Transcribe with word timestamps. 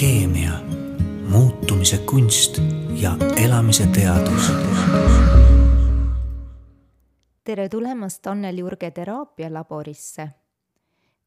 keemia, 0.00 0.50
muutumise 1.28 1.98
kunst 1.98 2.58
ja 3.00 3.16
elamise 3.44 3.86
teadus. 3.86 4.52
tere 7.44 7.68
tulemast 7.68 8.26
Annel 8.26 8.58
Jurge 8.58 8.90
teraapialaborisse, 8.90 10.28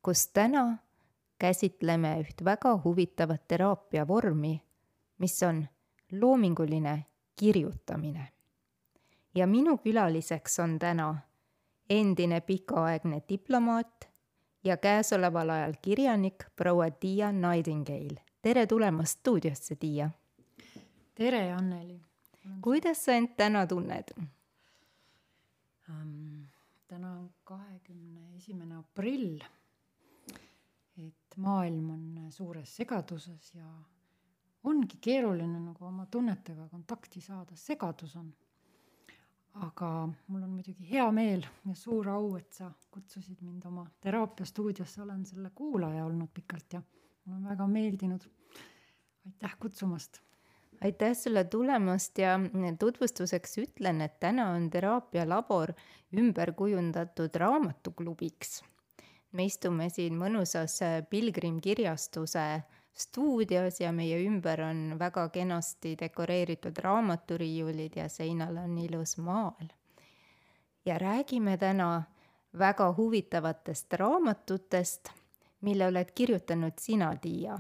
kus 0.04 0.28
täna 0.28 0.78
käsitleme 1.40 2.14
üht 2.22 2.46
väga 2.46 2.76
huvitavat 2.84 3.48
teraapiavormi, 3.48 4.62
mis 5.18 5.44
on 5.44 5.68
loominguline 6.12 7.06
kirjutamine. 7.40 8.28
ja 9.36 9.48
minu 9.48 9.78
külaliseks 9.78 10.60
on 10.60 10.80
täna 10.80 11.16
endine 11.90 12.42
pikaaegne 12.42 13.22
diplomaat 13.30 14.10
ja 14.64 14.78
käesoleval 14.78 15.50
ajal 15.50 15.74
kirjanik 15.82 16.44
proua 16.56 16.92
Tiia 16.92 17.32
Nightingale. 17.32 18.29
Tere 18.42 18.66
tulemast 18.68 19.20
stuudiosse, 19.20 19.76
Tiia! 19.76 20.10
tere, 21.16 21.52
Anneli! 21.52 22.00
kuidas 22.64 23.06
sa 23.06 23.14
end 23.20 23.34
täna 23.38 23.66
tunned 23.68 24.14
um,? 25.90 26.46
täna 26.88 27.12
on 27.12 27.30
kahekümne 27.44 28.38
esimene 28.38 28.78
aprill. 28.80 29.42
et 30.98 31.36
maailm 31.36 31.90
on 31.90 32.32
suures 32.32 32.76
segaduses 32.76 33.54
ja 33.56 33.68
ongi 34.64 34.98
keeruline 35.02 35.60
nagu 35.60 35.86
oma 35.86 36.06
tunnetega 36.06 36.68
kontakti 36.72 37.22
saada, 37.22 37.56
segadus 37.56 38.16
on 38.16 38.32
aga 39.68 39.90
mul 40.28 40.44
on 40.44 40.50
muidugi 40.50 40.88
hea 40.92 41.12
meel 41.12 41.44
ja 41.66 41.76
suur 41.76 42.08
au, 42.10 42.36
et 42.38 42.54
sa 42.54 42.72
kutsusid 42.92 43.42
mind 43.42 43.66
oma 43.66 43.86
teraapiastuudiosse, 44.02 45.02
olen 45.02 45.26
selle 45.26 45.52
kuulaja 45.56 46.06
olnud 46.06 46.32
pikalt 46.34 46.74
ja 46.74 46.82
mul 47.30 47.38
on 47.38 47.50
väga 47.50 47.68
meeldinud. 47.68 48.22
aitäh 49.26 49.56
kutsumast. 49.60 50.22
aitäh 50.82 51.14
sulle 51.14 51.44
tulemast 51.44 52.18
ja 52.18 52.40
tutvustuseks 52.80 53.58
ütlen, 53.58 54.02
et 54.02 54.20
täna 54.20 54.50
on 54.52 54.70
teraapialabor 54.70 55.74
ümber 56.18 56.54
kujundatud 56.54 57.36
raamatuklubiks. 57.36 58.64
me 59.32 59.46
istume 59.46 59.90
siin 59.90 60.18
mõnusas 60.18 60.80
pilgrimkirjastuse 61.10 62.64
stuudios 62.94 63.80
ja 63.80 63.92
meie 63.92 64.26
ümber 64.26 64.62
on 64.62 64.96
väga 65.00 65.30
kenasti 65.30 65.96
dekoreeritud 66.00 66.78
raamaturiiulid 66.78 67.96
ja 67.96 68.10
seinal 68.10 68.58
on 68.58 68.78
ilus 68.78 69.18
maal. 69.18 69.70
ja 70.86 70.98
räägime 70.98 71.58
täna 71.58 72.04
väga 72.58 72.94
huvitavatest 72.98 73.94
raamatutest, 73.94 75.19
mille 75.62 75.88
oled 75.88 76.12
kirjutanud 76.16 76.78
sina, 76.80 77.14
Tiia. 77.16 77.58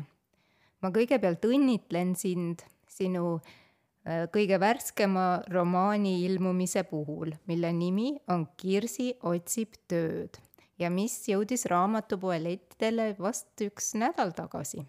ma 0.82 0.92
kõigepealt 0.96 1.46
õnnitlen 1.46 2.16
sind 2.16 2.64
sinu 2.88 3.40
äh, 3.40 4.28
kõige 4.34 4.60
värskema 4.60 5.42
romaani 5.48 6.24
ilmumise 6.26 6.84
puhul, 6.84 7.34
mille 7.48 7.74
nimi 7.74 8.14
on 8.28 8.48
Kirsi 8.58 9.14
otsib 9.24 9.76
tööd 9.88 10.40
ja 10.80 10.90
mis 10.90 11.18
jõudis 11.28 11.66
raamatupoe 11.68 12.40
lettidele 12.44 13.12
vast 13.20 13.68
üks 13.68 13.94
nädal 14.00 14.32
tagasi 14.38 14.86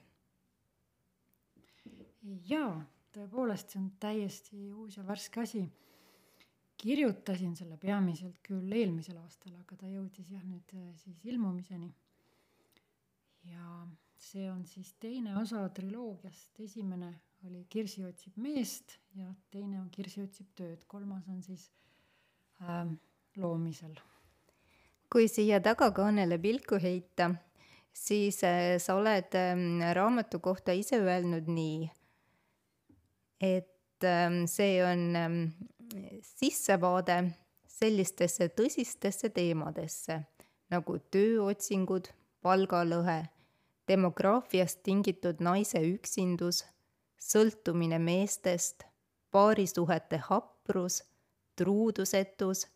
jaa, 2.48 2.72
tõepoolest, 3.14 3.72
see 3.72 3.80
on 3.80 3.90
täiesti 4.02 4.64
uus 4.72 4.98
ja 4.98 5.04
värske 5.06 5.42
asi. 5.44 5.68
kirjutasin 6.80 7.52
selle 7.56 7.76
peamiselt 7.76 8.38
küll 8.42 8.72
eelmisel 8.72 9.18
aastal, 9.20 9.52
aga 9.58 9.76
ta 9.76 9.88
jõudis 9.88 10.30
jah 10.32 10.44
nüüd 10.48 10.70
äh, 10.74 10.86
siis 10.96 11.18
ilmumiseni. 11.28 11.90
Ja 13.44 13.86
see 14.20 14.50
on 14.50 14.64
siis 14.66 14.94
teine 15.00 15.36
osa 15.38 15.68
triloogiast, 15.68 16.60
esimene 16.60 17.12
oli 17.46 17.64
Kirsi 17.68 18.04
otsib 18.04 18.36
meest 18.36 18.98
ja 19.16 19.32
teine 19.50 19.80
on 19.80 19.88
Kirsi 19.90 20.22
otsib 20.22 20.50
tööd, 20.56 20.84
kolmas 20.86 21.28
on 21.28 21.42
siis 21.42 21.70
äh, 22.62 22.86
loomisel. 23.36 23.94
kui 25.10 25.28
siia 25.28 25.60
tagakaanele 25.60 26.38
pilku 26.38 26.78
heita, 26.82 27.30
siis 27.92 28.44
äh, 28.44 28.76
sa 28.78 28.94
oled 29.00 29.34
äh, 29.34 29.94
raamatu 29.94 30.38
kohta 30.38 30.72
ise 30.76 31.00
öelnud 31.00 31.48
nii 31.48 31.88
et 33.40 34.04
ähm, 34.04 34.46
see 34.46 34.84
on 34.84 35.16
ähm, 35.16 35.38
sissevaade 36.22 37.22
sellistesse 37.66 38.50
tõsistesse 38.52 39.30
teemadesse 39.32 40.20
nagu 40.70 40.98
tööotsingud, 41.10 42.10
palgalõhe, 42.42 43.28
demograafiast 43.88 44.82
tingitud 44.82 45.40
naise 45.40 45.80
üksindus, 45.84 46.64
sõltumine 47.20 47.98
meestest, 47.98 48.84
paarisuhete 49.30 50.20
haprus, 50.28 51.02
truudusetus 51.56 52.66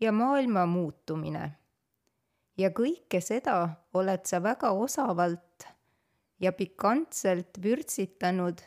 ja 0.00 0.12
maailma 0.12 0.66
muutumine. 0.66 1.52
ja 2.58 2.70
kõike 2.70 3.20
seda 3.20 3.56
oled 3.94 4.24
sa 4.24 4.40
väga 4.42 4.70
osavalt 4.72 5.66
ja 6.40 6.52
pikantselt 6.52 7.58
vürtsitanud 7.62 8.62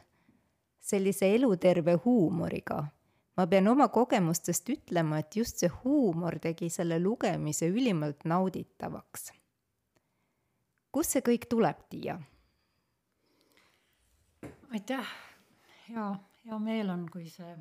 sellise 0.79 1.35
eluterve 1.35 1.93
huumoriga. 2.05 2.85
ma 3.37 3.47
pean 3.47 3.67
oma 3.67 3.87
kogemustest 3.87 4.69
ütlema, 4.69 5.19
et 5.19 5.35
just 5.35 5.57
see 5.57 5.69
huumor 5.83 6.39
tegi 6.39 6.69
selle 6.69 6.99
lugemise 6.99 7.67
ülimalt 7.67 8.25
nauditavaks. 8.25 9.31
Kust 10.91 11.15
see 11.15 11.25
kõik 11.25 11.49
tuleb, 11.51 11.81
Tiia? 11.89 12.19
aitäh, 14.69 15.11
hea, 15.87 16.07
hea 16.43 16.59
meel 16.61 16.93
on, 16.93 17.07
kui 17.09 17.29
see 17.29 17.51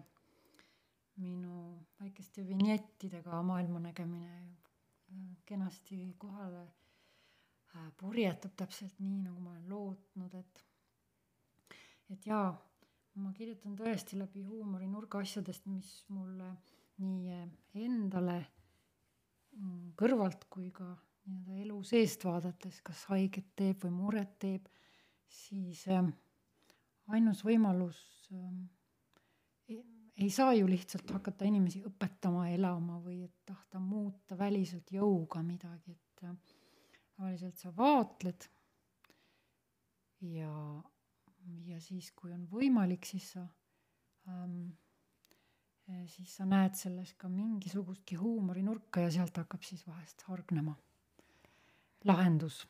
minu 1.19 1.87
väikeste 2.01 2.45
vinjettidega 2.47 3.43
maailmanägemine 3.43 4.35
kenasti 5.49 6.15
kohale 6.21 6.63
äh, 6.63 7.89
purjetab 7.97 8.55
täpselt 8.57 9.01
nii, 9.01 9.23
nagu 9.25 9.41
ma 9.41 9.55
olen 9.55 9.69
lootnud, 9.73 10.35
et 10.35 10.65
et 12.13 12.27
jaa, 12.27 12.53
ma 13.21 13.33
kirjutan 13.37 13.75
tõesti 13.77 14.19
läbi 14.19 14.45
huumorinurga 14.47 15.21
asjadest, 15.25 15.67
mis 15.69 15.91
mulle 16.15 16.53
nii 17.03 17.35
eh, 17.35 17.49
endale 17.85 18.39
mm, 19.57 19.93
kõrvalt 19.99 20.47
kui 20.51 20.71
ka 20.75 20.89
nii-öelda 21.29 21.61
elu 21.63 21.79
seest 21.85 22.25
vaadates, 22.25 22.81
kas 22.85 23.05
haiget 23.13 23.53
teeb 23.57 23.85
või 23.85 23.93
muret 23.95 24.35
teeb, 24.41 24.69
siis 25.29 25.85
äh, 25.93 26.09
ainus 27.13 27.45
võimalus 27.45 28.01
äh, 28.33 28.49
ei, 29.69 29.83
ei 30.17 30.31
saa 30.33 30.55
ju 30.57 30.69
lihtsalt 30.71 31.11
hakata 31.19 31.49
inimesi 31.49 31.85
õpetama 31.89 32.49
elama 32.55 32.99
või 33.05 33.23
et 33.27 33.37
tahta 33.49 33.81
muuta 33.83 34.39
väliselt 34.39 34.93
jõuga 34.93 35.43
midagi, 35.45 35.97
et 35.97 36.25
äh, 36.25 36.37
tavaliselt 37.17 37.61
sa 37.61 37.75
vaatled 37.77 38.49
ja 40.35 40.53
ja 41.65 41.79
siis, 41.81 42.11
kui 42.13 42.33
on 42.35 42.43
võimalik, 42.51 43.07
siis 43.09 43.31
sa 43.33 43.41
ähm,, 44.29 44.75
siis 46.13 46.35
sa 46.37 46.45
näed 46.45 46.75
selles 46.77 47.15
ka 47.17 47.31
mingisugustki 47.33 48.19
huumorinurka 48.21 49.07
ja 49.07 49.13
sealt 49.15 49.39
hakkab 49.41 49.65
siis 49.65 49.87
vahest 49.89 50.27
hargnema 50.29 50.75
lahendus. 52.05 52.67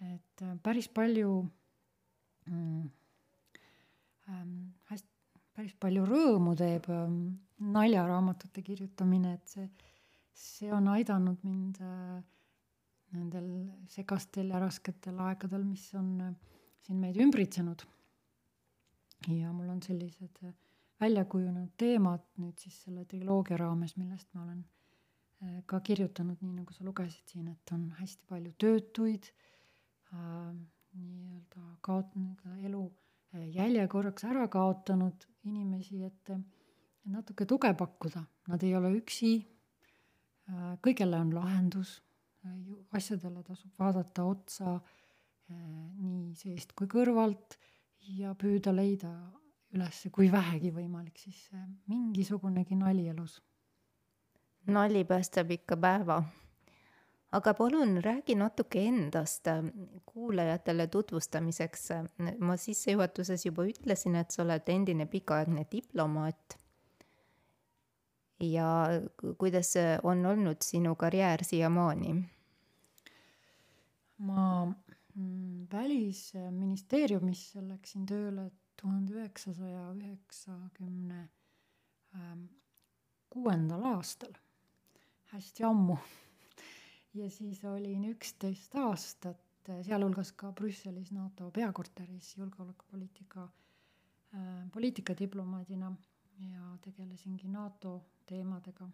et 0.00 0.42
äh, 0.42 0.56
päris 0.62 0.88
palju 0.88 1.48
mm, 2.46 2.88
ähm, 4.28 4.54
hästi, 4.90 5.08
päris 5.56 5.74
palju 5.80 6.04
rõõmu 6.04 6.52
teeb 6.58 6.88
ähm, 6.92 7.20
naljaraamatute 7.72 8.62
kirjutamine, 8.62 9.34
et 9.38 9.48
see, 9.48 9.68
see 10.36 10.72
on 10.72 10.90
aidanud 10.92 11.40
mind 11.46 11.80
äh, 11.80 12.20
nendel 13.16 13.48
segastel 13.88 14.52
ja 14.52 14.60
rasketel 14.60 15.18
aegadel, 15.30 15.64
mis 15.64 15.88
on 15.96 16.12
äh, 16.28 16.62
siin 16.84 17.00
meid 17.00 17.16
ümbritsenud. 17.20 17.86
ja 19.32 19.52
mul 19.52 19.72
on 19.72 19.82
sellised 19.82 20.44
äh, 20.44 20.54
välja 21.00 21.24
kujunenud 21.24 21.72
teemad 21.76 22.24
nüüd 22.40 22.58
siis 22.60 22.76
selle 22.84 23.04
triloogia 23.08 23.56
raames, 23.60 23.96
millest 23.96 24.28
ma 24.34 24.44
olen 24.44 24.64
ka 25.68 25.80
kirjutanud, 25.84 26.40
nii 26.40 26.54
nagu 26.62 26.72
sa 26.72 26.84
lugesid 26.86 27.32
siin, 27.32 27.50
et 27.52 27.72
on 27.76 27.90
hästi 27.98 28.24
palju 28.30 28.54
töötuid 28.62 29.28
äh,, 30.12 30.54
nii-öelda 30.96 31.64
kaotanud 31.84 32.44
elu 32.64 32.84
äh, 33.34 33.48
jälje 33.58 33.84
korraks 33.92 34.24
ära 34.24 34.46
kaotanud 34.48 35.26
inimesi, 35.44 36.00
et 36.08 36.32
natuke 37.04 37.44
tuge 37.46 37.74
pakkuda, 37.76 38.24
nad 38.48 38.64
ei 38.64 38.72
ole 38.78 38.94
üksi 38.96 39.34
äh,, 39.42 40.76
kõigele 40.80 41.20
on 41.20 41.34
lahendus 41.36 41.98
äh,, 42.46 42.56
asjadele 42.96 43.44
tasub 43.44 43.76
vaadata 43.78 44.24
otsa 44.24 44.78
äh, 44.78 44.94
Äh, 45.46 45.56
nii 46.02 46.32
seest 46.34 46.72
kui 46.74 46.88
kõrvalt 46.90 47.54
ja 48.18 48.32
püüda 48.38 48.72
leida 48.74 49.12
üles, 49.76 50.00
kui 50.14 50.26
vähegi 50.32 50.72
võimalik, 50.74 51.20
siis 51.22 51.44
äh, 51.54 51.62
mingisugunegi 51.90 52.74
nali 52.78 53.06
elus. 53.12 53.38
Nali 54.66 55.04
päästab 55.04 55.50
ikka 55.50 55.76
päeva. 55.76 56.22
aga 57.32 57.54
palun 57.54 57.98
räägi 58.04 58.34
natuke 58.34 58.80
endast 58.88 59.46
äh, 59.46 59.64
kuulajatele 60.06 60.86
tutvustamiseks. 60.86 61.88
ma 62.38 62.56
sissejuhatuses 62.56 63.46
juba 63.46 63.64
ütlesin, 63.64 64.16
et 64.16 64.30
sa 64.30 64.42
oled 64.42 64.68
endine 64.68 65.06
pikaaegne 65.06 65.66
diplomaat. 65.72 66.58
ja 68.40 68.88
kuidas 69.38 69.74
on 70.02 70.26
olnud 70.26 70.56
sinu 70.62 70.94
karjäär 70.94 71.44
siiamaani? 71.44 72.24
ma 74.18 74.66
mm, 75.14 75.66
välisministeeriumisse 75.72 77.68
läksin 77.68 78.06
tööle 78.06 78.50
tuhande 78.80 79.16
üheksasaja 79.16 79.90
üheksakümne 79.96 81.28
ähm, 82.14 82.44
kuuendal 83.30 83.84
aastal, 83.92 84.32
hästi 85.36 85.64
ammu. 85.68 85.96
ja 87.14 87.28
siis 87.30 87.62
olin 87.64 88.04
üksteist 88.08 88.74
aastat, 88.80 89.42
sealhulgas 89.84 90.30
ka 90.32 90.52
Brüsselis 90.56 91.10
NATO 91.12 91.50
peakorteris 91.50 92.30
julgeolekupoliitika 92.38 93.42
äh,, 93.44 94.70
poliitikadiplomaadina 94.72 95.90
ja 96.38 96.76
tegelesingi 96.84 97.48
NATO 97.48 97.98
teemadega. 98.26 98.88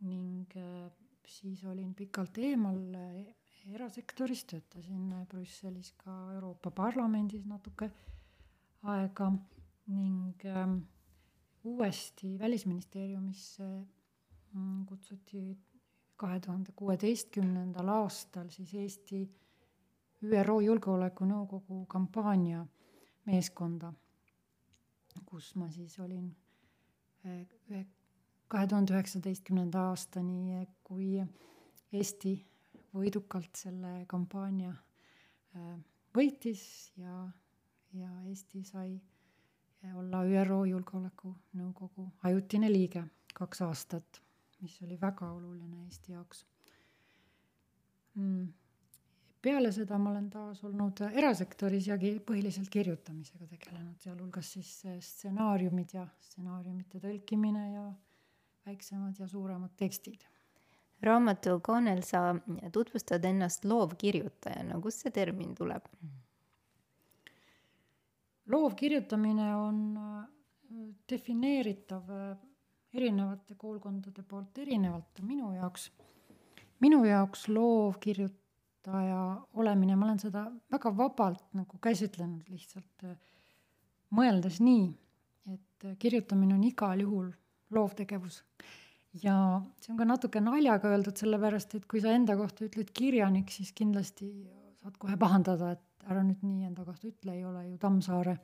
ning 0.00 0.56
äh, 0.56 0.90
siis 1.26 1.64
olin 1.64 1.94
pikalt 1.94 2.38
eemal 2.38 2.80
äh, 2.94 3.34
erasektoris, 3.74 4.44
töötasin 4.44 5.14
Brüsselis 5.28 5.92
ka 6.02 6.16
Euroopa 6.34 6.70
Parlamendis 6.70 7.44
natuke 7.46 7.90
aega 8.82 9.30
ning 9.86 10.46
äh, 10.46 10.76
uuesti 11.64 12.38
Välisministeeriumisse 12.38 13.70
kutsuti 14.86 15.58
kahe 16.16 16.40
tuhande 16.40 16.72
kuueteistkümnendal 16.76 17.88
aastal 17.88 18.48
siis 18.52 18.74
Eesti 18.74 19.20
ÜRO 20.22 20.60
Julgeolekunõukogu 20.60 21.84
kampaania 21.88 22.66
meeskonda, 23.24 23.92
kus 25.24 25.54
ma 25.56 25.70
siis 25.72 25.96
olin 26.02 26.26
eh, 27.24 27.46
ühe, 27.70 27.84
kahe 28.48 28.66
tuhande 28.66 28.92
üheksateistkümnenda 28.96 29.86
aastani, 29.92 30.66
kui 30.84 31.22
Eesti 31.92 32.34
võidukalt 32.94 33.56
selle 33.56 33.94
kampaania 34.10 34.74
eh, 34.74 35.76
võitis 36.16 36.64
ja, 37.00 37.22
ja 37.96 38.10
Eesti 38.28 38.64
sai 38.64 38.98
olla 39.96 40.24
ÜRO 40.28 40.64
Julgeolekunõukogu 40.68 42.10
ajutine 42.28 42.68
liige 42.72 43.06
kaks 43.34 43.62
aastat, 43.64 44.20
mis 44.62 44.80
oli 44.82 44.98
väga 45.00 45.30
oluline 45.32 45.84
Eesti 45.84 46.12
jaoks. 46.12 46.44
Mm.. 48.14 48.48
peale 49.42 49.70
seda 49.72 49.98
ma 49.98 50.10
olen 50.10 50.26
taas 50.30 50.64
olnud 50.66 51.00
erasektoris 51.12 51.86
ja 51.88 51.96
põhiliselt 52.26 52.68
kirjutamisega 52.68 53.46
tegelenud, 53.52 53.96
sealhulgas 54.02 54.52
siis 54.56 54.72
stsenaariumid 55.06 55.94
ja 55.94 56.06
stsenaariumite 56.26 57.00
tõlkimine 57.00 57.64
ja 57.72 57.86
väiksemad 58.66 59.18
ja 59.18 59.28
suuremad 59.28 59.76
tekstid. 59.76 60.26
raamatu 61.02 61.60
kaanel 61.64 62.02
sa 62.04 62.34
tutvustad 62.72 63.24
ennast 63.24 63.64
loovkirjutajana, 63.64 64.80
kust 64.80 65.06
see 65.06 65.14
termin 65.14 65.54
tuleb? 65.54 65.86
Loovkirjutamine 68.50 69.56
on 69.56 69.80
äh, 69.96 70.28
defineeritav 71.08 72.10
äh, 72.10 72.49
erinevate 72.94 73.54
koolkondade 73.58 74.22
poolt 74.26 74.58
erinevalt 74.58 75.22
minu 75.22 75.52
jaoks. 75.54 75.90
minu 76.80 77.04
jaoks 77.04 77.48
loovkirjutaja 77.48 79.20
olemine, 79.54 79.96
ma 79.96 80.06
olen 80.08 80.18
seda 80.22 80.46
väga 80.72 80.92
vabalt 80.96 81.44
nagu 81.54 81.78
käsitlenud 81.82 82.48
lihtsalt, 82.48 83.04
mõeldes 84.16 84.60
nii, 84.64 84.88
et 85.52 85.90
kirjutamine 85.98 86.56
on 86.56 86.64
igal 86.64 87.02
juhul 87.04 87.28
loovtegevus. 87.70 88.42
ja 89.22 89.34
see 89.82 89.92
on 89.92 89.98
ka 89.98 90.06
natuke 90.06 90.40
naljaga 90.42 90.90
öeldud, 90.90 91.16
sellepärast 91.18 91.76
et 91.78 91.86
kui 91.90 92.02
sa 92.02 92.14
enda 92.14 92.36
kohta 92.38 92.66
ütled 92.66 92.90
kirjanik, 92.94 93.50
siis 93.50 93.72
kindlasti 93.72 94.30
saad 94.82 94.96
kohe 94.98 95.16
pahandada, 95.20 95.72
et 95.76 96.10
ära 96.10 96.24
nüüd 96.24 96.42
nii 96.42 96.66
enda 96.70 96.84
kohta 96.86 97.06
ütle, 97.10 97.36
ei 97.36 97.44
ole 97.44 97.68
ju 97.68 97.78
Tammsaare. 97.78 98.36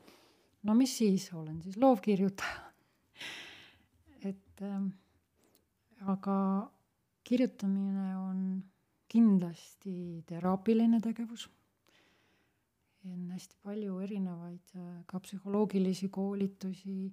no 0.62 0.75
mis 0.75 0.96
siis, 0.98 1.32
olen 1.32 1.62
siis 1.62 1.76
loovkirjutaja 1.82 2.66
et 4.56 4.62
ähm, 4.64 4.88
aga 6.08 6.70
kirjutamine 7.25 8.17
on 8.17 8.41
kindlasti 9.08 10.25
teraapiline 10.26 11.00
tegevus. 11.00 11.49
on 13.06 13.29
hästi 13.31 13.55
palju 13.62 14.00
erinevaid 14.03 14.73
äh, 14.75 14.87
ka 15.06 15.20
psühholoogilisi 15.23 16.08
koolitusi, 16.11 17.12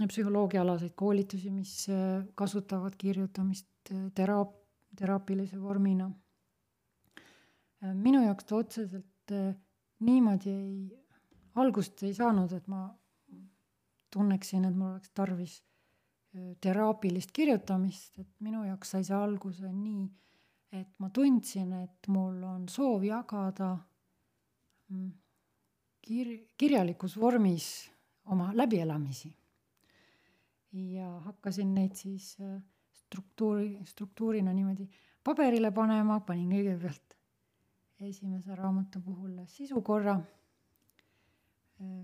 psühholoogiaalaseid 0.00 0.96
koolitusi, 0.98 1.50
mis 1.54 1.74
äh, 1.94 2.24
kasutavad 2.34 2.96
kirjutamist 2.98 3.92
äh, 3.92 4.08
teraap-, 4.18 4.56
teraapilise 4.98 5.60
vormina. 5.62 6.10
minu 7.94 8.24
jaoks 8.24 8.44
ta 8.44 8.56
otseselt 8.56 9.32
niimoodi 10.00 10.50
ei, 10.50 11.04
algust 11.54 12.02
ei 12.02 12.14
saanud, 12.14 12.52
et 12.52 12.66
ma 12.66 12.88
tunneksin, 14.10 14.64
et 14.64 14.74
mul 14.74 14.96
oleks 14.96 15.12
tarvis 15.14 15.60
teraapilist 16.60 17.32
kirjutamist, 17.32 18.18
et 18.18 18.28
minu 18.44 18.64
jaoks 18.66 18.94
sai 18.94 19.04
see 19.06 19.16
alguse 19.16 19.70
nii, 19.72 20.06
et 20.78 20.88
ma 21.02 21.10
tundsin, 21.14 21.72
et 21.82 22.08
mul 22.12 22.42
on 22.44 22.66
soov 22.68 23.04
jagada 23.06 23.72
mm, 24.88 25.10
kir-, 26.04 26.40
kirjalikus 26.58 27.16
vormis 27.20 27.68
oma 28.28 28.50
läbielamisi. 28.54 29.34
ja 30.72 31.08
hakkasin 31.24 31.70
neid 31.74 31.94
siis 31.96 32.36
struktuuri, 32.92 33.78
struktuurina 33.88 34.52
niimoodi 34.52 34.84
paberile 35.24 35.70
panema, 35.72 36.20
panin 36.20 36.50
kõigepealt 36.52 37.16
esimese 38.04 38.54
raamatu 38.54 39.00
puhul 39.00 39.38
sisukorra 39.48 40.18
äh, 40.18 40.37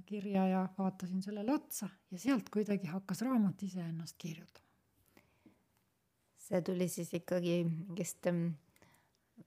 kirja 0.06 0.47
ja 0.47 0.69
vaatasin 0.79 1.23
sellele 1.23 1.53
otsa 1.53 1.88
ja 2.11 2.19
sealt 2.19 2.49
kuidagi 2.53 2.87
hakkas 2.87 3.23
raamat 3.26 3.62
iseennast 3.62 4.15
kirjutama. 4.19 4.67
see 6.38 6.61
tuli 6.62 6.88
siis 6.88 7.15
ikkagi 7.15 7.65
mingist 7.65 8.26
ähm, 8.26 8.47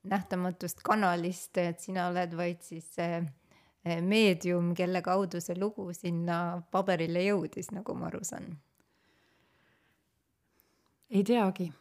nähtamatust 0.03 0.81
kanalist, 0.83 1.57
et 1.57 1.79
sina 1.79 2.07
oled 2.11 2.33
vaid 2.37 2.61
siis 2.65 2.87
see 2.95 3.21
äh, 3.21 4.01
meedium, 4.01 4.73
kelle 4.75 5.01
kaudu 5.01 5.41
see 5.41 5.55
lugu 5.59 5.91
sinna 5.93 6.61
paberile 6.71 7.23
jõudis, 7.23 7.71
nagu 7.71 7.95
ma 7.95 8.09
aru 8.09 8.23
saan. 8.25 8.57
ei 11.09 11.23
teagi, 11.23 11.71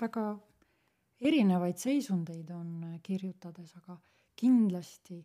väga 0.00 0.26
erinevaid 1.20 1.78
seisundeid 1.78 2.50
on 2.50 2.94
äh, 2.94 3.00
kirjutades, 3.02 3.76
aga 3.76 4.00
kindlasti, 4.40 5.20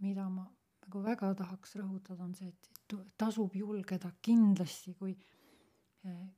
mida 0.00 0.28
ma 0.28 0.44
nagu 0.92 1.04
väga 1.06 1.32
tahaks 1.34 1.76
rõhutada, 1.80 2.24
on 2.26 2.34
see, 2.36 2.50
et 2.52 2.96
tasub 3.16 3.54
julgeda 3.56 4.10
kindlasti, 4.20 4.92
kui, 4.98 5.14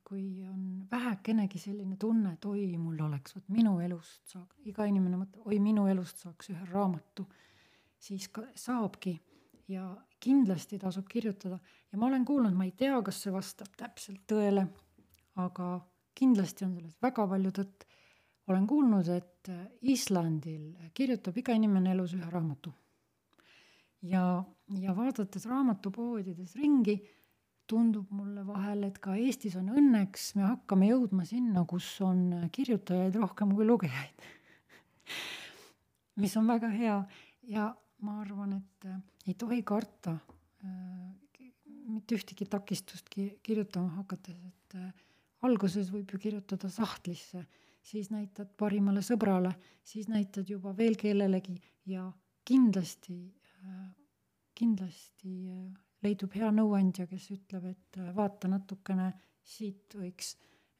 kui 0.06 0.44
on 0.46 0.84
vähekenegi 0.90 1.58
selline 1.58 1.96
tunne, 1.98 2.36
et 2.36 2.44
oi, 2.46 2.68
mul 2.78 3.00
oleks, 3.02 3.34
vot 3.34 3.48
minu 3.50 3.80
elust 3.82 4.22
saab, 4.30 4.52
iga 4.62 4.86
inimene 4.86 5.18
mõtleb, 5.18 5.42
oi, 5.48 5.58
minu 5.58 5.88
elust 5.90 6.22
saaks 6.22 6.52
ühe 6.54 6.68
raamatu, 6.70 7.26
siis 7.98 8.28
ka 8.28 8.44
saabki 8.54 9.16
ja 9.72 9.88
kindlasti 10.22 10.78
tasub 10.78 11.08
kirjutada 11.10 11.58
ja 11.90 11.98
ma 11.98 12.06
olen 12.06 12.24
kuulnud, 12.24 12.54
ma 12.54 12.68
ei 12.68 12.76
tea, 12.78 13.00
kas 13.02 13.24
see 13.24 13.34
vastab 13.34 13.74
täpselt 13.80 14.22
tõele, 14.30 14.68
aga 15.42 15.80
kindlasti 16.14 16.68
on 16.68 16.78
selles 16.78 16.94
väga 17.02 17.26
palju 17.26 17.50
tõtt 17.58 17.88
olen 18.52 18.66
kuulnud, 18.68 19.08
et 19.08 19.50
Islandil 19.88 20.90
kirjutab 20.94 21.36
iga 21.40 21.56
inimene 21.56 21.94
elus 21.96 22.12
ühe 22.14 22.28
raamatu. 22.30 22.70
Ja, 24.04 24.24
ja 24.80 24.94
vaadates 24.96 25.46
raamatupoodides 25.50 26.54
ringi, 26.60 26.98
tundub 27.70 28.10
mulle 28.12 28.44
vahel, 28.46 28.84
et 28.90 28.98
ka 29.00 29.14
Eestis 29.16 29.56
on 29.56 29.70
õnneks, 29.72 30.34
me 30.36 30.44
hakkame 30.44 30.90
jõudma 30.90 31.24
sinna, 31.28 31.64
kus 31.68 31.86
on 32.04 32.48
kirjutajaid 32.52 33.16
rohkem 33.20 33.54
kui 33.56 33.66
lugejaid 33.68 34.26
mis 36.20 36.36
on 36.36 36.46
väga 36.48 36.68
hea. 36.72 36.98
Ja 37.48 37.70
ma 38.04 38.20
arvan, 38.22 38.54
et 38.60 38.86
ei 39.28 39.34
tohi 39.40 39.62
karta 39.66 40.14
äh, 40.16 41.50
mitte 41.92 42.16
ühtegi 42.16 42.46
takistust 42.48 43.10
ki-, 43.12 43.34
kirjutama 43.44 43.98
hakates, 43.98 44.38
et 44.48 44.78
äh, 44.78 44.92
alguses 45.44 45.90
võib 45.92 46.14
ju 46.14 46.20
kirjutada 46.20 46.70
sahtlisse 46.72 47.42
äh, 47.42 47.48
siis 47.84 48.10
näitad 48.12 48.50
parimale 48.58 49.02
sõbrale, 49.04 49.52
siis 49.84 50.08
näitad 50.08 50.48
juba 50.48 50.72
veel 50.76 50.96
kellelegi 51.00 51.56
ja 51.90 52.06
kindlasti, 52.44 53.18
kindlasti 54.54 55.34
leidub 56.04 56.34
hea 56.36 56.50
nõuandja, 56.54 57.06
kes 57.10 57.30
ütleb, 57.34 57.70
et 57.72 58.00
vaata 58.16 58.50
natukene, 58.52 59.12
siit 59.44 59.96
võiks 59.98 60.34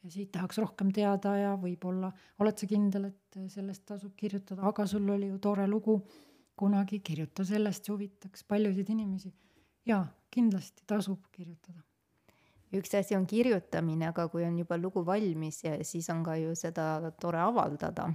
siit 0.05 0.29
tahaks 0.35 0.59
rohkem 0.61 0.91
teada 0.93 1.33
ja 1.39 1.55
võib-olla 1.57 2.11
oled 2.45 2.61
sa 2.61 2.69
kindel, 2.69 3.09
et 3.09 3.39
sellest 3.49 3.87
tasub 3.89 4.13
kirjutada, 4.21 4.61
aga 4.69 4.85
sul 4.87 5.09
oli 5.09 5.31
ju 5.31 5.39
tore 5.41 5.65
lugu 5.71 5.97
kunagi, 6.61 7.01
kirjuta 7.01 7.47
sellest, 7.49 7.87
see 7.87 7.95
huvitaks 7.95 8.45
paljusid 8.45 8.93
inimesi. 8.93 9.33
jaa, 9.89 10.05
kindlasti 10.31 10.85
tasub 10.87 11.25
kirjutada 11.33 11.81
üks 12.79 12.95
asi 12.99 13.17
on 13.17 13.27
kirjutamine, 13.27 14.09
aga 14.11 14.27
kui 14.33 14.45
on 14.47 14.59
juba 14.59 14.79
lugu 14.81 15.05
valmis 15.07 15.63
siis 15.83 16.09
on 16.11 16.23
ka 16.27 16.37
ju 16.41 16.55
seda 16.59 17.13
tore 17.21 17.41
avaldada. 17.43 18.09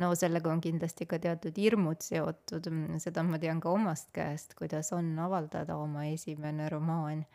No 0.00 0.12
sellega 0.18 0.52
on 0.52 0.62
kindlasti 0.64 1.06
ka 1.08 1.18
teatud 1.22 1.56
hirmud 1.60 2.00
seotud, 2.04 2.70
seda 3.02 3.24
ma 3.26 3.40
tean 3.42 3.60
ka 3.62 3.72
omast 3.72 4.10
käest, 4.16 4.56
kuidas 4.58 4.92
on 4.96 5.12
avaldada 5.18 5.76
oma 5.76 6.06
esimene 6.10 6.68
romaan. 6.72 7.26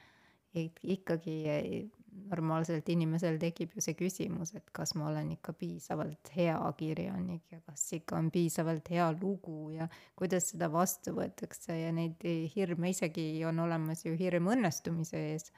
ikkagi 0.56 1.90
normaalselt 2.32 2.88
inimesel 2.90 3.36
tekib 3.40 3.74
ju 3.76 3.82
see 3.84 3.96
küsimus, 4.00 4.54
et 4.56 4.70
kas 4.72 4.94
ma 4.96 5.10
olen 5.10 5.34
ikka 5.34 5.52
piisavalt 5.60 6.32
hea 6.36 6.56
kirjanik 6.78 7.52
ja 7.52 7.60
kas 7.66 7.84
ikka 7.98 8.16
on 8.16 8.30
piisavalt 8.32 8.88
hea 8.90 9.10
lugu 9.20 9.70
ja 9.74 9.90
kuidas 10.16 10.48
seda 10.54 10.72
vastu 10.72 11.12
võetakse 11.18 11.76
ja 11.76 11.92
neid 11.92 12.24
hirme 12.56 12.94
isegi 12.96 13.28
on 13.46 13.60
olemas 13.66 14.06
ju 14.06 14.16
hirm 14.16 14.48
õnnestumise 14.56 15.26
ees 15.34 15.52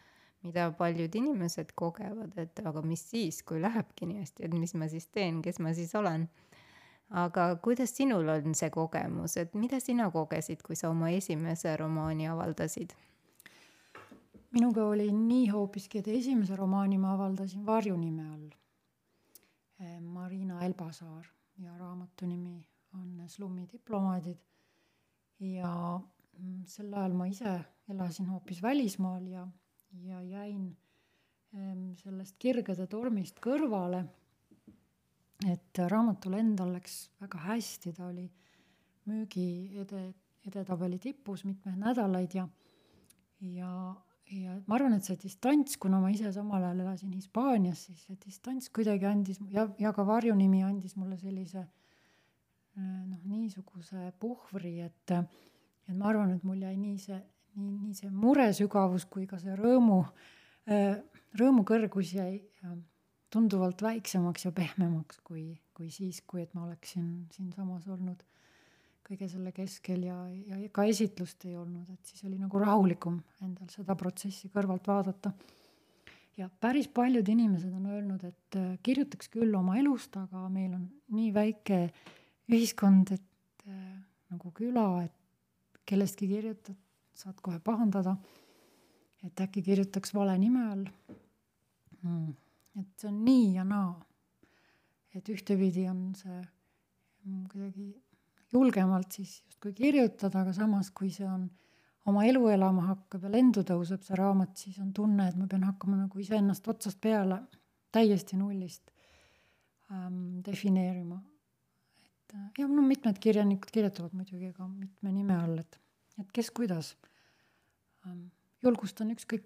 mida 0.45 0.69
paljud 0.77 1.15
inimesed 1.15 1.73
kogevad, 1.77 2.35
et 2.39 2.61
aga 2.65 2.81
mis 2.85 3.03
siis, 3.11 3.41
kui 3.47 3.61
lähebki 3.61 4.07
nii 4.07 4.21
hästi, 4.21 4.45
et 4.47 4.53
mis 4.55 4.73
ma 4.77 4.89
siis 4.91 5.09
teen, 5.13 5.41
kes 5.45 5.59
ma 5.63 5.73
siis 5.77 5.93
olen. 5.97 6.27
Aga 7.09 7.55
kuidas 7.63 7.95
sinul 7.95 8.29
on 8.29 8.55
see 8.55 8.69
kogemus, 8.69 9.37
et 9.37 9.53
mida 9.55 9.79
sina 9.79 10.09
kogesid, 10.11 10.61
kui 10.61 10.75
sa 10.75 10.89
oma 10.89 11.09
esimese 11.09 11.75
romaani 11.77 12.27
avaldasid? 12.27 12.95
minuga 14.51 14.85
oli 14.87 15.11
nii 15.11 15.49
hoopiski, 15.51 15.99
et 15.99 16.07
esimese 16.07 16.55
romaani 16.55 16.97
ma 16.97 17.13
avaldasin 17.13 17.65
varjunime 17.65 18.23
all. 18.33 18.47
Eh, 19.79 19.99
Marina 20.01 20.63
Elbasaar 20.65 21.27
ja 21.61 21.77
raamatu 21.77 22.25
nimi 22.25 22.61
on 22.93 23.23
Slummi 23.27 23.67
diplomaadid. 23.71 24.37
ja 25.39 25.99
mm, 26.39 26.63
sel 26.65 26.93
ajal 26.93 27.13
ma 27.13 27.27
ise 27.29 27.59
elasin 27.89 28.25
hoopis 28.25 28.61
välismaal 28.61 29.27
ja 29.27 29.47
ja 30.03 30.21
jäin 30.21 30.77
sellest 31.95 32.35
kirgede 32.39 32.87
tormist 32.87 33.39
kõrvale. 33.43 34.03
Et 35.45 35.81
raamatul 35.91 36.37
endal 36.39 36.73
läks 36.73 37.07
väga 37.21 37.43
hästi, 37.45 37.93
ta 37.93 38.07
oli 38.07 38.25
müügi 39.07 39.77
ede, 39.83 40.07
edetabeli 40.47 40.97
tipus 40.99 41.45
mitmeid 41.45 41.77
nädalaid 41.77 42.33
ja, 42.35 42.47
ja, 43.45 43.71
ja 44.33 44.57
ma 44.65 44.79
arvan, 44.79 44.97
et 44.97 45.05
see 45.05 45.19
distants, 45.21 45.77
kuna 45.77 46.01
ma 46.01 46.09
ise 46.11 46.31
samal 46.33 46.63
ajal 46.63 46.83
elasin 46.87 47.13
Hispaanias, 47.13 47.85
siis 47.87 48.03
see 48.07 48.19
distants 48.25 48.71
kuidagi 48.73 49.07
andis 49.09 49.41
ja, 49.53 49.67
ja 49.79 49.93
ka 49.93 50.05
varjunimi 50.07 50.63
andis 50.65 50.97
mulle 50.97 51.19
sellise 51.21 51.67
noh, 52.77 53.21
niisuguse 53.25 54.11
puhvri, 54.21 54.79
et, 54.85 55.17
et 55.87 55.95
ma 55.95 56.11
arvan, 56.11 56.35
et 56.35 56.43
mul 56.45 56.61
jäi 56.65 56.75
nii 56.77 56.97
see 57.01 57.21
nii, 57.57 57.77
nii 57.85 57.95
see 57.97 58.11
mure 58.13 58.47
sügavus 58.55 59.05
kui 59.09 59.25
ka 59.29 59.39
see 59.41 59.55
rõõmu, 59.57 60.01
äh, 60.69 60.99
rõõmu 61.39 61.65
kõrgus 61.67 62.13
jäi 62.17 62.39
tunduvalt 63.33 63.81
väiksemaks 63.83 64.47
ja 64.47 64.51
pehmemaks 64.55 65.19
kui, 65.27 65.49
kui 65.75 65.91
siis, 65.91 66.21
kui 66.27 66.41
et 66.43 66.53
ma 66.55 66.65
oleksin 66.67 67.27
siinsamas 67.35 67.87
olnud 67.91 68.23
kõige 69.07 69.27
selle 69.31 69.53
keskel 69.55 70.03
ja, 70.07 70.17
ja 70.49 70.59
ka 70.73 70.83
esitlust 70.87 71.45
ei 71.47 71.55
olnud, 71.55 71.87
et 71.93 72.09
siis 72.09 72.25
oli 72.27 72.39
nagu 72.39 72.59
rahulikum 72.59 73.21
endal 73.45 73.69
seda 73.71 73.95
protsessi 73.99 74.49
kõrvalt 74.51 74.87
vaadata. 74.87 75.31
ja 76.37 76.49
päris 76.61 76.87
paljud 76.87 77.27
inimesed 77.27 77.71
on 77.73 77.85
öelnud, 77.93 78.23
et 78.27 78.57
äh, 78.59 78.73
kirjutaks 78.83 79.31
küll 79.33 79.55
oma 79.55 79.77
elust, 79.79 80.17
aga 80.19 80.47
meil 80.51 80.73
on 80.75 80.89
nii 81.15 81.31
väike 81.33 81.79
ühiskond, 82.51 83.13
et 83.15 83.67
äh, 83.67 83.95
nagu 84.33 84.51
küla, 84.51 85.05
et 85.07 85.81
kellestki 85.87 86.27
kirjutad 86.27 86.75
saad 87.17 87.39
kohe 87.41 87.59
pahandada. 87.63 88.17
et 89.23 89.41
äkki 89.41 89.63
kirjutaks 89.63 90.13
vale 90.13 90.37
nime 90.37 90.67
all 90.71 90.83
mm.. 92.03 92.35
Et 92.77 92.89
see 92.99 93.09
on 93.09 93.23
nii 93.25 93.55
ja 93.57 93.63
naa. 93.67 93.95
et 95.17 95.29
ühtepidi 95.33 95.87
on 95.89 96.11
see 96.15 96.35
mm, 97.25 97.45
kuidagi 97.49 97.87
julgemalt 98.53 99.15
siis 99.17 99.39
justkui 99.45 99.73
kirjutada, 99.73 100.43
aga 100.43 100.53
samas, 100.53 100.91
kui 100.91 101.09
see 101.13 101.27
on 101.27 101.47
oma 102.07 102.23
elu 102.27 102.43
elama 102.53 102.85
hakkab 102.91 103.25
ja 103.25 103.31
lendu 103.33 103.63
tõuseb 103.67 104.03
see 104.05 104.17
raamat, 104.19 104.53
siis 104.61 104.77
on 104.83 104.93
tunne, 104.95 105.25
et 105.27 105.39
ma 105.39 105.47
pean 105.49 105.65
hakkama 105.67 105.97
nagu 106.03 106.21
iseennast 106.21 106.67
otsast 106.71 107.01
peale 107.03 107.41
täiesti 107.95 108.37
nullist 108.37 108.91
ähm, 109.91 110.39
defineerima. 110.45 111.19
et 112.05 112.37
äh, 112.37 112.47
ja 112.59 112.67
no 112.67 112.85
mitmed 112.85 113.19
kirjanikud 113.19 113.73
kirjutavad 113.73 114.13
muidugi 114.13 114.53
ka 114.53 114.67
mitme 114.67 115.11
nime 115.11 115.35
all, 115.35 115.57
et 115.59 115.81
et 116.17 116.31
kes 116.33 116.49
kuidas. 116.51 116.95
Ähm, 118.07 118.29
julgustan 118.65 119.11
ükskõik 119.13 119.45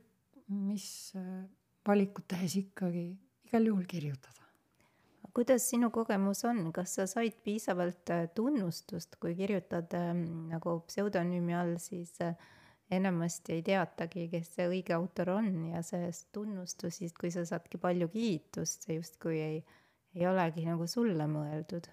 mis 0.52 1.14
äh, 1.16 1.44
valikut 1.88 2.28
tehes 2.30 2.56
ikkagi 2.60 3.10
igal 3.48 3.68
juhul 3.68 3.86
kirjutada. 3.90 4.38
kuidas 5.34 5.64
sinu 5.70 5.88
kogemus 5.96 6.44
on, 6.44 6.74
kas 6.76 6.98
sa 6.98 7.06
said 7.08 7.38
piisavalt 7.44 8.10
äh, 8.12 8.26
tunnustust, 8.36 9.16
kui 9.16 9.32
kirjutad 9.36 9.94
ähm, 9.96 10.26
nagu 10.52 10.82
pseudonüümi 10.88 11.56
all, 11.56 11.78
siis 11.80 12.18
äh, 12.22 12.36
enamasti 12.92 13.54
ei 13.56 13.62
teatagi, 13.64 14.26
kes 14.34 14.50
see 14.58 14.66
õige 14.68 14.96
autor 14.98 15.32
on 15.38 15.48
ja 15.70 15.80
see 15.88 16.10
tunnustus 16.36 17.00
siis, 17.00 17.16
kui 17.16 17.32
sa 17.32 17.46
saadki 17.48 17.80
palju 17.80 18.10
kiitust, 18.12 18.84
see 18.84 18.98
justkui 18.98 19.40
ei, 19.40 19.62
ei 20.16 20.28
olegi 20.28 20.66
nagu 20.68 20.88
sulle 20.88 21.28
mõeldud. 21.32 21.88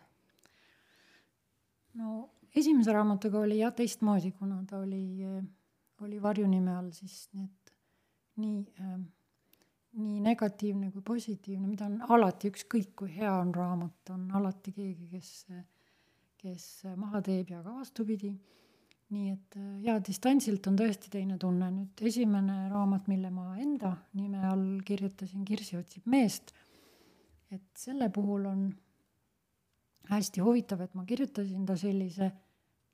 no 2.00 2.16
esimese 2.54 2.94
raamatuga 2.94 3.44
oli 3.46 3.60
jah 3.60 3.74
teistmoodi, 3.74 4.32
kuna 4.40 4.64
ta 4.66 4.82
oli, 4.82 5.22
oli 6.02 6.18
varjunime 6.22 6.74
all, 6.74 6.90
siis 6.90 7.28
need 7.38 7.72
nii 8.38 8.58
äh,, 8.82 8.98
nii 9.98 10.20
negatiivne 10.22 10.90
kui 10.94 11.02
positiivne, 11.04 11.66
mida 11.66 11.88
on 11.88 11.98
alati, 12.16 12.52
ükskõik 12.52 12.94
kui 12.98 13.10
hea 13.16 13.32
on 13.40 13.50
raamat, 13.54 14.12
on 14.14 14.28
alati 14.38 14.72
keegi, 14.74 15.08
kes, 15.10 15.32
kes 16.38 16.68
maha 16.96 17.22
teeb 17.24 17.50
ja 17.54 17.62
ka 17.64 17.74
vastupidi. 17.80 18.32
nii 19.08 19.30
et 19.32 19.54
jaa, 19.86 19.96
distantsilt 20.04 20.66
on 20.68 20.76
tõesti 20.76 21.08
teine 21.10 21.38
tunne. 21.40 21.70
nüüd 21.72 22.02
esimene 22.10 22.68
raamat, 22.68 23.08
mille 23.08 23.30
ma 23.32 23.54
enda 23.56 23.94
nime 24.14 24.42
all 24.46 24.82
kirjutasin, 24.84 25.44
Kirsi 25.48 25.78
otsib 25.78 26.06
meest, 26.06 26.52
et 27.50 27.64
selle 27.74 28.10
puhul 28.12 28.44
on 28.46 28.68
hästi 30.10 30.44
huvitav, 30.44 30.82
et 30.84 30.94
ma 30.94 31.04
kirjutasin 31.08 31.66
ta 31.66 31.76
sellise 31.76 32.30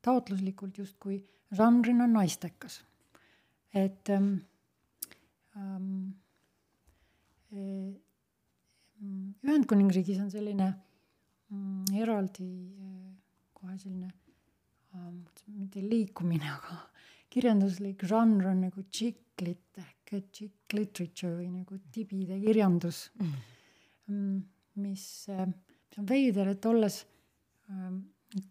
taotluslikult 0.04 0.78
justkui 0.78 1.18
žanrina 1.54 2.06
naistekas. 2.06 2.82
et 3.74 4.08
ähm, 4.10 4.34
ähm, 5.56 6.14
Ühendkuningriigis 9.44 10.20
on 10.22 10.30
selline 10.32 10.68
mm, 11.50 11.94
eraldi 12.00 12.48
kohe 13.54 13.76
selline 13.78 14.10
ähm, 14.94 15.20
mitte 15.58 15.82
liikumine, 15.82 16.48
aga 16.56 16.78
kirjanduslik 17.34 18.04
žanr 18.08 18.50
on 18.52 18.64
nagu 18.68 18.84
chick 18.90 19.42
lit 19.42 19.80
ehk 19.82 20.14
chick 20.32 20.74
literature 20.76 21.34
või 21.38 21.50
nagu 21.50 21.78
tibide 21.94 22.38
kirjandus 22.42 23.08
mm.. 23.18 24.38
mis, 24.84 25.04
mis 25.28 25.98
on 25.98 26.08
veider, 26.10 26.52
et 26.54 26.66
olles 26.70 27.00
ähm, 27.70 28.00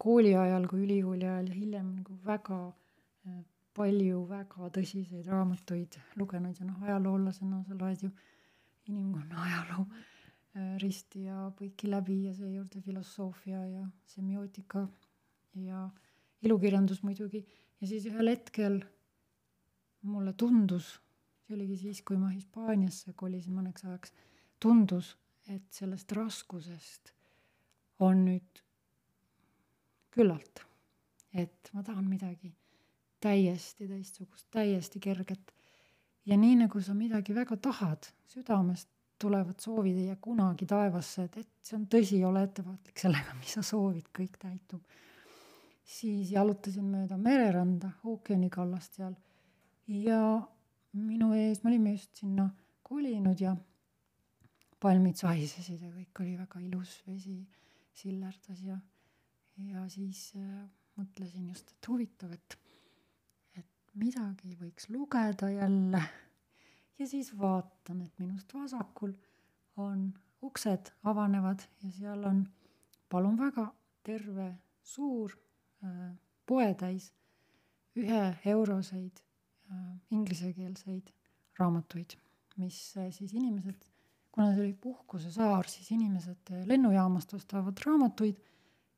kooli 0.00 0.34
ajal 0.36 0.68
kui 0.68 0.84
ülikooli 0.84 1.26
ajal 1.28 1.50
ja 1.52 1.56
hiljem 1.56 1.90
nagu 2.00 2.18
väga 2.24 2.60
äh, 2.68 3.42
palju 3.74 4.22
väga 4.30 4.70
tõsiseid 4.76 5.26
raamatuid 5.30 5.98
lugenud 6.20 6.60
ja 6.60 6.68
noh, 6.68 6.82
ajaloolasena 6.86 7.64
sa 7.68 7.78
loed 7.80 8.06
ju 8.06 8.12
inimkonna 8.88 9.42
ajaloo 9.42 9.86
äh, 9.86 10.76
risti 10.82 11.24
ja 11.28 11.50
põiki 11.58 11.90
läbi 11.90 12.24
ja 12.24 12.34
seejuurde 12.36 12.82
filosoofia 12.84 13.60
ja 13.66 13.86
semiootika 14.06 14.86
ja 15.54 15.88
ilukirjandus 16.42 17.02
muidugi. 17.02 17.44
ja 17.80 17.86
siis 17.86 18.06
ühel 18.06 18.30
hetkel 18.30 18.80
mulle 20.02 20.32
tundus, 20.32 20.98
see 21.44 21.56
oligi 21.56 21.76
siis, 21.80 22.02
kui 22.02 22.18
ma 22.20 22.28
Hispaaniasse 22.32 23.14
kolisin 23.16 23.56
mõneks 23.56 23.86
ajaks, 23.86 24.12
tundus, 24.60 25.14
et 25.48 25.64
sellest 25.72 26.12
raskusest 26.12 27.14
on 28.04 28.24
nüüd 28.26 28.62
küllalt. 30.14 30.66
et 31.34 31.70
ma 31.72 31.82
tahan 31.82 32.06
midagi 32.06 32.52
täiesti 33.24 33.88
teistsugust, 33.88 34.46
täiesti 34.52 35.00
kerget. 35.00 35.54
Ja 36.26 36.36
nii 36.40 36.56
nagu 36.64 36.80
sa 36.80 36.94
midagi 36.96 37.34
väga 37.36 37.56
tahad, 37.56 38.08
südamest 38.32 38.88
tulevad 39.20 39.60
soovid 39.60 39.96
ei 39.96 40.06
jää 40.06 40.20
kunagi 40.20 40.66
taevasse, 40.66 41.28
et, 41.28 41.36
et 41.38 41.50
see 41.62 41.76
on 41.78 41.86
tõsi, 41.90 42.18
ole 42.26 42.42
ettevaatlik 42.44 42.98
sellega, 43.00 43.36
mis 43.40 43.54
sa 43.56 43.62
soovid, 43.62 44.10
kõik 44.16 44.38
täitub. 44.40 44.82
siis 45.84 46.32
jalutasin 46.32 46.84
mööda 46.88 47.16
mereranda, 47.20 47.90
ookeanikallast 48.08 48.98
seal 48.98 49.14
ja 49.86 50.20
minu 50.96 51.32
ees, 51.36 51.62
me 51.62 51.70
olime 51.74 51.92
just 51.92 52.22
sinna 52.22 52.48
kolinud 52.82 53.40
ja 53.40 53.54
palmid 54.80 55.16
sahisesid 55.20 55.82
ja 55.82 55.90
kõik 55.92 56.20
oli 56.24 56.36
väga 56.38 56.60
ilus, 56.60 56.98
vesi 57.06 57.36
sillerdas 57.94 58.60
ja, 58.64 58.78
ja 59.70 59.84
siis 59.92 60.32
äh, 60.36 60.64
mõtlesin 60.98 61.48
just, 61.48 61.70
et 61.70 61.88
huvitav, 61.88 62.32
et, 62.34 62.58
midagi 63.94 64.54
võiks 64.60 64.88
lugeda 64.90 65.50
jälle. 65.50 66.02
ja 66.98 67.06
siis 67.06 67.32
vaatan, 67.38 68.02
et 68.02 68.18
minust 68.18 68.54
vasakul 68.54 69.12
on 69.76 70.12
uksed 70.42 70.92
avanevad 71.04 71.64
ja 71.82 71.90
seal 71.92 72.24
on, 72.28 72.44
palun 73.08 73.38
väga, 73.38 73.68
terve 74.02 74.50
suur 74.82 75.32
äh, 75.84 76.12
poetäis 76.46 77.12
üheeuroseid 77.96 79.20
äh, 79.70 79.82
inglisekeelseid 80.10 81.12
raamatuid, 81.58 82.16
mis 82.56 82.78
äh, 82.98 83.10
siis 83.14 83.32
inimesed, 83.34 83.86
kuna 84.34 84.50
see 84.52 84.64
oli 84.66 84.74
puhkusesaar, 84.86 85.68
siis 85.70 85.90
inimesed 85.94 86.52
äh, 86.52 86.66
lennujaamast 86.66 87.34
ostavad 87.38 87.78
raamatuid 87.86 88.40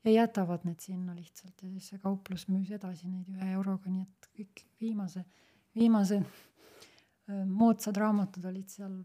ja 0.06 0.12
jätavad 0.12 0.64
need 0.64 0.80
sinna 0.80 1.14
lihtsalt 1.14 1.62
ja 1.62 1.68
siis 1.70 1.88
see 1.90 1.98
kauplus 2.02 2.46
müüs 2.48 2.70
edasi 2.74 3.08
neid 3.10 3.28
ühe 3.32 3.52
euroga, 3.56 3.90
nii 3.90 4.04
et 4.06 4.28
kõik 4.38 4.62
viimase, 4.80 5.24
viimase 5.74 6.20
moodsad 7.50 7.98
raamatud 7.98 8.44
olid 8.46 8.70
seal 8.70 9.00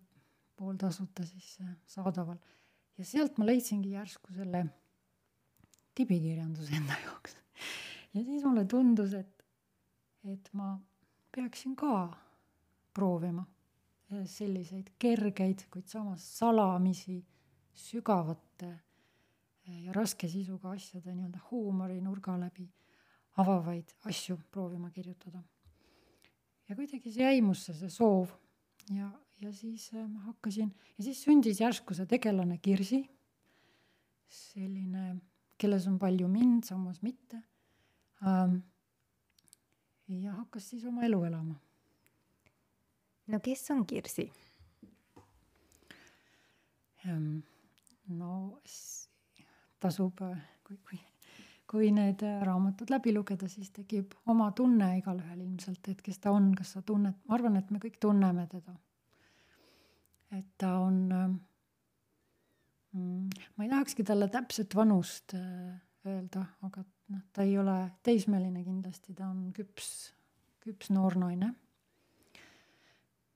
pooltasuta 0.56 1.26
siis 1.26 1.56
saadaval. 1.90 2.38
ja 2.98 3.06
sealt 3.06 3.38
ma 3.42 3.48
leidsingi 3.50 3.96
järsku 3.96 4.34
selle 4.36 4.66
tibikirjanduse 5.98 6.76
enda 6.78 7.00
jaoks. 7.06 7.38
ja 8.14 8.24
siis 8.24 8.46
mulle 8.46 8.66
tundus, 8.66 9.14
et, 9.18 9.46
et 10.24 10.54
ma 10.54 10.76
peaksin 11.32 11.76
ka 11.76 12.12
proovima 12.94 13.46
selliseid 14.28 14.92
kergeid, 15.00 15.66
kuid 15.72 15.88
samas 15.88 16.24
salamisi 16.38 17.22
sügavate 17.74 18.72
ja 19.68 19.94
raske 19.94 20.30
sisuga 20.30 20.72
asjade 20.76 21.14
nii-öelda 21.14 21.40
huumorinurga 21.52 22.38
läbi 22.40 22.68
avavaid 23.42 23.94
asju 24.10 24.38
proovima 24.52 24.90
kirjutada. 24.92 25.44
ja 26.70 26.76
kuidagi 26.76 27.12
see 27.12 27.24
jäi 27.24 27.42
musse, 27.42 27.74
see 27.74 27.90
soov 27.90 28.32
ja, 28.96 29.12
ja 29.42 29.52
siis 29.54 29.90
äh, 29.94 30.08
ma 30.08 30.20
hakkasin 30.30 30.72
ja 30.98 31.04
siis 31.04 31.24
sündis 31.24 31.62
järsku 31.62 31.94
see 31.94 32.08
tegelane 32.10 32.58
Kirsi, 32.58 33.02
selline, 34.28 35.16
kelles 35.60 35.88
on 35.88 36.00
palju 36.00 36.28
mind, 36.28 36.64
samas 36.68 37.02
mitte 37.02 37.42
ähm,. 38.26 38.62
ja 40.08 40.34
hakkas 40.34 40.70
siis 40.70 40.86
oma 40.86 41.06
elu 41.08 41.24
elama. 41.24 41.56
no 43.28 43.40
kes 43.40 43.70
on 43.72 43.86
Kirsi 43.86 44.32
ähm,? 47.06 47.40
no 48.08 48.60
tasub, 49.82 50.22
äh, 50.26 50.38
kui, 50.68 50.78
kui, 50.88 51.00
kui 51.70 51.92
need 51.96 52.24
äh, 52.28 52.40
raamatud 52.46 52.92
läbi 52.94 53.14
lugeda, 53.16 53.50
siis 53.52 53.70
tekib 53.76 54.08
oma 54.32 54.48
tunne 54.58 54.88
igalühel 55.00 55.40
ilmselt, 55.46 55.84
et 55.92 56.00
kes 56.06 56.18
ta 56.24 56.34
on, 56.36 56.46
kas 56.58 56.70
sa 56.78 56.82
tunned, 56.86 57.16
ma 57.28 57.38
arvan, 57.38 57.60
et 57.60 57.68
me 57.74 57.78
kõik 57.84 57.98
tunneme 58.02 58.44
teda. 58.52 58.74
Et 60.38 60.48
ta 60.62 60.70
on 60.80 60.98
mm,, 61.12 61.38
ma 63.58 63.66
ei 63.66 63.72
tahakski 63.72 64.02
talle 64.08 64.28
täpset 64.32 64.72
vanust 64.78 65.28
äh, 65.36 65.74
öelda, 66.08 66.46
aga 66.66 66.84
noh, 67.12 67.24
ta 67.34 67.46
ei 67.46 67.58
ole 67.60 67.78
teismeline 68.06 68.64
kindlasti, 68.66 69.16
ta 69.18 69.28
on 69.30 69.52
küps, 69.56 70.12
küps 70.64 70.92
noor 70.94 71.18
naine, 71.20 71.54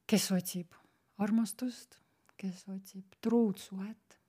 kes 0.10 0.30
otsib 0.36 0.76
armastust, 1.22 2.00
kes 2.40 2.66
otsib 2.72 3.18
truud 3.24 3.60
suhet, 3.62 4.20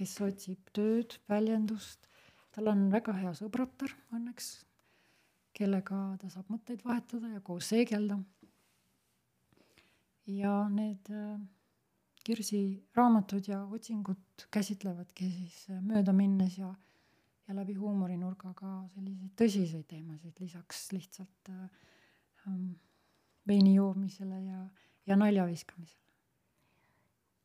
kes 0.00 0.16
otsib 0.24 0.70
tööd, 0.76 1.18
väljendust, 1.28 2.08
tal 2.56 2.70
on 2.72 2.86
väga 2.92 3.12
hea 3.18 3.32
sõbratar 3.36 3.92
õnneks, 4.16 4.50
kellega 5.56 5.98
ta 6.22 6.30
saab 6.32 6.48
mõtteid 6.52 6.84
vahetada 6.86 7.34
ja 7.34 7.40
koos 7.44 7.68
seegelda. 7.68 8.16
ja 10.30 10.52
need 10.72 11.10
äh, 11.10 11.40
Kirsi 12.24 12.84
raamatud 12.94 13.46
ja 13.48 13.62
otsingud 13.64 14.44
käsitlevadki 14.52 15.28
siis 15.30 15.66
äh, 15.70 15.80
möödaminnes 15.82 16.58
ja, 16.58 16.68
ja 17.48 17.56
läbi 17.56 17.74
huumorinurga 17.74 18.52
ka 18.54 18.72
selliseid 18.94 19.32
tõsiseid 19.40 19.88
teemasid, 19.90 20.36
lisaks 20.40 20.92
lihtsalt 20.92 21.50
äh, 21.50 21.64
ähm, 22.46 22.70
veini 23.48 23.74
joomisele 23.74 24.44
ja, 24.44 24.62
ja 25.06 25.16
nalja 25.16 25.48
viskamisele. 25.48 26.09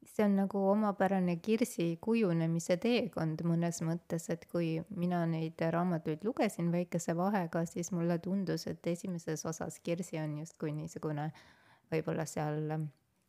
See 0.05 0.25
on 0.25 0.35
nagu 0.39 0.61
omapärane 0.69 1.37
Kirsi 1.43 1.95
kujunemise 2.01 2.77
teekond 2.81 3.41
mõnes 3.47 3.81
mõttes, 3.85 4.29
et 4.29 4.45
kui 4.51 4.77
mina 4.89 5.23
neid 5.29 5.59
raamatuid 5.59 6.23
lugesin 6.27 6.71
väikese 6.73 7.15
vahega, 7.17 7.65
siis 7.69 7.91
mulle 7.91 8.19
tundus, 8.23 8.67
et 8.71 8.87
esimeses 8.87 9.45
osas 9.45 9.79
Kirsi 9.79 10.19
on 10.21 10.37
justkui 10.43 10.75
niisugune 10.77 11.31
võib-olla 11.91 12.25
seal 12.29 12.61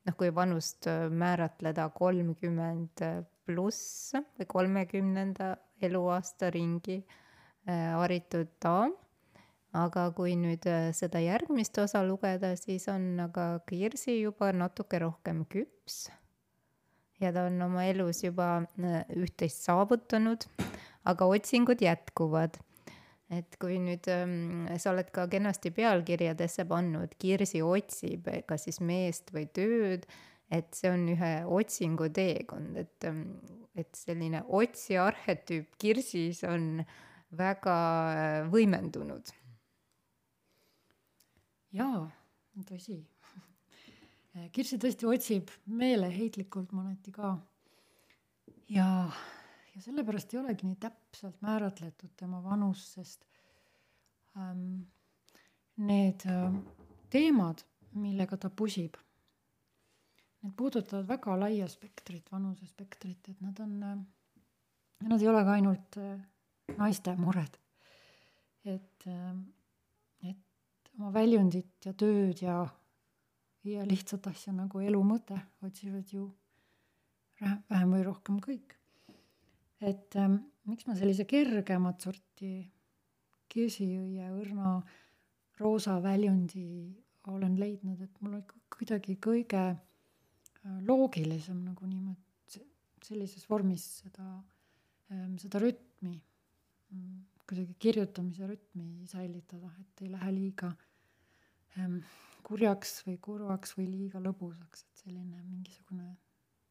noh, 0.07 0.17
kui 0.19 0.31
vanust 0.35 0.87
äh, 0.91 1.07
määratleda 1.11 1.89
kolmkümmend 1.95 3.03
pluss 3.47 4.13
või 4.39 4.47
kolmekümnenda 4.51 5.55
eluaasta 5.83 6.51
ringi 6.55 7.01
äh, 7.01 7.93
haritud 7.97 8.55
daam. 8.63 8.95
aga 9.77 10.07
kui 10.17 10.33
nüüd 10.41 10.65
äh, 10.71 10.93
seda 10.97 11.21
järgmist 11.21 11.77
osa 11.79 12.01
lugeda, 12.07 12.55
siis 12.57 12.87
on 12.89 13.19
aga 13.21 13.61
Kirsi 13.69 14.21
juba 14.23 14.53
natuke 14.53 14.99
rohkem 15.03 15.45
küps. 15.53 16.07
Ja 17.21 17.33
ta 17.33 17.47
on 17.49 17.61
oma 17.69 17.87
elus 17.89 18.23
juba 18.25 18.67
üht-teist 19.17 19.65
saavutanud, 19.69 20.49
aga 21.09 21.29
otsingud 21.37 21.83
jätkuvad 21.85 22.59
et 23.33 23.57
kui 23.59 23.79
nüüd 23.83 24.07
ähm, 24.13 24.67
sa 24.79 24.93
oled 24.93 25.11
ka 25.15 25.27
kenasti 25.31 25.73
pealkirjadesse 25.75 26.67
pannud, 26.71 27.15
Kirsi 27.19 27.63
otsib 27.65 28.29
kas 28.47 28.67
siis 28.69 28.79
meest 28.85 29.33
või 29.35 29.49
tööd, 29.51 30.07
et 30.53 30.71
see 30.79 30.93
on 30.93 31.09
ühe 31.11 31.33
otsingu 31.59 32.09
teekond, 32.15 32.79
et, 32.79 33.09
ähm, 33.09 33.25
et 33.75 33.91
selline 33.99 34.45
otsija 34.47 35.09
arhetüüp 35.11 35.75
Kirsis 35.81 36.45
on 36.47 36.85
väga 37.37 37.77
äh, 38.13 38.39
võimendunud. 38.53 39.35
jaa, 41.77 42.07
tõsi. 42.71 43.03
Kirsi 44.53 44.77
tõesti 44.77 45.09
otsib 45.09 45.51
meeleheitlikult 45.67 46.75
mõneti 46.77 47.13
ka. 47.15 47.37
ja 48.69 48.87
ja 49.77 49.83
sellepärast 49.85 50.33
ei 50.33 50.41
olegi 50.41 50.67
nii 50.69 50.79
täpselt 50.81 51.43
määratletud 51.45 52.15
tema 52.17 52.41
vanus, 52.45 52.83
sest 52.97 53.27
ähm, 54.41 54.87
need 55.85 56.25
äh, 56.33 56.55
teemad, 57.13 57.61
millega 57.97 58.39
ta 58.41 58.49
pusib, 58.49 58.97
need 60.41 60.55
puudutavad 60.57 61.09
väga 61.09 61.37
laia 61.43 61.69
spektrit, 61.69 62.31
vanusespektrit, 62.33 63.29
et 63.29 63.45
nad 63.45 63.61
on 63.61 63.77
äh,, 63.85 64.01
nad 65.11 65.21
ei 65.21 65.29
ole 65.29 65.45
ka 65.45 65.59
ainult 65.59 66.01
äh, 66.01 66.17
naiste 66.79 67.17
mured. 67.21 67.61
et 68.65 69.07
äh,, 69.07 69.37
et 70.31 70.93
oma 70.97 71.13
väljundit 71.13 71.85
ja 71.85 71.93
tööd 71.93 72.41
ja, 72.43 72.63
ja 73.67 73.85
lihtsat 73.87 74.27
asja 74.31 74.55
nagu 74.55 74.81
elu 74.81 75.01
mõte 75.05 75.39
otsivad 75.67 76.13
ju 76.13 76.29
vähem 77.41 77.93
või 77.93 78.05
rohkem 78.07 78.39
kõik. 78.41 78.77
Et 79.85 80.17
ähm, 80.17 80.39
miks 80.69 80.87
ma 80.89 80.97
sellise 80.97 81.27
kergemat 81.29 82.07
sorti 82.07 82.53
kirsiõie 83.53 84.31
õrna 84.33 84.79
roosa 85.61 85.99
väljundi 86.05 86.67
olen 87.33 87.57
leidnud, 87.59 88.01
et 88.01 88.21
mul 88.23 88.39
on 88.39 88.45
kuidagi 88.73 89.17
kõige 89.23 89.63
äh, 89.73 90.79
loogilisem 90.87 91.63
nagu 91.67 91.89
niimoodi 91.89 92.63
sellises 93.07 93.47
vormis 93.51 93.85
seda, 94.03 94.27
ähm, 95.13 95.37
seda 95.43 95.61
rütmi, 95.63 96.17
mm, 96.95 97.17
kuidagi 97.47 97.77
kirjutamise 97.83 98.49
rütmi 98.51 99.07
säilitada, 99.11 99.71
et 99.83 100.05
ei 100.07 100.13
lähe 100.15 100.33
liiga 100.35 100.73
ähm, 101.79 102.01
kurjaks 102.47 103.01
või 103.07 103.19
kurvaks 103.23 103.75
või 103.79 103.89
liiga 103.91 104.23
lõbusaks, 104.23 104.87
et 104.87 105.03
selline 105.05 105.43
mingisugune 105.43 106.13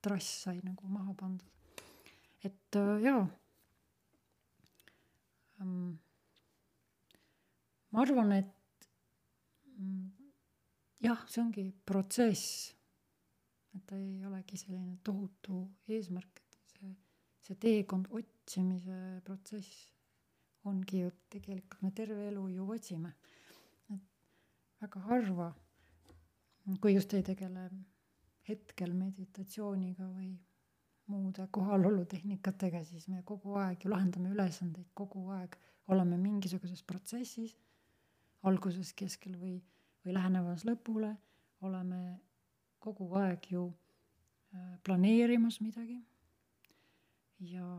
trass 0.05 0.45
sai 0.45 0.59
nagu 0.63 0.87
maha 0.87 1.13
pandud 1.17 1.55
et 2.45 2.77
äh, 2.77 3.01
jaa 3.01 3.25
ma 7.95 8.01
arvan, 8.03 8.33
et 8.35 8.87
mm, 9.79 10.09
jah, 11.05 11.21
see 11.31 11.41
ongi 11.41 11.63
protsess. 11.87 12.73
et 13.75 13.83
ta 13.87 13.97
ei 13.99 14.19
olegi 14.27 14.59
selline 14.59 14.97
tohutu 15.03 15.63
eesmärk, 15.91 16.43
et 16.43 16.73
see, 16.75 16.91
see 17.47 17.57
teekond, 17.65 18.11
otsimise 18.19 18.99
protsess 19.25 19.89
ongi 20.69 21.01
ju 21.05 21.11
tegelikult 21.31 21.81
me 21.83 21.91
terve 21.95 22.27
elu 22.29 22.45
ju 22.57 22.69
otsime. 22.75 23.15
et 23.95 24.05
väga 24.83 25.05
harva, 25.07 25.49
kui 26.81 26.95
just 26.95 27.13
ei 27.13 27.23
tegele 27.23 27.69
hetkel 28.47 28.93
meditatsiooniga 28.93 30.07
või 30.09 30.33
muude 31.07 31.45
kohalolutehnikatega, 31.53 32.83
siis 32.83 33.07
me 33.07 33.21
kogu 33.25 33.55
aeg 33.61 33.85
ju 33.85 33.91
lahendame 33.91 34.31
ülesandeid, 34.33 34.87
kogu 34.97 35.27
aeg 35.35 35.57
oleme 35.93 36.17
mingisuguses 36.17 36.81
protsessis, 36.83 37.53
alguses, 38.45 38.93
keskel 38.97 39.35
või, 39.37 39.59
või 40.05 40.15
lähenemas 40.17 40.65
lõpule, 40.65 41.11
oleme 41.65 41.99
kogu 42.81 43.09
aeg 43.21 43.45
ju 43.51 43.67
äh, 43.69 44.79
planeerimas 44.83 45.59
midagi. 45.61 45.99
ja, 47.39 47.69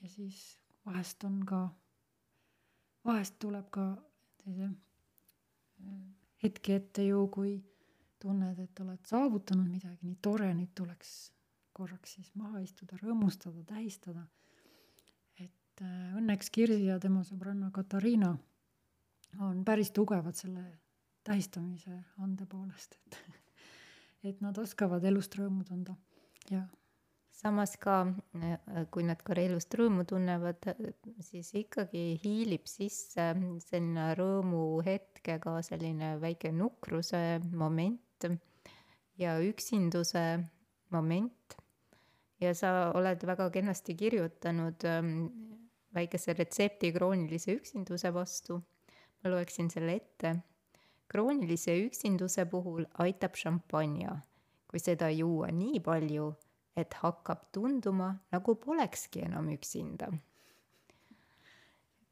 ja 0.00 0.08
siis 0.08 0.58
vahest 0.86 1.24
on 1.24 1.42
ka, 1.46 1.66
vahest 3.04 3.36
tuleb 3.38 3.68
ka 3.70 3.86
sellise 4.42 4.70
äh, 4.70 6.00
hetki 6.42 6.72
ette 6.80 7.04
ju, 7.06 7.26
kui 7.28 7.58
tunned, 8.22 8.58
et 8.62 8.82
oled 8.84 9.08
saavutanud 9.08 9.68
midagi, 9.68 9.98
nii 10.06 10.18
tore, 10.22 10.50
nüüd 10.54 10.72
tuleks 10.78 11.32
korraks 11.76 12.16
siis 12.18 12.30
maha 12.38 12.60
istuda, 12.62 12.98
rõõmustada, 13.00 13.64
tähistada. 13.68 14.26
et 15.40 15.82
äh, 15.82 16.16
õnneks 16.20 16.52
Kirsi 16.52 16.86
ja 16.86 16.98
tema 17.00 17.24
sõbranna 17.24 17.70
Katariina 17.72 18.34
on 19.40 19.64
päris 19.64 19.90
tugevad 19.90 20.36
selle 20.36 20.64
tähistamise 21.24 22.02
ande 22.18 22.46
poolest, 22.46 22.98
et 23.06 23.18
et 24.30 24.40
nad 24.44 24.58
oskavad 24.58 25.04
elust 25.04 25.34
rõõmu 25.38 25.64
tunda 25.66 25.96
ja 26.50 26.66
samas 27.42 27.74
ka, 27.80 27.96
äh, 28.38 28.86
kui 28.94 29.06
nad 29.06 29.22
ka 29.24 29.34
elust 29.40 29.74
rõõmu 29.74 30.04
tunnevad, 30.08 30.68
siis 31.24 31.50
ikkagi 31.58 32.20
hiilib 32.22 32.68
sisse 32.70 33.32
selline 33.64 34.12
rõõmuhetkega 34.18 35.58
selline 35.66 36.14
väike 36.22 36.52
nukruse 36.54 37.40
moment 37.50 38.00
ja 39.18 39.36
üksinduse 39.42 40.24
moment 40.90 41.56
ja 42.42 42.52
sa 42.54 42.90
oled 42.98 43.22
väga 43.26 43.48
kenasti 43.54 43.94
kirjutanud 43.98 44.84
ähm, 44.88 45.12
väikese 45.94 46.34
retsepti 46.36 46.92
kroonilise 46.92 47.56
üksinduse 47.58 48.12
vastu. 48.14 48.62
ma 49.22 49.30
loeksin 49.30 49.70
selle 49.70 49.94
ette. 49.94 50.36
kroonilise 51.08 51.76
üksinduse 51.84 52.46
puhul 52.50 52.86
aitab 53.04 53.36
šampanja, 53.36 54.16
kui 54.66 54.80
seda 54.80 55.10
juua 55.12 55.52
nii 55.52 55.80
palju, 55.84 56.32
et 56.76 56.94
hakkab 57.02 57.44
tunduma, 57.52 58.14
nagu 58.32 58.54
polekski 58.56 59.26
enam 59.26 59.50
üksinda. 59.52 60.08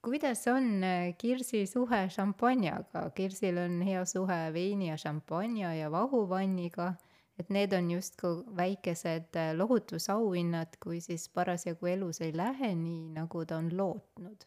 Kuidas 0.05 0.47
on 0.49 0.85
äh, 0.85 1.15
Kirsi 1.19 1.67
suhe 1.67 2.09
šampanjaga? 2.09 3.11
Kirsil 3.15 3.59
on 3.59 3.81
hea 3.83 4.05
suhe 4.05 4.41
veini 4.53 4.89
ja 4.89 4.97
šampanja 4.97 5.75
ja 5.75 5.91
vahuvanniga 5.91 6.95
et 7.41 7.51
need 7.55 7.73
on 7.73 7.91
justkui 7.95 8.45
väikesed 8.57 9.37
äh, 9.41 9.51
lohutusauhinnad, 9.57 10.77
kui 10.83 11.01
siis 11.01 11.29
parasjagu 11.33 11.89
elus 11.95 12.21
ei 12.21 12.33
lähe 12.37 12.75
nii, 12.77 13.11
nagu 13.17 13.45
ta 13.49 13.59
on 13.61 13.71
lootnud. 13.77 14.47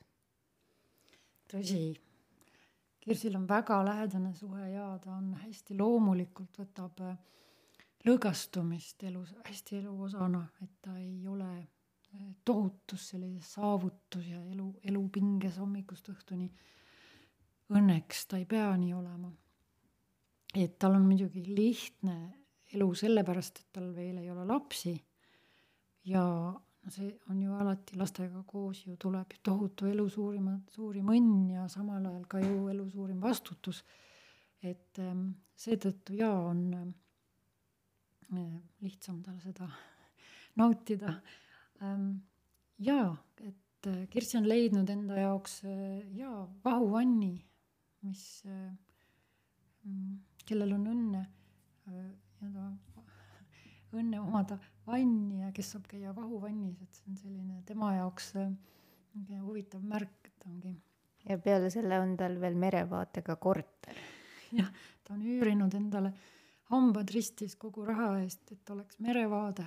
tõsi, 1.54 1.84
Kirsil 3.04 3.36
on 3.36 3.48
väga 3.50 3.82
lähedane 3.86 4.34
suhe 4.38 4.70
ja 4.72 4.94
ta 5.04 5.12
on 5.18 5.34
hästi 5.42 5.78
loomulikult 5.80 6.62
võtab 6.62 7.02
äh, 7.10 7.18
lõõgastumist 8.08 9.04
elus 9.10 9.34
hästi 9.48 9.82
elu 9.82 9.96
osana, 10.08 10.46
et 10.63 10.72
ta 10.82 10.96
ei 11.00 11.28
ole 11.28 11.52
tohutus 12.45 13.10
sellises 13.10 13.54
saavutus 13.54 14.28
ja 14.28 14.41
elu, 14.52 14.67
elupinges 14.84 15.58
hommikust 15.62 16.10
õhtuni. 16.13 16.49
Õnneks 17.73 18.28
ta 18.30 18.38
ei 18.38 18.45
pea 18.45 18.69
nii 18.78 18.93
olema. 18.93 19.32
et 20.54 20.78
tal 20.78 20.93
on 20.93 21.06
muidugi 21.08 21.41
lihtne 21.56 22.17
elu 22.73 22.93
sellepärast, 22.93 23.60
et 23.60 23.69
tal 23.73 23.89
veel 23.95 24.17
ei 24.21 24.30
ole 24.32 24.45
lapsi. 24.45 24.93
ja 26.06 26.23
no 26.84 26.91
see 26.91 27.13
on 27.30 27.41
ju 27.41 27.54
alati 27.56 27.97
lastega 27.97 28.43
koos 28.47 28.86
ju 28.88 28.97
tuleb 28.99 29.38
tohutu 29.43 29.88
elu 29.88 30.10
suurima, 30.10 30.58
suurim 30.69 31.08
õnn 31.13 31.54
ja 31.54 31.67
samal 31.71 32.06
ajal 32.06 32.26
ka 32.28 32.41
ju 32.43 32.67
elu 32.69 32.89
suurim 32.89 33.21
vastutus. 33.21 33.84
et 34.62 34.99
ähm, 34.99 35.30
seetõttu 35.56 36.13
jaa, 36.15 36.38
on 36.49 36.73
äh, 36.73 38.43
lihtsam 38.82 39.21
tal 39.23 39.39
seda 39.43 39.67
nautida. 40.60 41.17
Jaa, 42.84 43.10
et 43.43 43.89
äh, 43.89 44.04
Kirsi 44.12 44.38
on 44.39 44.48
leidnud 44.50 44.89
enda 44.89 45.19
jaoks 45.19 45.60
äh, 45.67 46.02
jaa, 46.17 46.46
vahuvanni, 46.65 47.34
mis 48.08 48.24
äh,, 48.48 48.72
mm, 49.84 50.17
kellel 50.48 50.76
on 50.78 50.88
õnne 50.93 51.24
nii-öelda 51.88 52.69
õnne 54.00 54.22
omada 54.24 54.58
vanni 54.88 55.43
ja 55.43 55.52
kes 55.56 55.74
saab 55.76 55.86
käia 55.91 56.13
vahuvannis, 56.15 56.80
et 56.82 56.98
see 56.98 57.12
on 57.12 57.19
selline 57.19 57.62
tema 57.67 57.93
jaoks 57.98 58.34
huvitav 59.43 59.84
märk, 59.86 60.32
et 60.32 60.48
ongi. 60.50 60.74
ja 61.30 61.38
peale 61.38 61.69
selle 61.72 62.00
on 62.02 62.15
tal 62.17 62.39
veel 62.41 62.56
merevaatega 62.60 63.36
korter. 63.36 64.00
jah, 64.60 64.72
ta 65.04 65.13
on 65.13 65.22
üürinud 65.36 65.76
endale 65.78 66.13
hambad 66.72 67.12
ristis 67.13 67.56
kogu 67.60 67.86
raha 67.86 68.15
eest, 68.24 68.52
et 68.56 68.74
oleks 68.74 69.00
merevaade. 69.04 69.65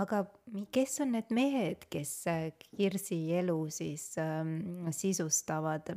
Aga 0.00 0.24
kes 0.72 1.00
on 1.04 1.14
need 1.16 1.30
mehed, 1.34 1.86
kes 1.92 2.12
äh, 2.30 2.50
Kirsi 2.76 3.20
elu 3.40 3.58
siis 3.72 4.12
ähm, 4.18 4.88
sisustavad? 4.94 5.92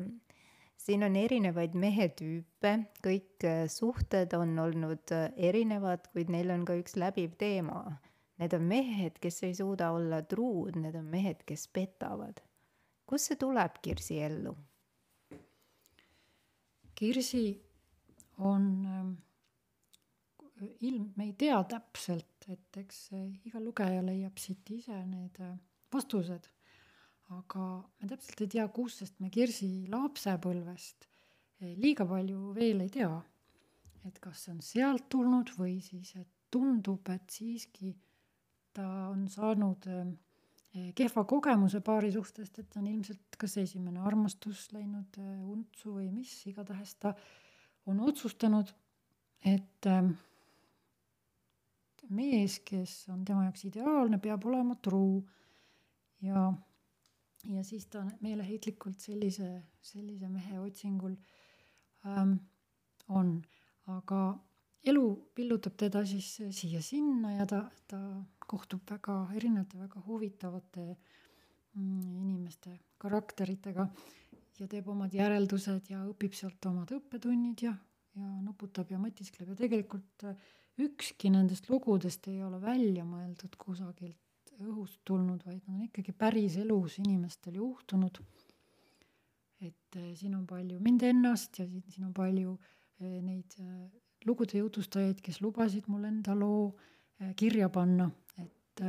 siin 0.84 1.06
on 1.06 1.16
erinevaid 1.16 1.78
mehetüüpe, 1.80 2.74
kõik 3.06 3.46
äh, 3.48 3.66
suhted 3.72 4.34
on 4.36 4.58
olnud 4.60 5.13
äh, 5.16 5.30
erinevad, 5.50 6.10
kuid 6.12 6.32
neil 6.34 6.52
on 6.52 6.66
ka 6.68 6.76
üks 6.80 6.98
läbiv 7.00 7.38
teema. 7.39 7.86
Need 8.42 8.56
on 8.58 8.66
mehed, 8.68 9.20
kes 9.24 9.44
ei 9.48 9.54
suuda 9.56 9.92
olla 9.96 10.24
truud, 10.28 10.76
need 10.82 10.98
on 11.00 11.06
mehed, 11.08 11.46
kes 11.48 11.68
petavad. 11.72 12.42
kust 13.08 13.30
see 13.30 13.39
tuleb 13.39 13.78
Kirsi 13.84 14.18
ellu? 14.26 14.56
Kirsi 16.98 17.46
on 18.42 18.66
ähm, 18.89 19.13
ilm, 20.82 21.12
me 21.16 21.30
ei 21.30 21.34
tea 21.38 21.60
täpselt, 21.70 22.33
et 22.49 22.82
eks 22.84 23.06
äh, 23.13 23.29
iga 23.47 23.62
lugeja 23.63 24.01
leiab 24.01 24.38
siit 24.41 24.69
ise 24.75 24.97
need 25.06 25.39
vastused 25.93 26.49
aga 27.32 27.65
me 28.01 28.10
täpselt 28.10 28.43
ei 28.43 28.51
tea, 28.56 28.65
kust, 28.73 29.03
sest 29.03 29.21
me 29.23 29.29
Kirsi 29.34 29.88
lapsepõlvest 29.91 31.08
eh, 31.62 31.73
liiga 31.79 32.06
palju 32.10 32.53
veel 32.58 32.84
ei 32.86 32.91
tea. 32.93 33.13
et 34.03 34.17
kas 34.19 34.41
see 34.43 34.51
on 34.51 34.60
sealt 34.60 35.06
tulnud 35.08 35.53
või 35.56 35.77
siis, 35.79 36.10
et 36.19 36.27
tundub, 36.51 37.08
et 37.08 37.29
siiski 37.32 37.93
ta 38.75 38.88
on 39.13 39.29
saanud 39.32 39.88
eh, 39.88 40.91
kehva 40.97 41.23
kogemuse 41.29 41.79
paari 41.86 42.12
suhtest, 42.12 42.60
et 42.60 42.75
on 42.77 42.89
ilmselt 42.89 43.38
kas 43.39 43.56
esimene 43.62 44.03
armastus 44.03 44.67
läinud 44.75 45.19
eh, 45.21 45.39
untsu 45.56 45.95
või 45.99 46.10
mis, 46.12 46.36
igatahes 46.51 46.97
ta 46.99 47.15
on 47.88 47.99
otsustanud, 48.03 48.69
et 49.43 49.88
mees, 52.10 52.60
kes 52.66 53.08
on 53.13 53.24
tema 53.26 53.46
jaoks 53.48 53.66
ideaalne, 53.70 54.20
peab 54.22 54.46
olema 54.50 54.76
truu 54.82 55.24
ja 56.22 56.52
ja 57.44 57.63
siis 57.68 57.86
ta 57.92 58.04
meeleheitlikult 58.24 59.04
sellise, 59.04 59.50
sellise 59.84 60.30
mehe 60.32 60.60
otsingul 60.63 61.16
ähm, 62.08 62.38
on, 63.12 63.36
aga 63.92 64.22
elu 64.88 65.04
pillutab 65.36 65.76
teda 65.80 66.06
siis 66.08 66.30
siia-sinna 66.56 67.34
ja 67.38 67.48
ta, 67.50 67.63
ta 67.88 68.00
kohtub 68.48 68.84
väga 68.89 69.18
erinevate, 69.36 69.80
väga 69.80 70.04
huvitavate 70.08 70.86
mm, 70.88 72.16
inimeste 72.24 72.78
karakteritega 73.02 73.88
ja 74.60 74.68
teeb 74.70 74.88
omad 74.94 75.16
järeldused 75.16 75.89
ja 75.92 76.04
õpib 76.08 76.36
sealt 76.38 76.66
omad 76.70 76.92
õppetunnid 76.96 77.66
ja, 77.66 77.74
ja 78.16 78.34
nuputab 78.44 78.92
ja 78.94 79.00
mõtiskleb. 79.02 79.52
Ja 79.52 79.60
tegelikult 79.60 80.28
äh, 80.30 80.52
ükski 80.82 81.30
nendest 81.34 81.70
lugudest 81.70 82.28
ei 82.32 82.42
ole 82.44 82.60
välja 82.62 83.06
mõeldud 83.06 83.58
kusagilt 83.62 84.54
õhust 84.62 85.02
tulnud, 85.06 85.44
vaid 85.46 85.62
nad 85.68 85.76
on 85.76 85.84
ikkagi 85.88 86.14
päris 86.18 86.58
elus 86.62 87.00
inimestel 87.02 87.60
juhtunud. 87.60 88.22
et 89.64 89.96
eh, 89.96 90.12
siin 90.20 90.34
on 90.36 90.46
palju 90.48 90.80
mind 90.84 91.04
ennast 91.08 91.60
ja 91.60 91.66
siin, 91.68 91.84
siin 91.88 92.10
on 92.10 92.14
palju 92.14 92.58
eh, 93.00 93.22
neid 93.24 93.54
eh, 93.60 93.86
lugude 94.26 94.58
jutustajaid, 94.58 95.22
kes 95.24 95.40
lubasid 95.42 95.88
mul 95.88 96.04
enda 96.08 96.36
loo 96.36 96.74
kirja 97.40 97.70
panna, 97.70 98.10
et 98.40 98.82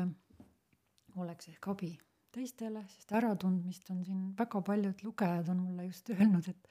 oleks 1.21 1.49
ehk 1.53 1.69
abi 1.71 1.91
teistele, 2.35 2.83
sest 2.91 3.13
äratundmist 3.15 3.91
on 3.95 4.03
siin 4.07 4.23
väga 4.39 4.63
paljud 4.67 5.03
lugejad 5.07 5.51
on 5.53 5.61
mulle 5.63 5.87
just 5.87 6.11
öelnud, 6.15 6.49
et, 6.51 6.69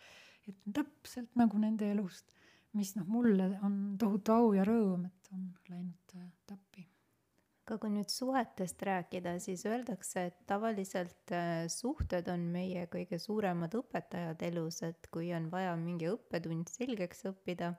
et 0.47 0.65
täpselt 0.76 1.36
nagu 1.39 1.60
nende 1.60 1.91
elust, 1.91 2.32
mis 2.73 2.95
noh, 2.97 3.05
mulle 3.07 3.51
on 3.63 3.77
tohutu 3.99 4.33
au 4.38 4.53
ja 4.57 4.65
rõõm, 4.67 5.05
et 5.05 5.33
on 5.36 5.51
läinud 5.69 6.17
täppi 6.49 6.88
aga 7.63 7.77
kui 7.79 7.93
nüüd 7.93 8.12
suhetest 8.12 8.81
rääkida, 8.83 9.38
siis 9.39 9.63
öeldakse, 9.65 10.25
et 10.29 10.39
tavaliselt 10.49 11.31
äh, 11.31 11.63
suhted 11.71 12.27
on 12.31 12.43
meie 12.51 12.83
kõige 12.91 13.19
suuremad 13.23 13.75
õpetajad 13.79 14.43
elus, 14.49 14.81
et 14.83 15.07
kui 15.13 15.31
on 15.36 15.47
vaja 15.51 15.71
mingi 15.79 16.09
õppetund 16.12 16.71
selgeks 16.71 17.23
õppida, 17.31 17.71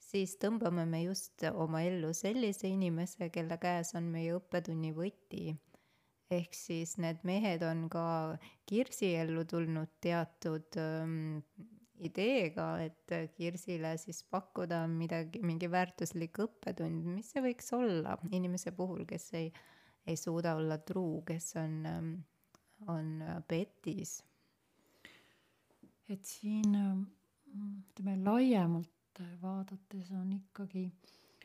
siis 0.00 0.38
tõmbame 0.40 0.86
me 0.88 1.02
just 1.04 1.44
oma 1.52 1.82
ellu 1.84 2.14
sellise 2.16 2.70
inimese, 2.72 3.28
kelle 3.34 3.60
käes 3.60 3.92
on 3.98 4.08
meie 4.14 4.32
õppetunni 4.38 4.94
võti. 4.96 5.52
ehk 6.30 6.54
siis 6.54 6.96
need 7.02 7.24
mehed 7.26 7.62
on 7.66 7.88
ka 7.90 8.38
Kirsi 8.64 9.16
ellu 9.18 9.44
tulnud 9.44 9.90
teatud 10.00 10.76
ähm, 10.78 11.42
ideega, 12.06 12.66
et 12.82 13.14
Kirsile 13.36 13.94
siis 14.00 14.22
pakkuda 14.30 14.82
midagi, 14.90 15.42
mingi 15.44 15.68
väärtuslik 15.70 16.40
õppetund, 16.44 17.04
mis 17.14 17.30
see 17.32 17.44
võiks 17.44 17.70
olla 17.76 18.16
inimese 18.32 18.72
puhul, 18.76 19.04
kes 19.08 19.28
ei, 19.38 19.50
ei 20.06 20.16
suuda 20.18 20.56
olla 20.58 20.78
truu, 20.78 21.20
kes 21.26 21.52
on, 21.60 21.76
on 22.88 23.12
petis. 23.48 24.20
et 26.10 26.24
siin 26.26 26.74
ütleme 26.74 28.16
laiemalt 28.24 29.20
vaadates 29.42 30.10
on 30.16 30.32
ikkagi, 30.32 30.88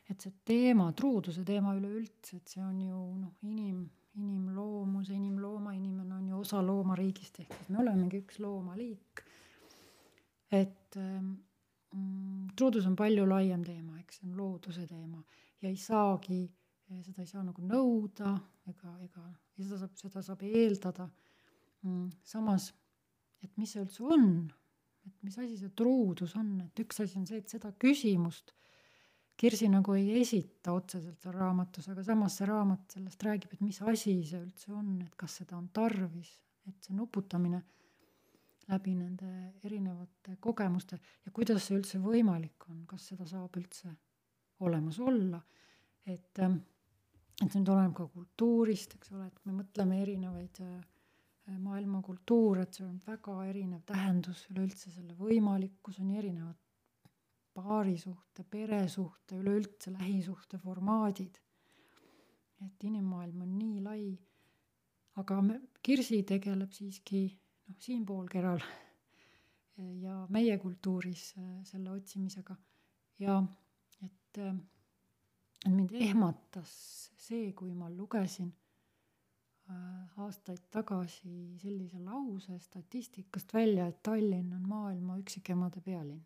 et 0.09 0.21
see 0.21 0.33
teema, 0.47 0.91
truuduse 0.97 1.43
teema 1.45 1.75
üleüldse, 1.77 2.39
et 2.39 2.55
see 2.55 2.63
on 2.63 2.79
ju 2.81 3.03
noh, 3.19 3.35
inim, 3.45 3.83
inimloomus, 4.15 5.11
inimlooma, 5.11 5.75
inimene 5.75 6.15
on 6.15 6.27
ju 6.31 6.39
osa 6.39 6.61
loomariigist, 6.63 7.41
ehk 7.43 7.53
siis 7.57 7.71
me 7.73 7.81
olemegi 7.83 8.23
üks 8.23 8.39
loomaliik 8.39 9.25
et 10.55 10.97
ähm, 11.01 11.31
mm, 11.93 12.53
truudus 12.57 12.87
on 12.89 12.95
palju 12.99 13.25
laiem 13.29 13.63
teema, 13.65 13.99
eks 14.01 14.21
see 14.21 14.29
on 14.29 14.35
looduse 14.39 14.85
teema 14.89 15.21
ja 15.61 15.69
ei 15.69 15.77
saagi, 15.79 16.41
eh, 16.89 17.01
seda 17.05 17.23
ei 17.23 17.29
saa 17.29 17.43
nagu 17.45 17.63
nõuda 17.65 18.33
ega, 18.71 18.95
ega, 19.05 19.23
ja 19.57 19.67
seda 19.67 19.81
saab, 19.83 19.95
seda 20.01 20.25
saab 20.25 20.45
eeldada. 20.49 21.09
Mm,. 21.85 22.09
samas, 22.25 22.71
et 23.45 23.51
mis 23.61 23.75
see 23.75 23.83
üldse 23.83 24.01
on, 24.09 24.29
et 25.05 25.13
mis 25.21 25.35
asi 25.37 25.59
see 25.59 25.69
truudus 25.77 26.31
on, 26.39 26.55
et 26.63 26.79
üks 26.81 27.03
asi 27.03 27.19
on 27.19 27.27
see, 27.29 27.37
et 27.43 27.51
seda 27.51 27.69
küsimust 27.77 28.55
Kirsi 29.35 29.67
nagu 29.67 29.93
ei 29.97 30.21
esita 30.21 30.71
otseselt 30.71 31.19
seal 31.19 31.33
raamatus, 31.35 31.89
aga 31.91 32.03
samas 32.07 32.37
see 32.39 32.47
raamat 32.47 32.93
sellest 32.95 33.23
räägib, 33.27 33.51
et 33.51 33.63
mis 33.65 33.81
asi 33.83 34.13
see 34.23 34.39
üldse 34.39 34.71
on, 34.71 34.93
et 35.03 35.15
kas 35.19 35.41
seda 35.41 35.57
on 35.57 35.67
tarvis, 35.75 36.29
et 36.69 36.77
see 36.87 36.95
nuputamine 36.95 37.59
läbi 38.67 38.95
nende 38.97 39.31
erinevate 39.63 40.37
kogemuste 40.41 40.97
ja 41.25 41.31
kuidas 41.31 41.67
see 41.67 41.77
üldse 41.77 41.99
võimalik 42.01 42.65
on, 42.69 42.85
kas 42.89 43.11
seda 43.11 43.27
saab 43.29 43.57
üldse 43.59 43.91
olemas 44.65 44.99
olla, 44.99 45.41
et 46.05 46.41
ähm, 46.41 46.57
et 47.43 47.51
see 47.51 47.59
nüüd 47.59 47.71
oleneb 47.73 47.95
ka 47.97 48.05
kultuurist, 48.13 48.95
eks 48.95 49.11
ole, 49.11 49.27
et 49.27 49.39
me 49.47 49.57
mõtleme 49.57 49.97
erinevaid 50.01 50.61
äh, 50.63 50.75
maailma 51.61 52.01
kultuure, 52.05 52.63
et 52.63 52.77
see 52.77 52.85
on 52.87 52.95
väga 53.05 53.35
erinev 53.49 53.83
tähendus 53.87 54.45
üleüldse, 54.53 54.91
selle 54.93 55.17
võimalikkus 55.19 55.99
on 56.03 56.13
erinevad 56.15 56.61
paarisuhte, 57.55 58.43
peresuhte, 58.51 59.39
üleüldse 59.39 59.91
lähisuhte 59.95 60.59
formaadid. 60.59 61.41
et 62.65 62.83
inimmaailm 62.87 63.41
on 63.43 63.57
nii 63.59 63.81
lai, 63.83 64.03
aga 65.19 65.41
me, 65.43 65.59
Kirsi 65.83 66.21
tegeleb 66.23 66.71
siiski 66.73 67.27
noh, 67.67 67.77
siin 67.79 68.05
poolkeral 68.05 68.61
ja 70.01 70.19
meie 70.31 70.57
kultuuris 70.57 71.33
äh, 71.37 71.47
selle 71.67 71.91
otsimisega 71.91 72.55
ja 73.19 73.39
et, 74.03 74.37
äh, 74.39 74.55
et 75.65 75.73
mind 75.73 75.95
ehmatas 75.99 76.75
see, 77.19 77.51
kui 77.57 77.73
ma 77.75 77.89
lugesin 77.91 78.51
äh, 79.69 80.21
aastaid 80.23 80.69
tagasi 80.71 81.57
sellise 81.61 81.99
lause 81.99 82.59
statistikast 82.59 83.53
välja, 83.53 83.87
et 83.87 84.01
Tallinn 84.03 84.53
on 84.55 84.63
maailma 84.69 85.19
üksikemade 85.19 85.81
pealinn. 85.81 86.23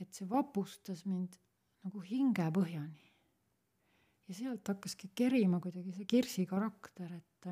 et 0.00 0.12
see 0.12 0.26
vapustas 0.28 1.04
mind 1.06 1.36
nagu 1.84 2.00
hingepõhjani. 2.02 3.10
ja 4.28 4.34
sealt 4.34 4.68
hakkaski 4.68 5.12
kerima 5.14 5.60
kuidagi 5.60 5.92
see 5.92 6.04
Kirsi 6.04 6.46
karakter, 6.46 7.12
et, 7.12 7.48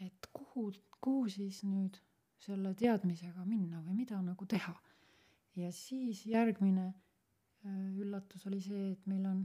et 0.00 0.26
kuhu 0.32 0.70
kuhu 1.00 1.28
siis 1.32 1.62
nüüd 1.64 1.98
selle 2.40 2.72
teadmisega 2.78 3.44
minna 3.48 3.80
või 3.84 4.02
mida 4.02 4.20
nagu 4.24 4.46
teha. 4.48 4.74
ja 5.56 5.72
siis 5.74 6.22
järgmine 6.30 6.86
äh, 6.86 7.98
üllatus 7.98 8.46
oli 8.46 8.60
see, 8.62 8.92
et 8.92 9.06
meil 9.10 9.24
on 9.26 9.40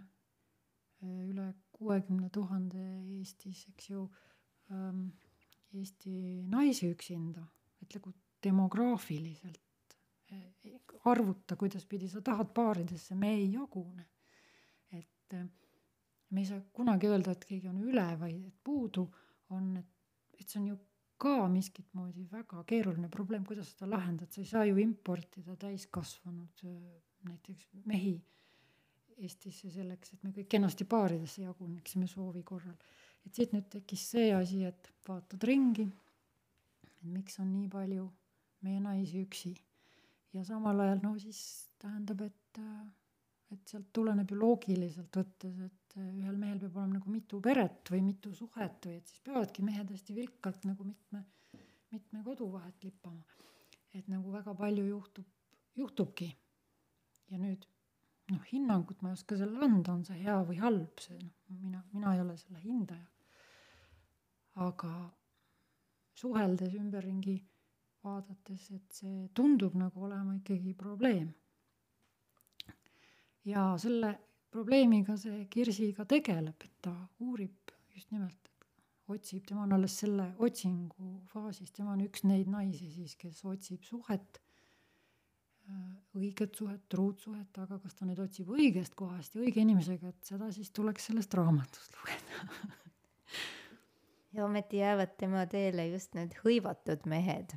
äh, 1.04 1.22
üle 1.30 1.48
kuuekümne 1.76 2.30
tuhande 2.30 2.84
Eestis, 3.18 3.66
eks 3.74 3.90
ju, 3.90 4.06
ähm, 4.72 5.08
Eesti 5.76 6.46
naisi 6.48 6.88
üksinda, 6.88 7.42
et 7.84 7.98
nagu 7.98 8.14
demograafiliselt 8.44 9.98
äh, 10.32 10.78
arvuta, 11.12 11.58
kuidas 11.60 11.86
pidi 11.86 12.08
sa 12.08 12.22
tahad 12.22 12.54
paaridesse, 12.56 13.16
me 13.16 13.34
ei 13.36 13.52
jagune. 13.54 14.06
et 14.92 15.34
me 16.30 16.42
ei 16.42 16.46
saa 16.46 16.62
kunagi 16.74 17.10
öelda, 17.10 17.34
et 17.34 17.46
keegi 17.50 17.68
on 17.68 17.82
üle, 17.82 18.06
vaid 18.20 18.46
et 18.46 18.56
puudu 18.64 19.04
on, 19.50 19.76
et, 19.78 19.95
et 20.40 20.50
see 20.50 20.60
on 20.62 20.68
ju 20.74 20.78
ka 21.22 21.48
miskit 21.48 21.88
moodi 21.96 22.26
väga 22.32 22.64
keeruline 22.68 23.10
probleem, 23.12 23.46
kuidas 23.48 23.72
seda 23.74 23.90
lahendad, 23.94 24.32
sa 24.32 24.42
ei 24.42 24.50
saa 24.50 24.66
ju 24.68 24.78
importida 24.84 25.56
täiskasvanud 25.60 26.66
näiteks 27.30 27.70
mehi 27.86 28.16
Eestisse 29.16 29.70
selleks, 29.72 30.12
et 30.12 30.24
me 30.26 30.34
kõik 30.36 30.50
kenasti 30.52 30.84
paaridesse 30.92 31.46
jaguneksime 31.46 32.08
soovi 32.12 32.42
korral. 32.44 32.76
et 33.26 33.34
siit 33.34 33.54
nüüd 33.56 33.70
tekkis 33.72 34.02
see 34.12 34.34
asi, 34.36 34.66
et 34.68 34.90
vaatad 35.08 35.44
ringi, 35.48 35.86
et 36.84 37.06
miks 37.14 37.40
on 37.40 37.48
nii 37.54 37.70
palju 37.72 38.10
meie 38.68 38.82
naisi 38.84 39.24
üksi 39.24 39.54
ja 40.36 40.44
samal 40.44 40.84
ajal 40.84 41.00
no 41.04 41.14
siis 41.20 41.40
tähendab, 41.80 42.22
et 42.28 42.60
et 43.54 43.72
sealt 43.72 43.92
tuleneb 43.94 44.32
ju 44.32 44.38
loogiliselt 44.40 45.16
võttes, 45.16 45.58
et 45.68 45.85
äh, 45.98 46.10
ühel 46.22 46.38
mehel 46.40 46.60
peab 46.62 46.78
olema 46.78 46.98
nagu 47.00 47.12
mitu 47.14 47.42
peret 47.44 47.92
või 47.94 48.02
mitu 48.10 48.34
suhet 48.36 48.88
või 48.88 49.00
et 49.00 49.12
siis 49.12 49.22
peavadki 49.26 49.66
mehed 49.66 49.94
hästi 49.94 50.16
vilkalt 50.18 50.68
nagu 50.70 50.88
mitme, 50.88 51.24
mitme 51.94 52.24
kodu 52.24 52.50
vahet 52.52 52.84
lippama. 52.84 53.24
et 53.96 54.08
nagu 54.12 54.32
väga 54.32 54.54
palju 54.54 54.84
juhtub, 54.86 55.28
juhtubki. 55.76 56.30
ja 57.32 57.38
nüüd 57.40 57.66
noh, 58.32 58.44
hinnangut 58.52 59.02
ma 59.02 59.12
ei 59.12 59.18
oska 59.20 59.38
sellele 59.38 59.66
anda, 59.66 59.94
on 59.94 60.04
see 60.06 60.18
hea 60.24 60.38
või 60.50 60.60
halb, 60.60 61.00
see 61.00 61.18
noh, 61.20 61.60
mina, 61.62 61.84
mina 61.94 62.16
ei 62.16 62.24
ole 62.26 62.38
selle 62.38 62.62
hindaja. 62.64 63.08
aga 64.68 64.92
suheldes 66.16 66.76
ümberringi 66.80 67.40
vaadates, 68.04 68.70
et 68.72 69.00
see 69.00 69.26
tundub 69.34 69.76
nagu 69.80 70.06
olema 70.08 70.36
ikkagi 70.38 70.74
probleem 70.78 71.34
ja 73.46 73.66
selle 73.82 74.12
probleemiga 74.56 75.18
see 75.20 75.46
Kirsi 75.52 75.92
ka 75.98 76.06
tegeleb, 76.10 76.56
et 76.64 76.74
ta 76.86 76.94
uurib 77.24 77.74
just 77.96 78.12
nimelt, 78.16 78.52
otsib, 79.12 79.44
tema 79.48 79.66
on 79.66 79.76
alles 79.76 80.00
selle 80.02 80.32
otsingu 80.44 81.12
faasis, 81.32 81.74
tema 81.76 81.94
on 81.94 82.04
üks 82.08 82.26
neid 82.28 82.50
naisi 82.52 82.90
siis, 82.94 83.16
kes 83.20 83.44
otsib 83.48 83.84
suhet, 83.86 84.40
äh, 85.70 85.84
õiget 86.18 86.58
suhet, 86.58 86.88
truud 86.92 87.22
suhet, 87.22 87.62
aga 87.62 87.80
kas 87.84 88.00
ta 88.00 88.08
nüüd 88.08 88.22
otsib 88.24 88.50
õigest 88.56 88.98
kohast 88.98 89.38
ja 89.38 89.44
õige 89.44 89.64
inimesega, 89.64 90.12
et 90.12 90.34
seda 90.34 90.50
siis 90.56 90.74
tuleks 90.76 91.12
sellest 91.12 91.38
raamatust 91.38 92.00
lugeda 92.00 92.74
ja 94.36 94.48
ometi 94.48 94.82
jäävad 94.82 95.16
tema 95.20 95.46
teele 95.52 95.90
just 95.92 96.18
need 96.18 96.36
hõivatud 96.44 97.08
mehed 97.12 97.56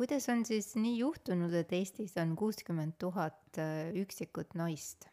kuidas 0.00 0.30
on 0.32 0.46
siis 0.48 0.70
nii 0.80 0.94
juhtunud, 1.02 1.52
et 1.52 1.72
Eestis 1.76 2.14
on 2.22 2.30
kuuskümmend 2.38 2.94
tuhat 3.02 3.58
äh, 3.60 3.90
üksikut 4.00 4.54
naist? 4.56 5.09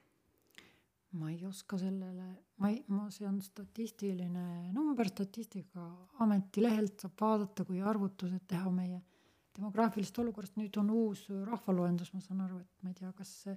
Ma 1.18 1.32
ei 1.32 1.42
oska 1.48 1.80
sellele, 1.82 2.28
ma 2.62 2.70
ei, 2.72 2.80
ma, 2.94 3.08
see 3.14 3.28
on 3.28 3.40
statistiline 3.44 4.72
number, 4.76 5.10
Statistikaameti 5.10 6.64
lehelt 6.64 7.06
saab 7.06 7.18
vaadata, 7.22 7.66
kui 7.68 7.82
arvutused 7.82 8.46
teha 8.50 8.72
meie 8.74 9.02
demograafilisest 9.58 10.22
olukorrast, 10.22 10.58
nüüd 10.60 10.78
on 10.82 10.92
uus 10.94 11.26
rahvaloendus, 11.50 12.14
ma 12.14 12.22
saan 12.22 12.44
aru, 12.46 12.62
et 12.62 12.86
ma 12.86 12.94
ei 12.94 12.98
tea, 13.00 13.12
kas 13.18 13.32
see 13.44 13.56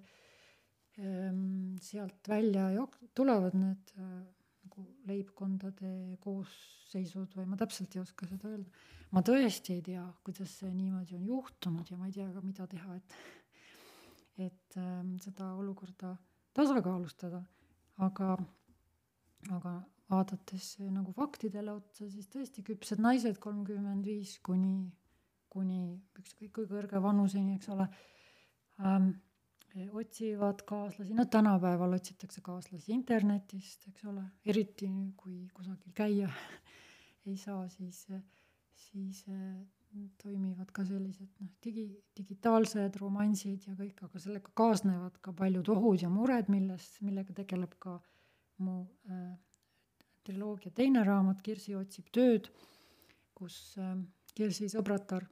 ähm, 1.04 1.76
sealt 1.84 2.30
välja 2.30 2.70
jok-, 2.76 3.00
tulevad 3.16 3.56
need 3.58 3.92
äh, 3.98 4.22
nagu 4.64 4.86
leibkondade 5.08 5.92
koosseisud 6.24 7.36
või 7.36 7.50
ma 7.50 7.58
täpselt 7.60 7.96
ei 7.96 8.02
oska 8.02 8.28
seda 8.28 8.48
öelda. 8.52 8.86
ma 9.10 9.22
tõesti 9.26 9.76
ei 9.76 9.84
tea, 9.84 10.06
kuidas 10.24 10.56
see 10.62 10.72
niimoodi 10.72 11.18
on 11.18 11.28
juhtunud 11.28 11.92
ja 11.92 12.00
ma 12.00 12.08
ei 12.08 12.16
tea 12.16 12.28
ka, 12.32 12.42
mida 12.44 12.66
teha, 12.70 12.96
et, 12.96 13.20
et 14.48 14.80
ähm, 14.80 15.16
seda 15.22 15.52
olukorda 15.60 16.14
tasakaalustada, 16.60 17.40
aga, 18.06 18.34
aga 19.56 19.74
vaadates 20.10 20.74
nagu 20.90 21.14
faktidele 21.16 21.72
otsa, 21.72 22.08
siis 22.10 22.28
tõesti 22.32 22.64
küpsed 22.66 23.02
naised 23.02 23.38
kolmkümmend 23.42 24.06
viis 24.06 24.36
kuni, 24.46 24.90
kuni 25.52 25.82
ükskõik 26.20 26.52
kui 26.58 26.70
kõrge 26.70 27.02
vanuseni, 27.02 27.56
eks 27.58 27.70
ole 27.74 27.86
ähm,, 28.84 29.12
otsivad 29.94 30.64
kaaslasi, 30.66 31.14
no 31.14 31.26
tänapäeval 31.30 31.94
otsitakse 31.94 32.42
kaaslasi 32.42 32.92
internetist, 32.92 33.86
eks 33.92 34.08
ole, 34.10 34.24
eriti 34.44 34.90
kui 35.16 35.44
kusagil 35.54 35.94
käia 35.94 36.30
ei 37.28 37.36
saa, 37.38 37.68
siis, 37.70 38.02
siis 38.88 39.24
toimivad 40.22 40.70
ka 40.74 40.85
sellised 40.87 41.31
noh, 41.42 41.50
digi, 41.64 41.85
digitaalsed 42.16 42.96
romansid 43.00 43.66
ja 43.66 43.74
kõik, 43.79 44.05
aga 44.07 44.22
sellega 44.22 44.53
kaasnevad 44.55 45.18
ka 45.24 45.35
paljud 45.37 45.68
ohud 45.74 46.05
ja 46.05 46.11
mured, 46.12 46.50
milles, 46.53 46.87
millega 47.03 47.35
tegeleb 47.40 47.74
ka 47.83 47.96
mu 48.62 48.85
äh, 49.11 49.35
triloogia 50.26 50.70
teine 50.76 51.03
raamat 51.07 51.42
Kirsi 51.42 51.74
otsib 51.74 52.11
tööd, 52.14 52.50
kus 53.35 53.57
äh, 53.81 53.96
Kirsi 54.37 54.70
sõbratar 54.70 55.26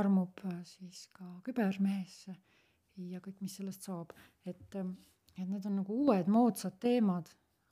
armub 0.00 0.40
äh, 0.46 0.60
siis 0.64 1.06
ka 1.14 1.26
kübermehesse 1.44 2.36
ja 3.10 3.20
kõik, 3.24 3.40
mis 3.44 3.56
sellest 3.58 3.86
saab, 3.88 4.14
et, 4.44 4.66
äh, 4.78 4.92
et 5.36 5.48
need 5.48 5.66
on 5.66 5.80
nagu 5.82 6.00
uued 6.06 6.30
moodsad 6.30 6.78
teemad, 6.82 7.28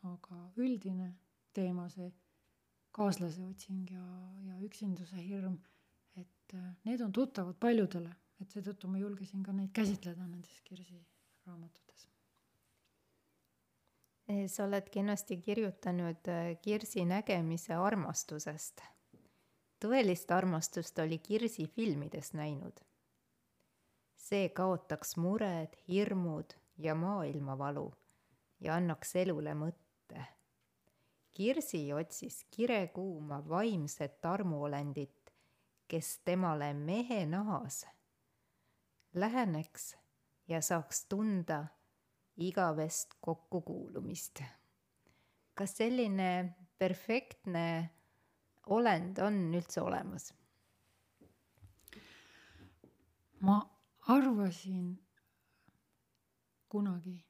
aga 0.09 0.42
üldine 0.61 1.14
teema, 1.57 1.88
see 1.90 2.11
kaaslase 2.98 3.44
otsing 3.46 3.90
ja, 3.92 4.04
ja 4.48 4.58
üksinduse 4.66 5.20
hirm, 5.22 5.58
et 6.18 6.54
äh, 6.54 6.72
need 6.88 7.02
on 7.04 7.14
tuttavad 7.14 7.58
paljudele, 7.61 8.11
et 8.42 8.54
seetõttu 8.54 8.90
ma 8.90 9.00
julgesin 9.02 9.44
ka 9.46 9.54
neid 9.54 9.72
käsitleda 9.76 10.26
nendes 10.26 10.61
Kirsi 10.66 10.98
raamatutes. 11.46 12.06
sa 14.52 14.64
oled 14.64 14.90
kenasti 14.92 15.38
kirjutanud 15.40 16.28
äh, 16.28 16.52
Kirsi 16.62 17.04
nägemise 17.08 17.74
armastusest. 17.74 18.82
tõelist 19.84 20.34
armastust 20.34 20.98
oli 20.98 21.18
Kirsi 21.18 21.66
filmides 21.66 22.32
näinud. 22.32 22.80
see 24.28 24.48
kaotaks 24.48 25.16
mured, 25.16 25.76
hirmud 25.88 26.52
ja 26.76 26.94
maailmavalu 26.94 27.92
ja 28.61 28.74
annaks 28.74 29.16
elule 29.16 29.54
mõtte 29.54 30.26
Kirsi 31.38 31.92
otsis 31.94 32.46
kirekuuma 32.51 33.37
vaimset 33.48 34.24
armuolendit, 34.27 35.31
kes 35.88 36.09
temale 36.27 36.72
mehe 36.74 37.27
nahas 37.27 37.85
läheneks 39.14 39.96
ja 40.48 40.59
saaks 40.61 41.05
tunda 41.05 41.61
igavest 42.37 43.14
kokkukuulumist. 43.20 44.42
kas 45.55 45.77
selline 45.77 46.57
perfektne 46.79 47.90
olend 48.66 49.18
on 49.18 49.38
üldse 49.55 49.81
olemas? 49.81 50.35
ma 53.40 53.61
arvasin 54.09 54.98
kunagi 56.68 57.27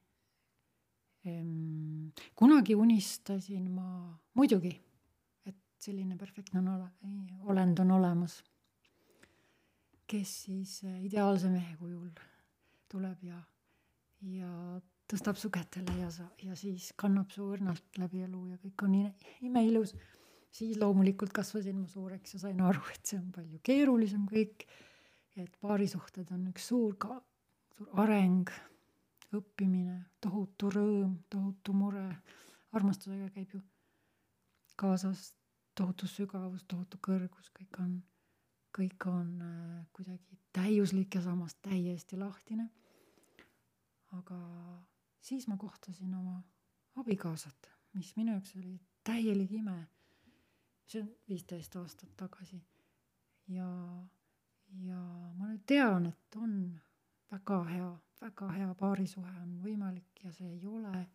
kunagi 2.35 2.75
unistasin 2.75 3.65
ma 3.71 3.87
muidugi, 4.39 4.71
et 5.45 5.57
selline 5.81 6.17
perfektne 6.17 6.61
on 6.61 6.69
ole-, 6.75 6.91
olend 7.51 7.79
on 7.83 7.91
olemas, 7.97 8.39
kes 10.09 10.35
siis 10.45 10.79
äh, 10.87 11.01
ideaalse 11.05 11.51
mehe 11.51 11.75
kujul 11.77 12.09
tuleb 12.89 13.25
ja, 13.27 13.41
ja 14.25 14.53
tõstab 15.09 15.37
su 15.41 15.51
kätele 15.53 15.99
ja 15.99 16.09
sa, 16.13 16.25
ja 16.41 16.55
siis 16.57 16.91
kannab 16.99 17.33
su 17.33 17.45
õrnalt 17.53 17.99
läbi 18.01 18.23
elu 18.25 18.45
ja 18.53 18.61
kõik 18.63 18.85
on 18.87 18.95
imeilus. 19.45 19.95
siis 20.51 20.79
loomulikult 20.81 21.33
kasvasin 21.33 21.77
ma 21.77 21.87
suureks 21.87 22.33
ja 22.33 22.39
sain 22.39 22.61
aru, 22.61 22.81
et 22.93 23.05
see 23.05 23.19
on 23.19 23.29
palju 23.31 23.59
keerulisem 23.63 24.25
kõik. 24.29 24.65
et 25.35 25.51
paarisuhted 25.61 26.31
on 26.31 26.47
üks 26.49 26.65
suur 26.67 26.95
ka, 26.97 27.21
suur 27.77 27.89
areng 28.01 28.49
õppimine, 29.35 29.97
tohutu 30.21 30.69
rõõm, 30.73 31.17
tohutu 31.29 31.73
mure, 31.73 32.05
armastusega 32.73 33.29
käib 33.33 33.53
ju 33.53 33.61
kaasas 34.79 35.33
tohutu 35.77 36.07
sügavus, 36.07 36.63
tohutu 36.67 36.99
kõrgus, 37.03 37.51
kõik 37.55 37.79
on, 37.83 37.93
kõik 38.75 39.05
on 39.11 39.29
äh, 39.45 39.85
kuidagi 39.95 40.39
täiuslik 40.55 41.15
ja 41.15 41.23
samas 41.25 41.55
täiesti 41.61 42.17
lahtine. 42.17 42.69
aga 44.17 44.37
siis 45.21 45.47
ma 45.47 45.57
kohtasin 45.57 46.13
oma 46.17 46.39
abikaasat, 46.97 47.69
mis 47.93 48.15
minu 48.17 48.33
jaoks 48.33 48.55
oli 48.55 48.79
täielik 49.03 49.51
ime. 49.51 49.87
see 50.89 51.01
on 51.01 51.09
viisteist 51.29 51.75
aastat 51.75 52.15
tagasi. 52.17 52.61
ja, 53.47 53.69
ja 54.85 55.01
ma 55.37 55.47
nüüd 55.51 55.65
tean, 55.65 56.05
et 56.05 56.35
on 56.35 56.79
väga 57.31 57.63
hea 57.63 57.91
väga 58.19 58.49
hea 58.55 58.73
paarisuhe 58.79 59.35
on 59.43 59.55
võimalik 59.63 60.23
ja 60.23 60.31
see 60.35 60.49
ei 60.57 60.65
ole 60.67 61.05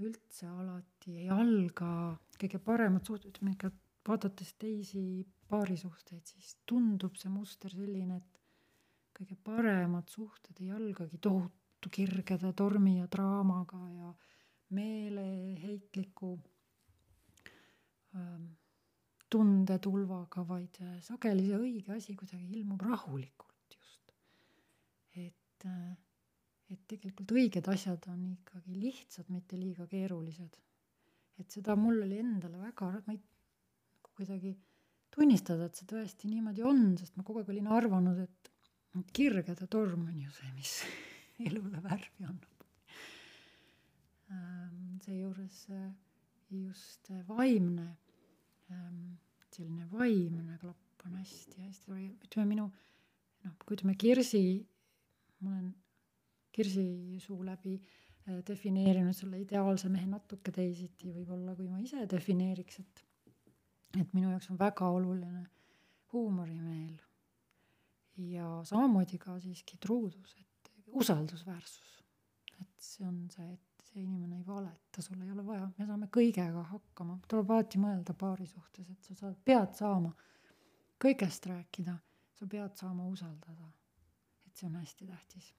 üldse 0.00 0.48
alati 0.48 1.16
ei 1.24 1.28
alga 1.32 1.88
kõige 2.40 2.60
paremad 2.64 3.04
suhted, 3.06 3.30
ütleme 3.32 3.54
ikka 3.56 3.70
vaadates 4.08 4.54
teisi 4.60 5.02
paarisuhteid, 5.52 6.24
siis 6.26 6.56
tundub 6.66 7.18
see 7.20 7.30
muster 7.32 7.72
selline, 7.72 8.18
et 8.18 8.40
kõige 9.18 9.36
paremad 9.44 10.08
suhted 10.10 10.62
ei 10.64 10.72
algagi 10.74 11.20
tohutu 11.22 11.92
kirgede 11.92 12.52
tormi 12.56 12.96
ja 12.98 13.06
draamaga 13.10 13.82
ja 13.92 14.14
meeleheitliku 14.72 16.32
ähm, 18.16 18.50
tundetulvaga, 19.32 20.44
vaid 20.48 20.80
sageli 21.04 21.46
see 21.48 21.60
õige 21.60 21.96
asi 21.96 22.16
kuidagi 22.16 22.48
ilmub 22.58 22.82
rahulikult. 22.88 23.51
Et 25.68 26.02
et, 26.72 26.74
et 26.74 26.84
tegelikult 26.94 27.34
õiged 27.36 27.68
asjad 27.72 28.06
on 28.12 28.20
ikkagi 28.32 28.76
lihtsad, 28.78 29.28
mitte 29.32 29.58
liiga 29.60 29.86
keerulised. 29.90 30.58
et 31.40 31.50
seda 31.50 31.74
mul 31.76 32.02
oli 32.04 32.18
endale 32.20 32.58
väga, 32.60 32.90
ma 33.06 33.14
ei 33.14 33.20
kuidagi 34.12 34.52
tunnistada, 35.12 35.66
et 35.66 35.78
see 35.78 35.88
tõesti 35.88 36.28
niimoodi 36.30 36.62
on, 36.68 36.92
sest 37.00 37.16
ma 37.16 37.24
kogu 37.26 37.40
aeg 37.40 37.50
olin 37.52 37.70
arvanud, 37.72 38.20
et, 38.22 38.50
et 39.00 39.12
kirgede 39.16 39.66
torm 39.72 40.06
on 40.06 40.20
ju 40.20 40.30
see, 40.36 40.52
mis 40.56 40.74
elule 41.48 41.80
värvi 41.82 42.28
annab. 42.28 42.66
Ähm, 44.32 45.00
seejuures 45.04 45.64
äh, 45.72 45.88
just 46.52 47.10
vaimne, 47.28 47.88
ähm, 48.72 49.02
selline 49.52 49.88
vaimne 49.92 50.60
klapp 50.60 51.06
on 51.08 51.18
hästi-hästi, 51.18 52.06
ütleme 52.28 52.48
minu 52.52 52.68
noh, 53.42 53.56
kui 53.66 53.74
ütleme 53.76 53.96
Kirsi 53.98 54.44
ma 55.42 55.56
olen 55.56 55.70
Kirsi 56.52 57.16
suu 57.20 57.38
läbi 57.46 57.78
äh, 57.78 58.42
defineerinud 58.46 59.16
selle 59.16 59.40
ideaalse 59.40 59.88
mehe 59.88 60.06
natuke 60.06 60.52
teisiti 60.52 61.12
võib-olla, 61.14 61.56
kui 61.56 61.68
ma 61.70 61.80
ise 61.80 62.04
defineeriks, 62.10 62.82
et 62.82 63.06
et 64.00 64.12
minu 64.16 64.30
jaoks 64.30 64.48
on 64.52 64.58
väga 64.60 64.88
oluline 64.88 65.42
huumorimeel 66.12 67.00
ja 68.32 68.46
samamoodi 68.64 69.18
ka 69.18 69.38
siiski 69.40 69.76
truudus, 69.80 70.36
et 70.40 70.72
usaldusväärsus. 70.86 71.90
et 72.60 72.72
see 72.78 73.06
on 73.06 73.26
see, 73.30 73.52
et 73.52 73.84
see 73.88 74.02
inimene 74.02 74.38
ei 74.38 74.46
valeta, 74.46 75.02
sul 75.02 75.20
ei 75.20 75.30
ole 75.32 75.44
vaja, 75.46 75.68
me 75.78 75.86
saame 75.86 76.08
kõigega 76.16 76.64
hakkama, 76.70 77.18
tuleb 77.28 77.50
alati 77.50 77.80
mõelda 77.82 78.14
paari 78.18 78.46
suhtes, 78.46 78.88
et 78.90 79.08
sa 79.08 79.16
saad, 79.18 79.36
pead 79.44 79.74
saama 79.76 80.12
kõigest 81.02 81.48
rääkida, 81.50 81.96
sa 82.38 82.46
pead 82.46 82.76
saama 82.78 83.08
usaldada 83.10 83.72
et 84.52 84.60
see 84.60 84.68
on 84.68 84.76
hästi 84.76 85.06
tähtis. 85.08 85.52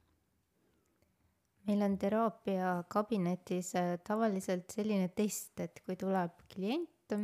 meil 1.67 1.81
on 1.81 1.93
teraapiakabinetis 1.97 3.75
äh, 3.79 3.93
tavaliselt 4.07 4.69
selline 4.69 5.07
test, 5.15 5.59
et 5.63 5.79
kui 5.85 5.95
tuleb 5.95 6.43
klient 6.53 7.15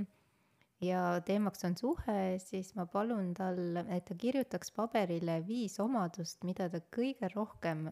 ja 0.82 1.02
teemaks 1.26 1.66
on 1.68 1.76
suhe, 1.78 2.40
siis 2.42 2.72
ma 2.78 2.86
palun 2.90 3.34
tal, 3.38 3.60
et 3.84 4.06
ta 4.08 4.16
kirjutaks 4.16 4.72
paberile 4.72 5.42
viis 5.46 5.76
omadust, 5.84 6.46
mida 6.48 6.70
ta 6.72 6.82
kõige 6.96 7.30
rohkem 7.36 7.90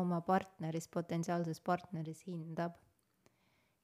oma 0.00 0.22
partneris, 0.26 0.88
potentsiaalses 0.88 1.60
partneris 1.60 2.24
hindab. 2.26 2.80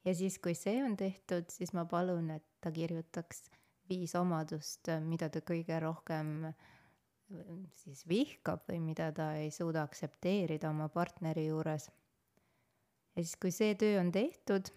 ja 0.04 0.14
siis, 0.14 0.38
kui 0.38 0.54
see 0.54 0.82
on 0.82 0.96
tehtud, 0.96 1.52
siis 1.52 1.74
ma 1.76 1.84
palun, 1.84 2.30
et 2.30 2.48
ta 2.60 2.72
kirjutaks 2.72 3.50
viis 3.90 4.14
omadust, 4.18 4.88
mida 5.04 5.28
ta 5.30 5.44
kõige 5.44 5.78
rohkem 5.82 6.48
äh, 6.48 6.75
siis 7.74 8.04
vihkab 8.08 8.66
või 8.68 8.80
mida 8.82 9.10
ta 9.14 9.32
ei 9.40 9.50
suuda 9.50 9.82
aktsepteerida 9.86 10.70
oma 10.70 10.88
partneri 10.88 11.46
juures. 11.48 11.88
ja 13.16 13.22
siis, 13.22 13.36
kui 13.36 13.50
see 13.50 13.74
töö 13.74 14.00
on 14.00 14.12
tehtud, 14.12 14.70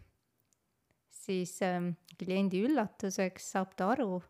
siis 1.10 1.60
ähm, 1.62 1.91
kliendi 2.18 2.64
üllatuseks 2.66 3.52
saab 3.54 3.76
ta 3.78 3.91
aru, 3.93 4.22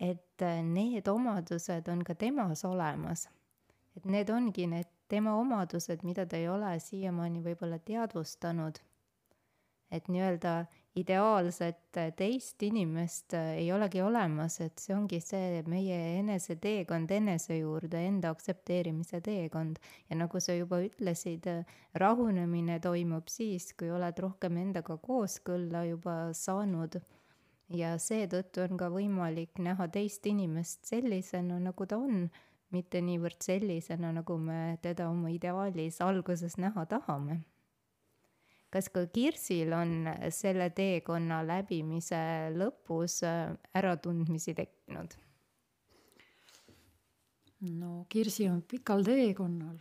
et 0.00 0.42
äh, 0.42 0.62
need 0.64 1.08
omadused 1.08 1.88
on 1.92 2.04
ka 2.04 2.14
temas 2.14 2.64
olemas. 2.64 3.28
et 3.96 4.04
need 4.06 4.30
ongi 4.30 4.66
need 4.66 4.88
tema 5.08 5.34
omadused, 5.36 6.04
mida 6.06 6.24
ta 6.26 6.38
ei 6.38 6.48
ole 6.48 6.78
siiamaani 6.80 7.42
võib-olla 7.44 7.78
teadvustanud. 7.78 8.80
et 9.90 10.08
nii-öelda 10.08 10.64
ideaalset 10.98 11.98
teist 12.18 12.62
inimest 12.66 13.34
äh, 13.38 13.52
ei 13.60 13.68
olegi 13.72 14.02
olemas, 14.02 14.58
et 14.64 14.82
see 14.82 14.94
ongi 14.96 15.20
see 15.22 15.62
meie 15.70 15.98
enese 16.18 16.56
teekond 16.58 17.10
enese 17.14 17.60
juurde, 17.60 18.00
enda 18.08 18.32
aktsepteerimise 18.34 19.20
teekond. 19.22 19.78
ja 20.10 20.18
nagu 20.18 20.40
sa 20.40 20.56
juba 20.56 20.80
ütlesid, 20.82 21.46
rahunemine 21.94 22.80
toimub 22.80 23.30
siis, 23.30 23.70
kui 23.78 23.90
oled 23.90 24.18
rohkem 24.18 24.58
endaga 24.58 24.98
kooskõlla 24.98 25.84
juba 25.86 26.16
saanud 26.34 26.98
ja 27.70 27.94
seetõttu 27.98 28.64
on 28.64 28.76
ka 28.80 28.90
võimalik 28.90 29.60
näha 29.62 29.86
teist 29.88 30.26
inimest 30.26 30.90
sellisena, 30.90 31.60
nagu 31.62 31.86
ta 31.86 31.98
on, 31.98 32.26
mitte 32.74 33.00
niivõrd 33.02 33.42
sellisena, 33.42 34.12
nagu 34.14 34.36
me 34.38 34.78
teda 34.82 35.08
oma 35.10 35.30
ideaalis 35.34 36.00
alguses 36.02 36.56
näha 36.58 36.86
tahame. 36.90 37.40
Kas 38.70 38.88
ka 38.94 39.04
Kirsil 39.12 39.72
on 39.74 40.08
selle 40.34 40.70
teekonna 40.74 41.40
läbimise 41.46 42.20
lõpus 42.54 43.20
äh, 43.26 43.50
äratundmisi 43.76 44.54
tekkinud? 44.58 45.16
no 47.76 48.04
Kirsi 48.08 48.48
on 48.48 48.62
pikal 48.62 49.04
teekonnal. 49.04 49.78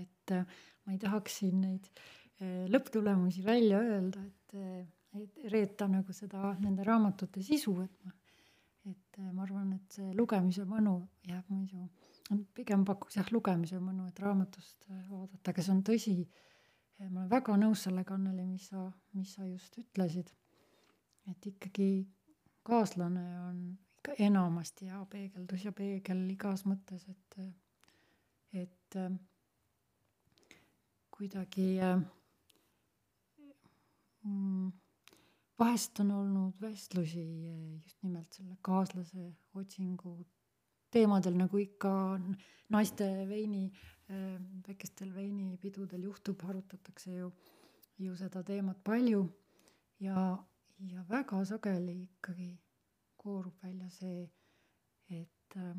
et 0.00 0.34
äh, 0.36 0.46
ma 0.84 0.94
ei 0.94 0.98
tahaks 1.02 1.40
siin 1.42 1.60
neid 1.64 1.90
äh, 1.90 2.66
lõpptulemusi 2.72 3.44
välja 3.46 3.82
öelda, 3.84 4.24
et 4.26 4.88
et 5.18 5.46
reeta 5.50 5.88
nagu 5.90 6.12
seda, 6.14 6.52
nende 6.62 6.84
raamatute 6.86 7.42
sisu, 7.42 7.72
et 7.82 8.04
ma, 8.06 8.12
et 8.90 9.18
ma 9.32 9.42
arvan, 9.42 9.72
et 9.74 9.96
see 9.98 10.12
lugemise 10.14 10.62
mõnu 10.68 11.00
jääb 11.26 11.48
muidu, 11.50 11.88
pigem 12.54 12.84
pakuks 12.86 13.18
jah, 13.18 13.30
lugemise 13.34 13.80
mõnu, 13.82 14.06
et 14.06 14.22
raamatust 14.22 14.86
vaadata, 15.08 15.50
aga 15.50 15.64
see 15.66 15.74
on 15.74 15.82
tõsi. 15.86 16.14
Ma 17.08 17.20
olen 17.20 17.30
väga 17.30 17.56
nõus 17.56 17.86
sellega, 17.86 18.14
Anneli, 18.14 18.44
mis 18.44 18.66
sa, 18.68 18.84
mis 19.16 19.34
sa 19.34 19.46
just 19.46 19.78
ütlesid. 19.80 20.32
et 21.30 21.46
ikkagi 21.46 22.08
kaaslane 22.66 23.24
on 23.40 23.58
ikka 24.00 24.14
enamasti 24.24 24.88
hea 24.90 25.00
peegeldus 25.12 25.64
ja 25.64 25.72
peegel 25.72 26.22
igas 26.32 26.64
mõttes, 26.66 27.04
et, 27.08 27.36
et 28.64 28.96
äh, 28.96 29.10
kuidagi 31.20 31.68
mm, 34.24 34.72
vahest 35.60 36.00
on 36.00 36.10
olnud 36.16 36.60
vestlusi 36.62 37.20
eh, 37.20 37.80
just 37.84 38.02
nimelt 38.02 38.32
selle 38.32 38.56
kaaslase 38.64 39.26
otsingu 39.54 40.14
teemadel, 40.90 41.36
nagu 41.38 41.60
ikka 41.60 41.92
naiste 42.70 43.08
veini, 43.28 43.66
eh, 44.08 44.38
väikestel 44.66 45.14
veinipidudel 45.14 46.02
juhtub, 46.08 46.42
arutatakse 46.48 47.14
ju, 47.14 47.30
ju 47.98 48.16
seda 48.16 48.42
teemat 48.42 48.82
palju. 48.84 49.24
Ja, 50.00 50.38
ja 50.88 51.04
väga 51.08 51.44
sageli 51.44 52.02
ikkagi 52.06 52.54
koorub 53.20 53.62
välja 53.62 53.90
see, 53.92 54.24
et 55.10 55.56
äh, 55.56 55.74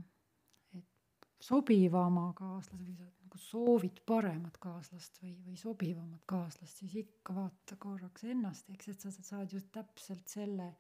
sobivama 1.42 2.32
kaaslase 2.38 2.84
või 2.86 2.96
nagu 3.00 3.40
soovid 3.42 4.02
paremat 4.06 4.58
kaaslast 4.62 5.22
või, 5.24 5.34
või 5.46 5.58
sobivamat 5.58 6.24
kaaslast, 6.30 6.84
siis 6.84 6.96
ikka 7.02 7.36
vaata 7.36 7.78
korraks 7.82 8.26
ennast, 8.30 8.70
eks, 8.74 8.92
et 8.94 9.06
sa 9.06 9.12
saad 9.16 9.54
just 9.56 9.72
täpselt 9.74 10.28
selle, 10.30 10.72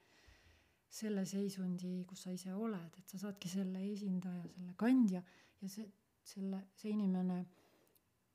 selle 0.92 1.24
seisundi, 1.26 2.02
kus 2.08 2.26
sa 2.26 2.34
ise 2.36 2.54
oled, 2.54 3.00
et 3.00 3.14
sa 3.14 3.20
saadki 3.22 3.50
selle 3.50 3.84
esindaja, 3.94 4.44
selle 4.56 4.76
kandja 4.80 5.22
ja 5.62 5.70
see, 5.72 5.88
selle, 6.34 6.66
see 6.76 6.92
inimene, 6.92 7.39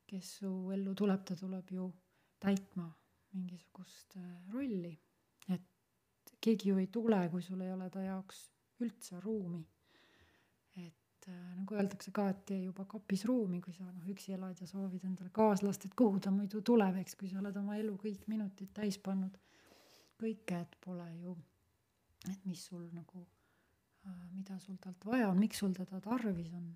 kes 0.07 0.37
su 0.41 0.51
ellu 0.73 0.95
tuleb, 0.97 1.23
ta 1.27 1.37
tuleb 1.37 1.69
ju 1.75 1.87
täitma 2.41 2.87
mingisugust 3.35 4.17
äh, 4.17 4.27
rolli. 4.53 4.95
et 5.53 6.35
keegi 6.41 6.71
ju 6.71 6.77
ei 6.81 6.87
tule, 6.87 7.19
kui 7.29 7.43
sul 7.45 7.61
ei 7.61 7.71
ole 7.73 7.89
ta 7.93 8.01
jaoks 8.01 8.45
üldse 8.81 9.19
ruumi 9.21 9.65
et 11.27 11.33
äh, 11.33 11.55
nagu 11.57 11.75
öeldakse 11.75 12.11
ka, 12.15 12.29
et 12.31 12.45
tee 12.49 12.59
juba 12.63 12.85
kapis 12.89 13.25
ruumi, 13.27 13.59
kui 13.63 13.73
sa 13.75 13.85
noh, 13.87 14.07
üksi 14.11 14.33
elad 14.37 14.59
ja 14.61 14.67
soovid 14.69 15.03
endale 15.07 15.31
kaaslast, 15.35 15.87
et 15.87 15.95
kuhu 15.97 16.21
ta 16.23 16.31
muidu 16.31 16.61
tuleb, 16.65 17.01
eks, 17.01 17.17
kui 17.19 17.29
sa 17.31 17.41
oled 17.41 17.57
oma 17.59 17.77
elu 17.79 17.95
kõik 18.01 18.27
minutid 18.31 18.71
täis 18.75 18.99
pannud 19.03 19.37
kõike, 20.21 20.61
et 20.63 20.77
pole 20.83 21.07
ju, 21.19 21.35
et 22.25 22.45
mis 22.45 22.65
sul 22.69 22.87
nagu 22.93 23.23
äh,, 24.05 24.27
mida 24.33 24.59
sul 24.59 24.77
talt 24.81 25.05
vaja 25.05 25.29
on, 25.29 25.39
miks 25.39 25.63
sul 25.63 25.73
teda 25.77 26.01
tarvis 26.01 26.51
on. 26.53 26.75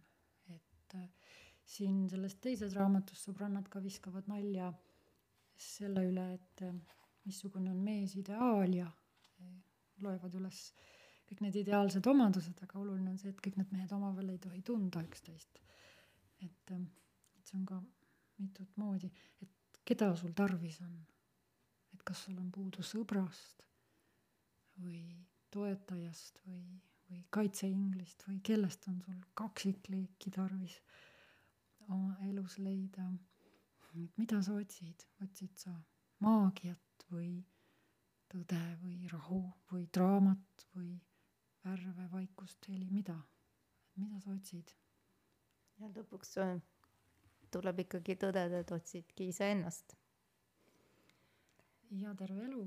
et 0.50 0.96
äh, 0.96 1.10
siin 1.66 2.08
selles 2.10 2.36
teises 2.44 2.76
raamatus 2.76 3.26
sõbrannad 3.28 3.70
ka 3.70 3.82
viskavad 3.84 4.28
nalja 4.28 4.72
selle 5.56 6.06
üle, 6.10 6.34
et 6.34 6.66
äh, 6.68 6.98
missugune 7.26 7.72
on 7.72 7.84
mees 7.86 8.16
ideaal 8.18 8.74
ja 8.74 8.90
loevad 10.02 10.36
üles 10.40 10.72
kõik 11.30 11.46
need 11.46 11.62
ideaalsed 11.62 12.08
omadused, 12.12 12.58
aga 12.66 12.80
oluline 12.82 13.14
on 13.14 13.20
see, 13.22 13.32
et 13.32 13.40
kõik 13.44 13.56
need 13.60 13.70
mehed 13.72 13.92
omavahel 13.96 14.34
ei 14.34 14.40
tohi 14.44 14.62
tunda 14.68 15.04
üksteist. 15.06 15.62
et, 16.42 16.72
et 16.76 17.48
see 17.48 17.58
on 17.60 17.66
ka 17.70 17.78
mitut 18.42 18.78
moodi, 18.82 19.12
et 19.42 19.80
keda 19.88 20.12
sul 20.20 20.34
tarvis 20.36 20.82
on. 20.84 20.94
et 21.94 22.04
kas 22.04 22.26
sul 22.26 22.38
on 22.40 22.50
puudu 22.52 22.84
sõbrast 22.84 23.64
või 24.82 25.00
toetajast 25.52 26.42
või, 26.46 26.64
või 27.10 27.24
kaitseinglist 27.38 28.26
või 28.28 28.40
kellest 28.50 28.88
on 28.92 29.02
sul 29.06 29.20
kaksikliiki 29.42 30.32
tarvis 30.36 30.78
oma 31.90 32.16
elus 32.30 32.58
leida. 32.58 33.12
et 34.04 34.18
mida 34.18 34.42
sa 34.42 34.54
otsid, 34.56 35.08
otsid 35.24 35.58
sa 35.60 35.74
maagiat 36.24 37.06
või 37.12 37.44
tõde 38.32 38.62
või 38.84 39.08
rahu 39.12 39.42
või 39.72 39.88
draamat 39.94 40.68
või 40.76 40.94
värve, 41.66 42.08
vaikust, 42.12 42.68
heli, 42.70 42.88
mida, 42.90 43.18
mida 43.96 44.20
sa 44.24 44.32
otsid? 44.32 44.72
ja 45.82 45.90
lõpuks 45.90 46.38
äh, 46.42 46.60
tuleb 47.52 47.84
ikkagi 47.86 48.16
tõdeda, 48.22 48.62
et 48.64 48.72
otsidki 48.72 49.30
iseennast. 49.34 49.98
ja 52.02 52.14
terve 52.16 52.46
elu. 52.46 52.64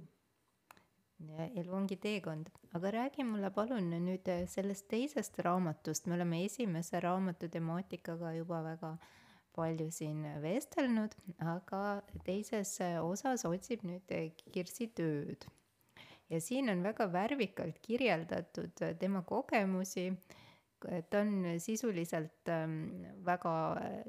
Elu 1.55 1.75
ongi 1.75 1.97
teekond, 2.01 2.51
aga 2.77 2.91
räägi 2.99 3.25
mulle 3.25 3.51
palun 3.55 3.91
nüüd 4.07 4.29
äh, 4.29 4.47
sellest 4.51 4.89
teisest 4.91 5.39
raamatust, 5.47 6.07
me 6.07 6.19
oleme 6.19 6.45
esimese 6.45 7.01
raamatu 7.01 7.49
temaatikaga 7.49 8.35
juba 8.39 8.62
väga 8.67 8.97
palju 9.55 9.91
siin 9.95 10.25
vestelnud, 10.43 11.15
aga 11.39 11.83
teises 12.27 12.79
äh, 12.83 12.99
osas 13.03 13.47
otsib 13.49 13.87
nüüd 13.87 14.11
Kirsi 14.53 14.91
tööd. 14.97 15.47
Ja 16.33 16.41
siin 16.41 16.73
on 16.73 16.83
väga 16.83 17.07
värvikalt 17.12 17.79
kirjeldatud 17.85 18.83
äh, 18.83 18.97
tema 18.99 19.23
kogemusi. 19.23 20.12
ta 21.11 21.21
on 21.21 21.61
sisuliselt 21.61 22.49
ähm, 22.53 23.05
väga 23.25 23.53
äh, 23.81 24.03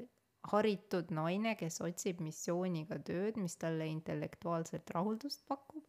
haritud 0.50 1.10
naine, 1.10 1.54
kes 1.56 1.80
otsib 1.80 2.20
missiooniga 2.20 2.98
tööd, 2.98 3.38
mis 3.40 3.56
talle 3.56 3.86
intellektuaalselt 3.88 4.90
rahuldust 4.94 5.46
pakub, 5.48 5.86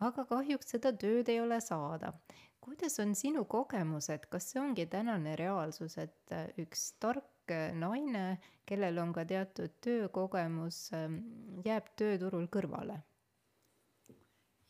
aga 0.00 0.24
kahjuks 0.24 0.74
seda 0.74 0.92
tööd 0.92 1.28
ei 1.28 1.40
ole 1.40 1.60
saada. 1.60 2.12
kuidas 2.60 2.98
on 2.98 3.14
sinu 3.14 3.44
kogemused, 3.44 4.26
kas 4.30 4.50
see 4.50 4.60
ongi 4.60 4.86
tänane 4.86 5.36
reaalsus, 5.36 5.98
et 5.98 6.32
äh, 6.32 6.48
üks 6.58 6.92
tark 6.98 7.30
naine, 7.76 8.38
kellel 8.64 8.98
on 8.98 9.12
ka 9.12 9.24
teatud 9.28 9.74
töökogemus, 9.84 10.92
ähm, 10.96 11.18
jääb 11.64 11.90
tööturul 11.96 12.48
kõrvale? 12.48 13.02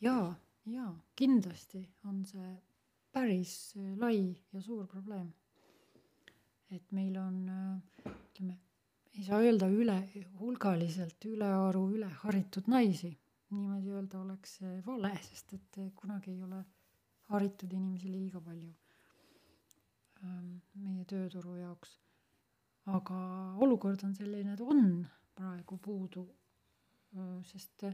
jaa 0.01 0.35
jaa, 0.65 0.91
kindlasti 1.15 1.81
on 2.09 2.21
see 2.25 2.51
päris 3.13 3.75
äh, 3.77 3.93
lai 4.01 4.35
ja 4.53 4.61
suur 4.61 4.87
probleem. 4.87 5.33
et 6.71 6.91
meil 6.91 7.15
on, 7.17 7.35
äh, 7.49 8.11
ütleme, 8.11 8.57
ei 9.13 9.23
saa 9.23 9.39
öelda 9.39 9.67
üle, 9.69 9.99
hulgaliselt 10.39 11.25
ülearu 11.25 11.85
üleharitud 11.93 12.67
naisi. 12.67 13.13
Niimoodi 13.55 13.93
öelda 13.95 14.21
oleks 14.21 14.59
vale, 14.85 15.11
sest 15.29 15.53
et 15.57 15.79
äh, 15.81 15.91
kunagi 15.95 16.31
ei 16.31 16.41
ole 16.43 16.63
haritud 17.29 17.71
inimesi 17.73 18.11
liiga 18.11 18.41
palju 18.41 18.71
ähm, 20.23 20.57
meie 20.81 21.05
tööturu 21.09 21.55
jaoks. 21.59 21.99
aga 22.85 23.19
olukord 23.65 24.03
on 24.05 24.13
selline, 24.15 24.53
et 24.53 24.61
on 24.61 25.05
praegu 25.35 25.77
puudu, 25.81 26.27
sest 27.49 27.85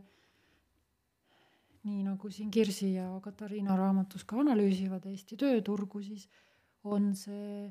nii 1.88 2.02
nagu 2.06 2.30
siin 2.30 2.52
Kirsi 2.52 2.94
ja 2.94 3.08
Katariina 3.24 3.76
raamatus 3.78 4.26
ka 4.28 4.40
analüüsivad 4.42 5.06
Eesti 5.10 5.38
tööturgu, 5.40 6.02
siis 6.06 6.28
on 6.84 7.14
see 7.18 7.70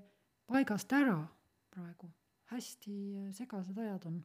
paigast 0.51 0.93
ära 0.97 1.19
praegu, 1.71 2.11
hästi 2.51 2.97
segased 3.37 3.79
ajad 3.79 4.09
on. 4.11 4.23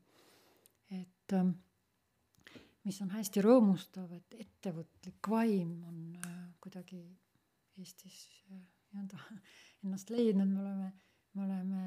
et 0.90 1.34
ähm, 1.34 1.52
mis 2.86 3.02
on 3.02 3.12
hästi 3.16 3.42
rõõmustav, 3.42 4.12
et 4.14 4.36
ettevõtlik 4.46 5.30
vaim 5.30 5.72
on 5.90 6.00
äh, 6.22 6.36
kuidagi 6.62 7.02
Eestis 7.78 8.20
äh, 8.52 8.62
nii-öelda 8.94 9.20
ennast 9.84 10.14
leidnud, 10.14 10.52
me 10.52 10.62
oleme, 10.62 10.92
me 11.34 11.46
oleme 11.46 11.84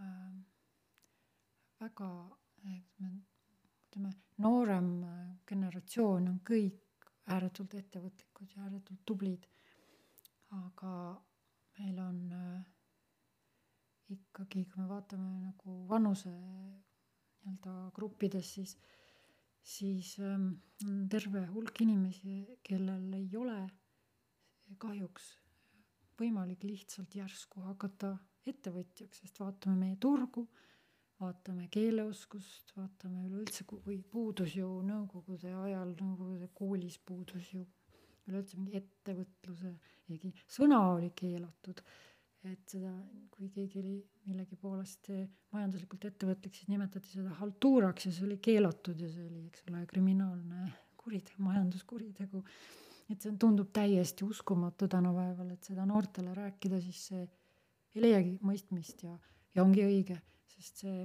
äh, 0.00 0.32
väga, 1.82 2.10
me 2.62 2.78
ütleme, 3.90 4.12
noorem 4.42 4.92
äh, 5.04 5.18
generatsioon 5.48 6.30
on 6.30 6.38
kõik 6.46 7.10
ääretult 7.32 7.74
ettevõtlikud 7.78 8.54
ja 8.56 8.66
ääretult 8.66 9.02
tublid. 9.06 9.48
aga 10.52 10.94
meil 11.78 11.98
on 11.98 12.16
äh, 12.36 12.64
ikkagi, 14.12 14.64
kui 14.68 14.82
me 14.82 14.88
vaatame 14.88 15.30
nagu 15.46 15.76
vanuse 15.88 16.30
nii-öelda 16.32 17.76
gruppides, 17.96 18.54
siis, 18.54 18.76
siis 19.62 20.16
ähm, 20.20 20.48
on 20.86 21.06
terve 21.08 21.46
hulk 21.52 21.80
inimesi, 21.84 22.42
kellel 22.66 23.12
ei 23.18 23.30
ole 23.38 23.60
kahjuks 24.82 25.28
võimalik 26.18 26.64
lihtsalt 26.64 27.14
järsku 27.16 27.62
hakata 27.66 28.16
ettevõtjaks, 28.48 29.22
sest 29.22 29.40
vaatame 29.40 29.76
meie 29.78 29.96
turgu, 30.02 30.46
vaatame 31.22 31.68
keeleoskust, 31.72 32.72
vaatame 32.76 33.26
üleüldse, 33.28 33.66
kui 33.68 34.00
puudus 34.10 34.56
ju 34.56 34.68
nõukogude 34.86 35.52
ajal, 35.64 35.94
nõukogude 36.00 36.48
koolis 36.58 36.98
puudus 36.98 37.52
ju 37.54 37.62
üleüldse 38.28 38.58
mingi 38.58 38.78
ettevõtluse, 38.78 39.74
sõna 40.50 40.80
oli 40.92 41.10
keelatud 41.18 41.82
et 42.50 42.74
seda, 42.74 42.90
kui 43.30 43.48
keegi 43.54 43.78
oli 43.78 43.96
millegi 44.26 44.56
poolest 44.58 45.10
majanduslikult 45.54 46.06
ettevõtlik, 46.08 46.56
siis 46.56 46.70
nimetati 46.72 47.12
seda 47.14 47.34
haltuuraks 47.38 48.08
ja 48.08 48.14
see 48.14 48.26
oli 48.26 48.38
keelatud 48.42 48.98
ja 48.98 49.10
see 49.10 49.26
oli, 49.28 49.44
eks 49.50 49.66
ole, 49.70 49.84
kriminaalne 49.90 50.72
kuritegu, 51.02 51.42
majanduskuritegu. 51.42 52.42
et 53.10 53.20
see 53.22 53.34
tundub 53.38 53.72
täiesti 53.74 54.24
uskumatu 54.24 54.88
tänapäeval, 54.88 55.50
et 55.54 55.70
seda 55.70 55.86
noortele 55.86 56.34
rääkida, 56.34 56.80
siis 56.80 57.06
see 57.10 57.24
ei 57.94 58.04
leiagi 58.06 58.36
mõistmist 58.42 59.02
ja, 59.04 59.16
ja 59.54 59.64
ongi 59.64 59.84
õige, 59.84 60.16
sest 60.54 60.84
see 60.84 61.02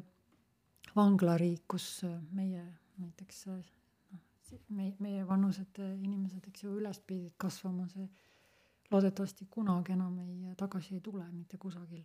vanglariik, 0.95 1.65
kus 1.67 1.87
meie 2.37 2.63
näiteks 2.97 3.43
noh, 3.49 4.61
meie, 4.69 4.93
meie 5.03 5.25
vanused 5.27 5.81
inimesed, 5.83 6.47
eks 6.47 6.63
ju, 6.63 6.77
üles 6.79 7.01
pidid 7.05 7.35
kasvama, 7.41 7.89
see 7.91 8.07
loodetavasti 8.91 9.47
kunagi 9.51 9.91
enam 9.95 10.19
ei, 10.23 10.55
tagasi 10.57 10.95
ei 10.95 11.01
tule 11.01 11.25
mitte 11.31 11.57
kusagil. 11.57 12.03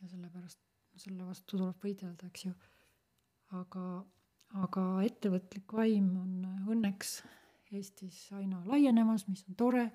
ja 0.00 0.08
sellepärast 0.08 0.60
selle 0.96 1.26
vastu 1.26 1.56
tuleb 1.56 1.82
võidelda, 1.82 2.28
eks 2.28 2.44
ju. 2.46 2.52
aga, 3.60 4.04
aga 4.62 4.84
ettevõtlik 5.08 5.72
vaim 5.72 6.12
on 6.22 6.38
õnneks 6.76 7.18
Eestis 7.74 8.28
aina 8.32 8.60
laienemas, 8.66 9.26
mis 9.28 9.42
on 9.48 9.56
tore. 9.58 9.90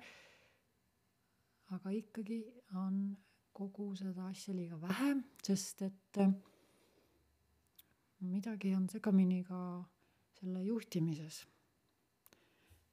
aga 1.72 1.90
ikkagi 1.96 2.42
on 2.76 3.16
kogu 3.52 3.94
seda 3.96 4.26
asja 4.28 4.54
liiga 4.54 4.76
vähe, 4.80 5.14
sest 5.44 5.82
et 5.86 6.20
midagi 8.20 8.74
on 8.76 8.88
segamini 8.88 9.42
ka 9.44 9.58
selle 10.38 10.62
juhtimises. 10.64 11.46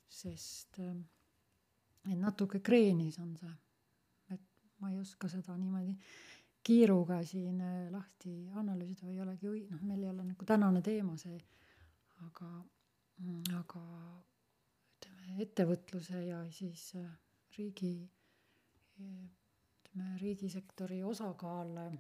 sest 0.09 0.79
äh, 0.79 0.95
et 2.07 2.17
natuke 2.17 2.61
kreenis 2.63 3.19
on 3.19 3.35
see, 3.37 3.53
et 4.35 4.41
ma 4.79 4.91
ei 4.91 4.99
oska 5.01 5.27
seda 5.31 5.57
niimoodi 5.57 5.97
kiiruga 6.63 7.21
siin 7.27 7.61
äh, 7.63 7.87
lahti 7.91 8.33
analüüsida 8.59 9.07
või 9.07 9.15
ei 9.15 9.23
olegi 9.23 9.49
õi-, 9.49 9.65
noh, 9.71 9.81
meil 9.87 10.03
ei 10.03 10.11
ole 10.11 10.25
nagu 10.27 10.47
tänane 10.47 10.81
teema 10.85 11.15
see, 11.17 11.39
aga, 12.27 12.49
mm, 13.23 13.43
aga 13.59 13.83
ütleme, 14.99 15.35
ettevõtluse 15.45 16.23
ja 16.27 16.43
siis 16.55 16.89
äh, 16.99 17.09
riigi, 17.57 17.93
ütleme, 18.99 20.13
riigisektori 20.21 21.01
osakaal 21.07 21.75
äh, 21.85 21.99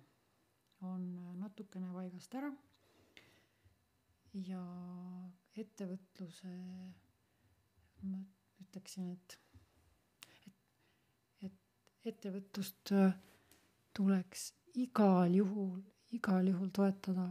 on 0.87 1.05
natukene 1.39 1.91
paigast 1.93 2.35
ära. 2.39 2.51
Ja 4.45 4.61
ettevõtluse 5.57 6.51
ma 8.05 8.19
ütleksin, 8.61 9.09
et 9.15 9.39
ettevõtlust 12.07 12.93
äh, 12.95 13.13
tuleks 13.95 14.53
igal 14.79 15.33
juhul, 15.35 15.79
igal 16.15 16.47
juhul 16.47 16.71
toetada. 16.73 17.29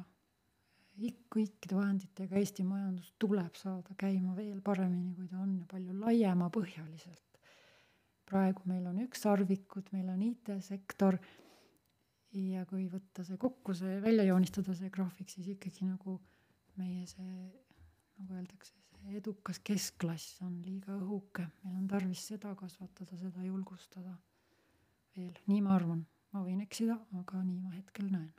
Kõikide 1.30 1.76
vahenditega, 1.76 2.34
Eesti 2.40 2.64
majandus 2.66 3.12
tuleb 3.22 3.54
saada 3.54 3.94
käima 3.98 4.32
veel 4.34 4.58
paremini, 4.66 5.12
kui 5.14 5.28
ta 5.30 5.38
on 5.44 5.52
ja 5.60 5.66
palju 5.70 5.94
laiemapõhjaliselt. 6.00 7.22
praegu 8.28 8.66
meil 8.68 8.84
on 8.90 8.98
ükssarvikud, 9.04 9.86
meil 9.92 10.08
on 10.12 10.24
IT-sektor 10.26 11.16
ja 12.36 12.64
kui 12.68 12.88
võtta 12.90 13.24
see 13.24 13.38
kokku, 13.40 13.72
see 13.78 14.00
välja 14.02 14.26
joonistada, 14.26 14.74
see 14.74 14.90
graafik, 14.90 15.30
siis 15.30 15.46
ikkagi 15.54 15.86
nagu 15.86 16.18
meie 16.76 17.06
see, 17.06 17.46
nagu 18.18 18.34
öeldakse, 18.34 18.74
see 18.98 19.16
edukas 19.22 19.62
keskklass 19.64 20.42
on 20.44 20.58
liiga 20.66 20.98
õhuke, 20.98 21.46
meil 21.62 21.78
on 21.78 21.86
tarvis 21.88 22.26
seda 22.32 22.52
kasvatada, 22.58 23.16
seda 23.16 23.46
julgustada 23.46 24.18
veel, 25.16 25.34
nii 25.50 25.62
ma 25.64 25.74
arvan, 25.76 26.04
ma 26.34 26.42
võin 26.44 26.60
eksida, 26.64 26.98
aga 27.20 27.40
nii 27.44 27.60
ma 27.62 27.72
hetkel 27.76 28.10
näen. 28.10 28.32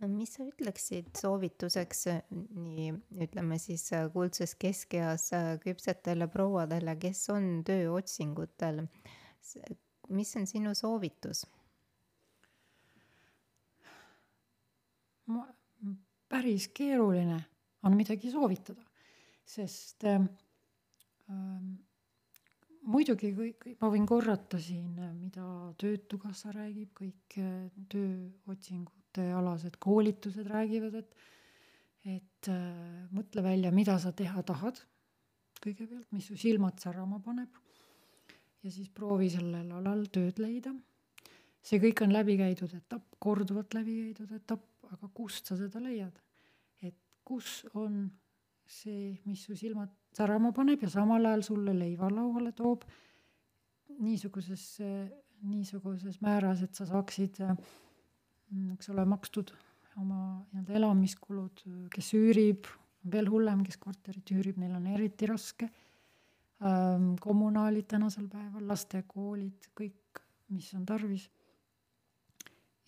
no 0.00 0.08
mis 0.08 0.32
sa 0.36 0.46
ütleksid 0.48 1.10
soovituseks 1.20 2.06
nii 2.30 2.92
ütleme 3.26 3.58
siis 3.60 3.86
kuldses 4.14 4.54
keskeas 4.54 5.30
küpsetele 5.64 6.28
prouadele, 6.32 6.96
kes 7.00 7.28
on 7.34 7.62
tööotsingutel? 7.68 8.86
mis 10.10 10.36
on 10.36 10.46
sinu 10.46 10.74
soovitus? 10.74 11.44
ma, 15.30 15.46
päris 16.28 16.68
keeruline 16.74 17.38
on 17.82 17.96
midagi 17.96 18.30
soovitada, 18.32 18.82
sest 19.46 20.04
ähm, 20.08 20.26
muidugi 22.90 23.32
kõik, 23.36 23.66
ma 23.80 23.90
võin 23.92 24.06
korrata 24.08 24.58
siin, 24.60 24.94
mida 25.16 25.46
Töötukassa 25.80 26.54
räägib, 26.54 26.92
kõik 26.96 27.40
äh, 27.40 27.66
tööotsingute 27.92 29.30
alased 29.36 29.78
koolitused 29.82 30.48
räägivad, 30.50 31.02
et 31.02 31.28
et 32.08 32.48
äh, 32.48 33.08
mõtle 33.12 33.42
välja, 33.44 33.70
mida 33.76 33.98
sa 34.00 34.14
teha 34.16 34.40
tahad 34.48 34.78
kõigepealt, 35.60 36.08
mis 36.14 36.28
su 36.30 36.36
silmad 36.40 36.80
särama 36.80 37.20
paneb 37.24 37.58
ja 38.64 38.72
siis 38.72 38.88
proovi 38.92 39.28
sellel 39.32 39.68
alal 39.76 40.06
tööd 40.12 40.40
leida. 40.40 40.72
see 41.62 41.80
kõik 41.80 42.02
on 42.04 42.12
läbi 42.12 42.38
käidud 42.40 42.72
etapp, 42.76 43.16
korduvalt 43.18 43.74
läbi 43.76 43.98
käidud 44.04 44.32
etapp, 44.36 44.64
aga 44.94 45.10
kust 45.14 45.46
sa 45.46 45.56
seda 45.56 45.80
leiad? 45.80 46.16
et 46.82 46.96
kus 47.24 47.66
on 47.74 48.08
see, 48.70 49.14
mis 49.26 49.42
su 49.46 49.56
silmad 49.58 49.90
särama 50.16 50.52
paneb 50.54 50.82
ja 50.84 50.90
samal 50.90 51.26
ajal 51.26 51.42
sulle 51.46 51.74
leiva 51.76 52.10
lauale 52.10 52.52
toob 52.56 52.84
niisuguses, 54.00 54.64
niisuguses 55.50 56.20
määras, 56.24 56.62
et 56.64 56.74
sa 56.78 56.86
saaksid, 56.88 57.40
mm, 57.42 58.76
eks 58.76 58.90
ole, 58.94 59.04
makstud 59.08 59.52
oma 60.00 60.20
nii-öelda 60.52 60.78
elamiskulud, 60.78 61.64
kes 61.92 62.12
üürib, 62.16 62.68
veel 63.12 63.28
hullem, 63.32 63.64
kes 63.66 63.80
korterit 63.80 64.32
üürib, 64.34 64.60
neil 64.60 64.76
on 64.78 64.90
eriti 64.94 65.28
raske. 65.30 65.70
kommunaalid 66.60 67.86
tänasel 67.88 68.26
päeval, 68.28 68.66
lastekoolid, 68.68 69.70
kõik, 69.72 70.20
mis 70.52 70.66
on 70.76 70.82
tarvis 70.84 71.30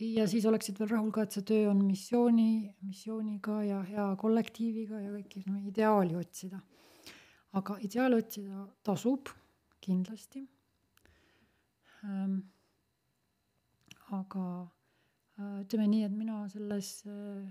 ja 0.03 0.26
siis 0.30 0.46
oleksid 0.48 0.78
veel 0.80 0.90
rahul 0.90 1.12
ka, 1.14 1.26
et 1.26 1.36
see 1.36 1.44
töö 1.46 1.70
on 1.70 1.82
missiooni, 1.86 2.74
missiooniga 2.86 3.59
ja 3.66 3.80
hea 3.86 4.09
kollektiiviga 4.20 5.00
ja 5.03 5.12
kõiki 5.14 5.44
no, 5.46 5.61
ideaali 5.68 6.16
otsida. 6.18 6.61
aga 7.53 7.76
ideaali 7.84 8.16
otsida 8.16 8.66
tasub 8.82 9.28
kindlasti 9.84 10.46
ähm,. 12.05 12.38
aga 14.12 14.46
äh, 15.38 15.61
ütleme 15.62 15.88
nii, 15.88 16.05
et 16.09 16.16
mina 16.16 16.42
selles 16.53 16.94
äh,, 17.07 17.44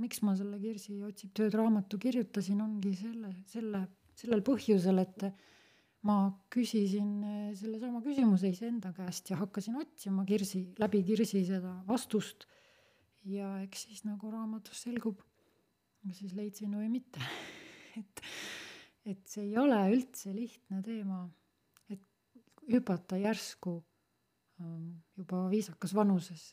miks 0.00 0.22
ma 0.22 0.34
selle 0.38 0.58
Kirsi 0.62 1.00
otsib 1.04 1.34
tööd 1.36 1.54
raamatu 1.54 1.98
kirjutasin, 2.00 2.60
ongi 2.64 2.94
selle, 2.96 3.34
selle, 3.50 3.84
sellel 4.16 4.42
põhjusel, 4.46 5.02
et 5.02 5.26
ma 6.06 6.16
küsisin 6.52 7.10
eh, 7.24 7.40
sellesama 7.58 8.00
küsimuse 8.04 8.50
iseenda 8.54 8.92
käest 8.96 9.30
ja 9.32 9.38
hakkasin 9.40 9.76
otsima 9.80 10.24
Kirsi, 10.28 10.62
läbi 10.80 11.02
Kirsi 11.04 11.42
seda 11.48 11.74
vastust. 11.88 12.46
ja 13.28 13.58
eks 13.60 13.82
siis 13.84 14.06
nagu 14.08 14.30
raamatus 14.32 14.80
selgub, 14.86 15.20
siis 16.16 16.32
leidsin 16.32 16.72
või 16.72 16.88
mitte 16.88 17.20
et, 18.00 18.22
et 19.04 19.26
see 19.28 19.50
ei 19.50 19.58
ole 19.60 19.76
üldse 19.92 20.32
lihtne 20.32 20.80
teema, 20.82 21.26
et 21.92 22.00
hüpata 22.72 23.18
järsku 23.20 23.74
ähm, 24.62 25.02
juba 25.20 25.42
viisakas 25.52 25.92
vanuses 25.94 26.46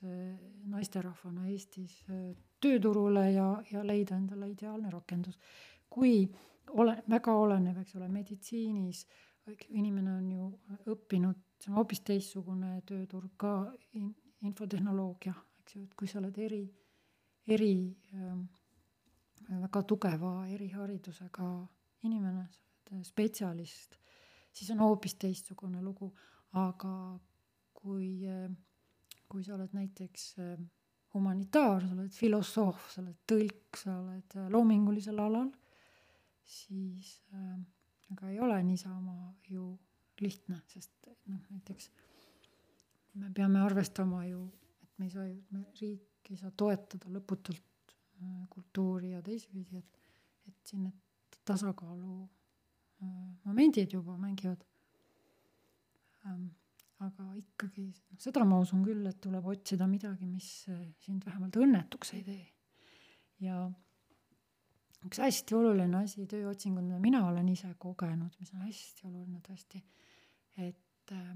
naisterahvana 0.68 1.48
Eestis 1.54 2.02
äh, 2.12 2.34
tööturule 2.60 3.30
ja, 3.32 3.48
ja 3.72 3.86
leida 3.88 4.20
endale 4.20 4.52
ideaalne 4.52 4.92
rakendus. 4.92 5.40
kui 5.88 6.28
ole, 6.76 6.98
väga 7.08 7.32
oleneb, 7.32 7.80
eks 7.80 7.96
ole, 7.96 8.12
meditsiinis 8.12 9.06
äh, 9.06 9.27
inimene 9.70 10.14
on 10.18 10.32
ju 10.32 10.48
õppinud, 10.94 11.40
see 11.62 11.72
on 11.72 11.80
hoopis 11.80 12.02
teistsugune 12.06 12.78
tööturg 12.88 13.34
ka 13.40 13.54
in, 14.00 14.12
infotehnoloogia, 14.48 15.34
eks 15.62 15.76
ju, 15.76 15.84
et 15.88 15.96
kui 15.98 16.10
sa 16.10 16.20
oled 16.22 16.38
eri, 16.42 16.64
eri 17.48 17.74
äh, 18.14 18.36
väga 19.48 19.84
tugeva 19.88 20.34
eriharidusega 20.52 21.50
inimene, 22.08 22.48
oled 22.92 23.08
spetsialist, 23.08 23.98
siis 24.54 24.72
on 24.74 24.84
hoopis 24.86 25.18
teistsugune 25.20 25.82
lugu, 25.84 26.12
aga 26.58 26.94
kui 27.78 28.26
äh,, 28.28 28.50
kui 29.28 29.44
sa 29.44 29.56
oled 29.58 29.74
näiteks 29.76 30.28
äh, 30.44 30.60
humanitaar, 31.14 31.88
sa 31.88 31.96
oled 31.96 32.14
filosoof, 32.14 32.92
sa 32.94 33.02
oled 33.02 33.18
tõlk, 33.30 33.80
sa 33.80 33.96
oled 34.02 34.38
loomingulisel 34.54 35.20
alal, 35.24 35.50
siis 36.48 37.18
äh, 37.36 37.58
aga 38.14 38.30
ei 38.32 38.40
ole 38.40 38.58
niisama 38.64 39.34
ju 39.50 39.72
lihtne, 40.22 40.60
sest 40.72 41.10
noh, 41.30 41.42
näiteks 41.50 41.90
me 43.18 43.32
peame 43.36 43.62
arvestama 43.62 44.24
ju, 44.26 44.44
et 44.84 45.00
me 45.00 45.08
ei 45.08 45.14
saa 45.14 45.26
ju, 45.28 45.38
me 45.52 45.64
riik 45.82 46.32
ei 46.32 46.40
saa 46.40 46.52
toetada 46.52 47.12
lõputult 47.14 47.94
äh, 47.94 48.46
kultuuri 48.52 49.14
ja 49.14 49.22
teisipidi, 49.24 49.82
et, 49.82 50.00
et 50.50 50.58
siin 50.72 50.88
need 50.88 51.40
tasakaalu 51.48 52.22
äh, 52.24 53.12
momendid 53.48 53.94
juba 53.94 54.18
mängivad 54.20 54.64
ähm, 56.26 56.50
aga 57.04 57.30
ikkagi, 57.38 57.88
noh 58.12 58.22
seda 58.22 58.46
ma 58.48 58.60
usun 58.64 58.84
küll, 58.86 59.06
et 59.10 59.20
tuleb 59.24 59.46
otsida 59.54 59.88
midagi, 59.90 60.28
mis 60.30 60.50
äh, 60.74 60.88
sind 61.04 61.26
vähemalt 61.28 61.60
õnnetuks 61.62 62.16
ei 62.18 62.24
tee. 62.26 62.46
ja 63.46 63.68
üks 65.08 65.22
hästi 65.24 65.56
oluline 65.56 66.02
asi 66.04 66.26
tööotsingul, 66.30 66.84
mida 66.86 67.00
mina 67.02 67.24
olen 67.30 67.48
ise 67.52 67.70
kogenud, 67.80 68.34
mis 68.40 68.54
on 68.56 68.66
hästi 68.66 69.08
oluline 69.08 69.42
tõesti, 69.46 69.82
et 70.64 71.14
äh, 71.16 71.30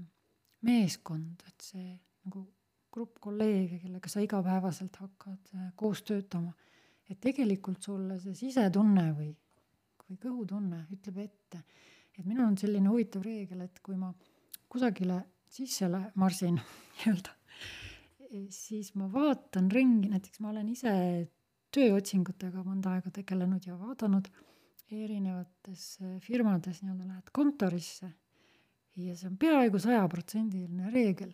meeskond, 0.68 1.44
et 1.48 1.64
see 1.64 1.88
nagu 2.26 2.44
grupp 2.92 3.18
kolleege, 3.24 3.80
kellega 3.82 4.10
sa 4.12 4.22
igapäevaselt 4.24 4.98
hakkad 5.00 5.54
äh, 5.56 5.70
koos 5.78 6.04
töötama, 6.06 6.52
et 7.08 7.20
tegelikult 7.22 7.82
sulle 7.84 8.18
see 8.22 8.36
sisetunne 8.38 9.08
või, 9.16 9.32
või 10.06 10.20
kõhutunne 10.22 10.84
ütleb 10.94 11.22
ette, 11.24 11.62
et 12.12 12.24
minul 12.26 12.50
on 12.50 12.58
selline 12.60 12.92
huvitav 12.92 13.24
reegel, 13.24 13.64
et 13.64 13.80
kui 13.84 13.96
ma 13.98 14.12
kusagile 14.72 15.22
sisse 15.52 15.88
marsin 16.20 16.58
nii-öelda, 16.96 17.36
siis 18.52 18.94
ma 18.96 19.08
vaatan 19.12 19.70
ringi, 19.72 20.12
näiteks 20.12 20.40
ma 20.40 20.52
olen 20.52 20.68
ise 20.72 20.92
tööotsingutega 21.72 22.64
mõnda 22.66 22.96
aega 22.96 23.12
tegelenud 23.14 23.66
ja 23.66 23.76
vaadanud 23.78 24.28
erinevates 24.92 25.86
äh, 26.02 26.18
firmades 26.20 26.82
nii-öelda 26.82 27.08
lähed 27.08 27.32
kontorisse 27.32 28.10
ja 28.96 29.16
see 29.16 29.30
on 29.30 29.38
peaaegu 29.40 29.80
sajaprotsendiline 29.80 30.90
reegel, 30.92 31.32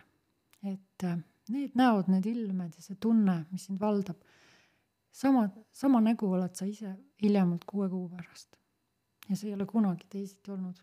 et 0.62 1.04
äh, 1.06 1.18
need 1.52 1.74
näod, 1.78 2.10
need 2.12 2.26
ilmed 2.30 2.76
ja 2.76 2.84
see 2.84 2.98
tunne, 3.02 3.40
mis 3.52 3.66
sind 3.68 3.80
valdab, 3.82 4.20
sama, 5.14 5.48
sama 5.72 6.02
nägu 6.04 6.30
oled 6.30 6.54
sa 6.54 6.68
ise 6.68 6.94
hiljemalt 7.22 7.64
kuue 7.66 7.88
kuu 7.90 8.08
pärast. 8.12 8.58
ja 9.28 9.36
see 9.36 9.50
ei 9.50 9.56
ole 9.56 9.66
kunagi 9.66 10.06
teisiti 10.08 10.52
olnud 10.54 10.78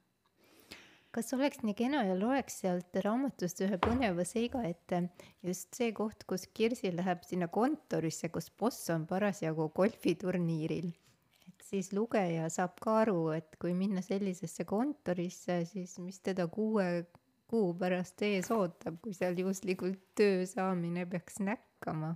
kas 1.15 1.31
oleks 1.35 1.61
nii 1.63 1.75
kena 1.79 2.01
ja 2.09 2.15
loeks 2.19 2.57
sealt 2.63 2.97
raamatust 3.05 3.61
ühe 3.63 3.77
põneva 3.79 4.25
seiga 4.27 4.65
ette, 4.67 5.05
just 5.47 5.77
see 5.77 5.93
koht, 5.95 6.25
kus 6.27 6.43
Kirsi 6.51 6.91
läheb 6.91 7.23
sinna 7.23 7.47
kontorisse, 7.47 8.27
kus 8.33 8.49
boss 8.59 8.89
on 8.91 9.05
parasjagu 9.07 9.69
golfiturniiril. 9.77 10.91
et 11.47 11.67
siis 11.69 11.93
lugeja 11.95 12.49
saab 12.51 12.75
ka 12.83 12.97
aru, 13.05 13.29
et 13.37 13.55
kui 13.61 13.73
minna 13.77 14.03
sellisesse 14.03 14.65
kontorisse, 14.67 15.61
siis 15.71 15.95
mis 16.03 16.19
teda 16.19 16.49
kuue 16.51 17.05
kuu 17.47 17.73
pärast 17.79 18.21
ees 18.25 18.51
ootab, 18.51 18.99
kui 19.01 19.13
seal 19.15 19.37
juhuslikult 19.39 20.01
töö 20.19 20.43
saamine 20.49 21.05
peaks 21.05 21.39
näkkama 21.39 22.15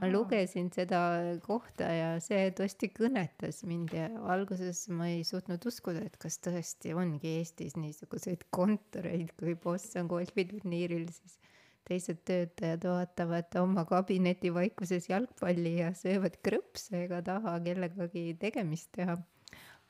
ma 0.00 0.08
lugesin 0.10 0.70
seda 0.74 1.00
kohta 1.44 1.88
ja 1.92 2.10
see 2.22 2.50
tõesti 2.56 2.90
kõnetas 2.94 3.62
mind 3.68 3.94
ja 3.96 4.08
alguses 4.34 4.84
ma 4.92 5.08
ei 5.12 5.22
suutnud 5.26 5.64
uskuda, 5.70 6.04
et 6.04 6.18
kas 6.20 6.38
tõesti 6.44 6.94
ongi 6.96 7.38
Eestis 7.38 7.76
niisuguseid 7.80 8.46
kontoreid, 8.54 9.34
kui 9.38 9.56
boss 9.60 9.96
on 10.00 10.10
golfiturniiril, 10.10 11.08
siis 11.14 11.38
teised 11.84 12.22
töötajad 12.28 12.86
vaatavad 12.88 13.56
oma 13.60 13.84
kabineti 13.88 14.52
vaikuses 14.54 15.08
jalgpalli 15.10 15.76
ja 15.82 15.92
söövad 15.96 16.38
krõpse 16.44 17.04
ega 17.04 17.20
taha 17.24 17.58
kellegagi 17.64 18.32
tegemist 18.40 18.92
teha. 18.96 19.18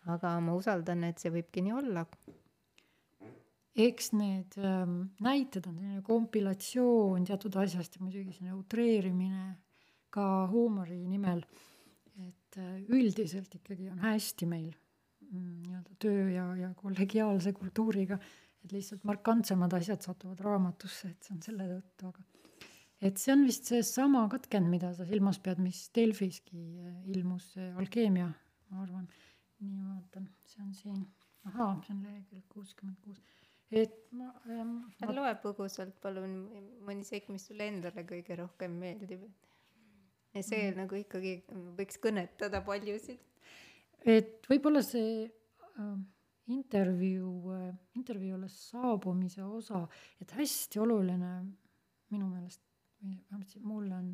aga 0.04 0.34
ma 0.44 0.52
usaldan, 0.52 1.04
et 1.08 1.22
see 1.22 1.30
võibki 1.32 1.62
nii 1.64 1.72
olla. 1.72 2.02
Eks 3.74 4.10
need 4.12 4.52
ähm, 4.60 4.98
näited 5.24 5.64
on 5.66 5.78
selline 5.78 6.02
kompilatsioon 6.04 7.24
teatud 7.26 7.56
asjast 7.62 7.96
ja 7.96 8.04
muidugi 8.04 8.34
selline 8.36 8.54
utreerimine 8.58 9.46
ka 10.14 10.26
huumori 10.52 11.02
nimel. 11.10 11.44
et 12.14 12.56
äh, 12.62 12.76
üldiselt 12.94 13.56
ikkagi 13.58 13.88
on 13.90 13.98
hästi 13.98 14.46
meil 14.46 14.68
mm, 14.70 15.54
nii-öelda 15.64 15.96
töö 15.98 16.28
ja, 16.30 16.44
ja 16.60 16.68
kollegiaalse 16.78 17.50
kultuuriga, 17.56 18.20
et 18.62 18.70
lihtsalt 18.70 19.02
markantsemad 19.08 19.74
asjad 19.74 20.04
satuvad 20.06 20.38
raamatusse, 20.46 21.10
et 21.10 21.26
see 21.26 21.34
on 21.34 21.42
selle 21.42 21.66
tõttu, 21.72 22.12
aga 22.12 23.08
et 23.08 23.18
see 23.18 23.34
on 23.34 23.42
vist 23.48 23.66
seesama 23.66 24.22
katkend, 24.30 24.70
mida 24.70 24.92
sa 24.94 25.08
silmas 25.08 25.40
pead, 25.42 25.58
mis 25.64 25.88
Delfiski 25.98 26.62
äh, 26.84 26.94
ilmus, 27.16 27.50
see 27.56 27.66
alkeemia, 27.82 28.30
ma 28.70 28.86
arvan. 28.86 29.10
nii, 29.58 29.74
ma 29.74 29.96
vaatan, 29.96 30.30
see 30.52 30.62
on 30.62 30.70
siin, 30.78 31.02
ahaa, 31.50 31.72
see 31.82 31.96
on 31.96 32.06
lehekülg 32.06 32.46
kuuskümmend 32.54 33.02
kuus 33.02 33.18
et 33.74 33.94
ma 34.14 34.28
ähm,. 34.50 34.76
loe 35.16 35.32
põgusalt 35.42 35.96
palun 36.02 36.34
mõni 36.86 37.06
seik, 37.06 37.26
mis 37.32 37.46
sulle 37.48 37.66
endale 37.72 38.04
kõige 38.06 38.36
rohkem 38.38 38.76
meeldib 38.78 39.24
ja 40.34 40.42
see 40.42 40.64
mm. 40.70 40.80
nagu 40.82 40.98
ikkagi 40.98 41.34
võiks 41.78 42.00
kõnetada 42.02 42.60
paljusid. 42.66 43.20
et 44.04 44.48
võib-olla 44.50 44.82
see 44.84 45.24
äh, 45.26 45.92
intervjuu 46.52 47.52
äh,, 47.54 47.68
intervjuule 47.98 48.48
saabumise 48.52 49.44
osa, 49.44 49.84
et 50.20 50.34
hästi 50.36 50.82
oluline 50.82 51.36
minu 52.12 52.28
meelest, 52.28 52.60
või 53.00 53.16
vähemalt 53.30 53.54
mulle 53.62 53.94
on 53.96 54.10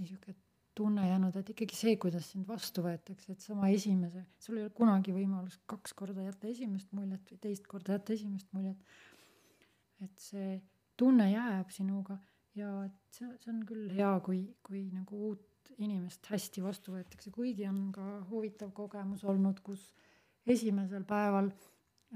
niisugune 0.00 0.38
tunne 0.80 1.04
jäänud, 1.04 1.36
et 1.36 1.50
ikkagi 1.52 1.76
see, 1.76 1.96
kuidas 2.00 2.30
sind 2.32 2.46
vastu 2.48 2.84
võetakse, 2.84 3.34
et 3.34 3.42
sama 3.44 3.68
esimese, 3.74 4.22
sul 4.40 4.56
ei 4.56 4.64
ole 4.64 4.72
kunagi 4.72 5.12
võimalust 5.12 5.60
kaks 5.68 5.92
korda 5.98 6.24
jätta 6.24 6.48
esimest 6.48 6.94
muljet 6.96 7.32
või 7.32 7.40
teist 7.42 7.66
korda 7.68 7.98
jätta 7.98 8.14
esimest 8.14 8.52
muljet. 8.56 8.78
et 10.00 10.22
see 10.22 10.54
tunne 10.96 11.26
jääb 11.28 11.72
sinuga 11.74 12.16
ja 12.58 12.70
et 12.86 13.16
see, 13.16 13.30
see 13.42 13.52
on 13.52 13.62
küll 13.68 13.90
hea, 13.94 14.12
kui, 14.24 14.42
kui 14.66 14.86
nagu 14.94 15.20
uut 15.30 15.72
inimest 15.80 16.26
hästi 16.30 16.62
vastu 16.64 16.94
võetakse, 16.94 17.32
kuigi 17.32 17.66
on 17.68 17.88
ka 17.94 18.06
huvitav 18.30 18.72
kogemus 18.76 19.24
olnud, 19.28 19.62
kus 19.64 19.82
esimesel 20.48 21.06
päeval 21.08 21.50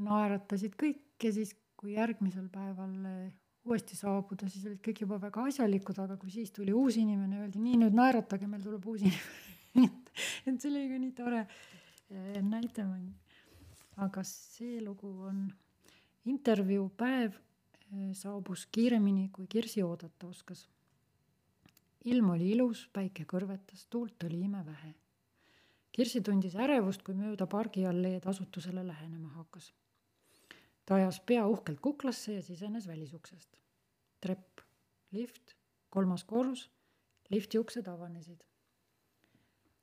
naeratasid 0.04 0.74
kõik 0.80 1.22
ja 1.22 1.32
siis, 1.32 1.54
kui 1.78 1.94
järgmisel 1.94 2.48
päeval 2.52 2.92
eh, 3.08 3.32
uuesti 3.64 3.96
saabuda, 3.96 4.48
siis 4.52 4.66
olid 4.68 4.82
kõik 4.84 5.04
juba 5.04 5.20
väga 5.22 5.46
asjalikud, 5.48 5.98
aga 6.02 6.18
kui 6.20 6.32
siis 6.34 6.52
tuli 6.52 6.74
uus 6.76 6.98
inimene, 7.00 7.44
öeldi 7.44 7.62
nii, 7.62 7.80
nüüd 7.84 7.96
naeratage, 7.96 8.48
meil 8.50 8.64
tuleb 8.64 8.84
uus 8.90 9.04
inimene 9.08 9.88
et, 10.46 10.56
see 10.60 10.70
oli 10.70 10.86
ka 10.90 11.00
nii 11.00 11.14
tore 11.16 11.44
eh, 11.44 12.40
näitemäng. 12.42 13.12
aga 14.04 14.24
see 14.26 14.80
lugu 14.82 15.10
on 15.28 15.44
intervjuupäev 16.26 17.36
saabus 18.12 18.66
kiiremini, 18.72 19.28
kui 19.32 19.46
Kirsi 19.46 19.82
oodata 19.82 20.26
oskas. 20.26 20.68
ilm 22.04 22.30
oli 22.30 22.50
ilus, 22.50 22.88
päike 22.92 23.24
kõrvetas, 23.24 23.86
tuult 23.90 24.22
oli 24.24 24.40
imevähe. 24.44 24.94
Kirsi 25.92 26.20
tundis 26.20 26.56
ärevust, 26.56 27.02
kui 27.02 27.14
mööda 27.14 27.46
pargialleed 27.46 28.26
asutusele 28.26 28.86
lähenema 28.86 29.28
hakkas. 29.28 29.72
ta 30.86 30.94
ajas 30.94 31.20
pea 31.20 31.46
uhkelt 31.46 31.80
kuklasse 31.80 32.32
ja 32.34 32.42
sisenes 32.42 32.86
välisuksest. 32.86 33.56
trepp, 34.20 34.60
lift, 35.10 35.54
kolmas 35.90 36.24
korrus, 36.24 36.70
lifti 37.30 37.58
uksed 37.58 37.88
avanesid. 37.88 38.44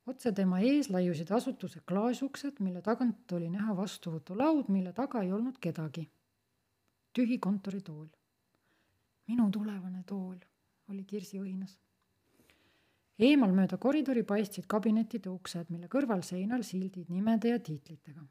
otse 0.05 0.31
tema 0.31 0.59
ees 0.59 0.89
laiusid 0.89 1.31
asutuse 1.31 1.79
klaasuksed, 1.79 2.59
mille 2.59 2.81
tagant 2.81 3.31
oli 3.31 3.49
näha 3.49 3.75
vastuvõtulaud, 3.75 4.67
mille 4.67 4.93
taga 4.93 5.21
ei 5.21 5.31
olnud 5.31 5.57
kedagi 5.59 6.09
tühi 7.13 7.39
kontoritool. 7.39 8.07
minu 9.27 9.51
tulevane 9.51 10.03
tool, 10.07 10.37
oli 10.89 11.03
Kirsi 11.05 11.39
õhinas. 11.39 11.77
eemal 13.19 13.51
mööda 13.55 13.77
koridori 13.77 14.23
paistsid 14.23 14.67
kabinetide 14.67 15.29
uksed, 15.29 15.69
mille 15.69 15.87
kõrval 15.87 16.23
seinal 16.23 16.63
sildid 16.63 17.09
nimede 17.09 17.49
ja 17.49 17.59
tiitlitega. 17.59 18.23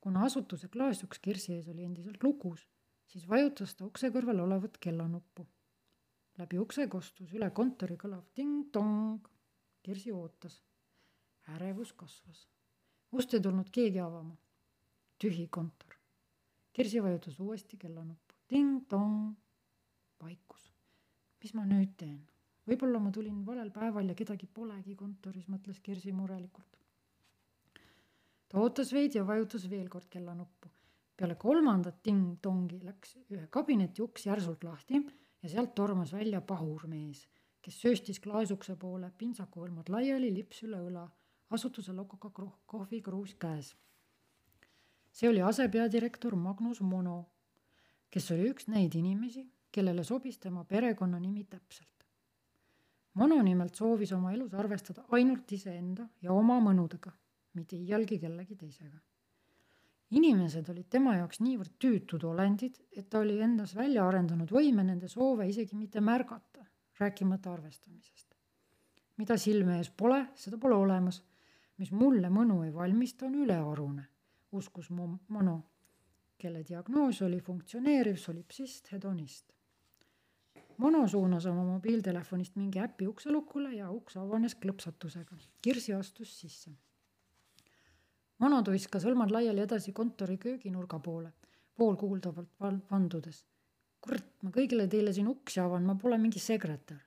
kuna 0.00 0.24
asutuse 0.24 0.68
klaasuks 0.68 1.18
Kirsi 1.18 1.52
ees 1.54 1.68
oli 1.68 1.84
endiselt 1.84 2.22
lukus, 2.22 2.66
siis 3.06 3.28
vajutas 3.28 3.74
ta 3.74 3.84
ukse 3.84 4.08
kõrval 4.08 4.40
olevat 4.40 4.78
kellanuppu. 4.78 5.46
läbi 6.38 6.58
ukse 6.58 6.88
kostus 6.88 7.32
üle 7.32 7.50
kontori 7.50 7.96
kõlav 7.96 8.24
ting-tong. 8.34 9.28
Kirsi 9.82 10.12
ootas. 10.12 10.62
ärevus 11.48 11.92
kasvas. 11.92 12.48
ust 13.12 13.34
ei 13.34 13.40
tulnud 13.40 13.70
keegi 13.70 14.00
avama. 14.00 14.36
tühi 15.18 15.48
kontor. 15.48 15.93
Kirsi 16.74 17.02
vajutas 17.02 17.40
uuesti 17.40 17.76
kellanuppu. 17.76 18.34
ting-tong. 18.48 19.34
vaikus. 20.22 20.72
mis 21.42 21.52
ma 21.54 21.62
nüüd 21.70 21.92
teen? 21.96 22.16
võib-olla 22.66 22.98
ma 22.98 23.12
tulin 23.14 23.44
valel 23.46 23.70
päeval 23.70 24.08
ja 24.10 24.16
kedagi 24.18 24.48
polegi 24.58 24.96
kontoris, 24.98 25.46
mõtles 25.46 25.78
Kirsi 25.80 26.12
murelikult. 26.12 26.80
ta 28.48 28.58
ootas 28.58 28.90
veidi 28.92 29.20
ja 29.20 29.26
vajutas 29.26 29.68
veel 29.70 29.88
kord 29.88 30.08
kellanuppu. 30.10 30.72
peale 31.16 31.36
kolmandat 31.46 32.02
ting-tongi 32.02 32.80
läks 32.82 33.14
ühe 33.30 33.46
kabineti 33.50 34.02
uks 34.02 34.26
järsult 34.26 34.64
lahti 34.64 34.98
ja 35.42 35.48
sealt 35.48 35.74
tormas 35.74 36.12
välja 36.12 36.40
pahur 36.40 36.88
mees, 36.88 37.28
kes 37.62 37.80
sööstis 37.82 38.18
klaasukse 38.20 38.74
poole, 38.76 39.12
pintsakuhõlmad 39.18 39.94
laiali, 39.94 40.34
lips 40.34 40.66
üle 40.66 40.82
õla, 40.90 41.06
asutuse 41.50 41.92
logoga 41.92 42.34
kro- 42.34 42.58
kohvikruus 42.66 43.38
käes. 43.38 43.76
See 45.14 45.30
oli 45.30 45.42
asepeadirektor 45.46 46.34
Magnus 46.36 46.80
Mono, 46.82 47.16
kes 48.10 48.30
oli 48.34 48.50
üks 48.50 48.66
neid 48.74 48.94
inimesi, 48.98 49.44
kellele 49.70 50.04
sobis 50.04 50.38
tema 50.42 50.64
perekonnanimi 50.66 51.46
täpselt. 51.50 52.06
Mono 53.14 53.38
nimelt 53.46 53.78
soovis 53.78 54.12
oma 54.12 54.32
elus 54.34 54.54
arvestada 54.58 55.06
ainult 55.14 55.52
iseenda 55.54 56.08
ja 56.22 56.34
oma 56.34 56.58
mõnudega, 56.62 57.14
mitte 57.54 57.78
iialgi 57.78 58.18
kellegi 58.18 58.58
teisega 58.58 58.98
inimesed 60.14 60.68
olid 60.70 60.88
tema 60.90 61.16
jaoks 61.18 61.40
niivõrd 61.42 61.74
tüütud 61.80 62.24
olendid, 62.28 62.76
et 62.94 63.08
ta 63.10 63.20
oli 63.22 63.38
endas 63.42 63.74
välja 63.76 64.06
arendanud 64.06 64.50
võime 64.52 64.84
nende 64.86 65.08
soove 65.10 65.48
isegi 65.48 65.76
mitte 65.76 66.00
märgata, 66.00 66.64
rääkimata 67.00 67.52
arvestamisest. 67.52 68.34
mida 69.16 69.36
silme 69.38 69.76
ees 69.78 69.90
pole, 69.90 70.26
seda 70.34 70.58
pole 70.58 70.74
olemas. 70.74 71.22
mis 71.78 71.90
mulle 71.90 72.28
mõnu 72.30 72.62
ei 72.64 72.72
valmista, 72.72 73.26
on 73.26 73.34
ülearune, 73.34 74.04
uskus 74.54 74.90
Mono, 74.90 75.56
kelle 76.38 76.62
diagnoos 76.68 77.22
oli 77.22 77.40
funktsioneeriv 77.40 78.16
solipsist 78.16 78.92
hedonist. 78.92 79.52
Mono 80.78 81.04
suunas 81.08 81.46
oma 81.46 81.64
mobiiltelefonist 81.64 82.56
mingi 82.56 82.80
äpi 82.82 83.06
ukselukule 83.06 83.74
ja 83.74 83.90
uks 83.90 84.16
avanes 84.16 84.56
klõpsatusega. 84.58 85.38
Kirsi 85.62 85.94
astus 85.94 86.34
sisse 86.40 86.74
vana 88.44 88.60
tuiskas 88.66 89.04
hõlmad 89.06 89.32
laiali 89.34 89.62
edasi 89.64 89.92
kontori 89.96 90.36
kööginurga 90.40 90.98
poole, 90.98 91.32
poolkuuldavalt 91.78 92.50
vandudes. 92.90 93.44
kurat, 94.04 94.26
ma 94.42 94.50
kõigile 94.52 94.84
teile 94.88 95.12
siin 95.16 95.28
uksi 95.30 95.60
avan, 95.60 95.84
ma 95.88 95.94
pole 95.94 96.18
mingi 96.18 96.38
sekretär. 96.38 97.00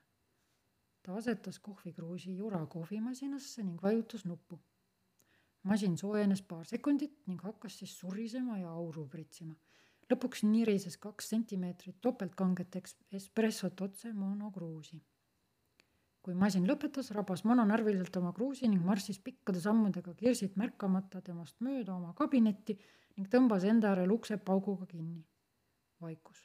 ta 1.03 1.15
asetas 1.15 1.59
kohvikruusi 1.59 2.35
jura 2.37 2.65
kohvimasinasse 2.65 3.63
ning 3.63 3.83
vajutas 3.83 4.25
nuppu. 4.25 4.59
Masin 5.63 5.97
soojenes 5.97 6.41
paar 6.41 6.65
sekundit 6.65 7.27
ning 7.27 7.41
hakkas 7.41 7.79
siis 7.79 7.97
surisema 7.99 8.57
ja 8.57 8.69
auru 8.69 9.07
pritsima. 9.07 9.55
lõpuks 10.11 10.43
nirises 10.43 10.97
kaks 10.97 11.29
sentimeetrit 11.29 12.01
topeltkanget 12.01 12.77
espressot 13.11 13.81
otse 13.81 14.13
monokruusi 14.13 15.01
kui 16.27 16.35
masin 16.35 16.65
lõpetas, 16.67 17.07
rabas 17.15 17.45
Mono 17.47 17.63
närviliselt 17.63 18.17
oma 18.19 18.33
kruusi 18.35 18.67
ning 18.67 18.83
marssis 18.83 19.15
pikkade 19.23 19.61
sammudega 19.63 20.11
Kirsit 20.19 20.57
märkamata 20.59 21.21
temast 21.23 21.61
mööda 21.63 21.93
oma 21.93 22.09
kabinetti 22.17 22.75
ning 23.15 23.29
tõmbas 23.31 23.63
enda 23.69 23.93
järel 23.93 24.11
ukse 24.11 24.35
pauguga 24.49 24.89
kinni. 24.91 25.23
vaikus. 26.03 26.41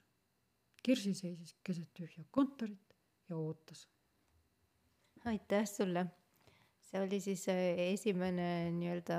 Kirsi 0.86 1.12
seisis 1.14 1.56
keset 1.66 1.90
tühja 1.98 2.22
kontorit 2.30 2.94
ja 3.28 3.36
ootas. 3.36 3.88
aitäh 5.24 5.66
sulle. 5.66 6.06
See 6.92 7.00
oli 7.00 7.20
siis 7.24 7.46
äh, 7.48 7.78
esimene 7.94 8.70
nii-öelda 8.76 9.18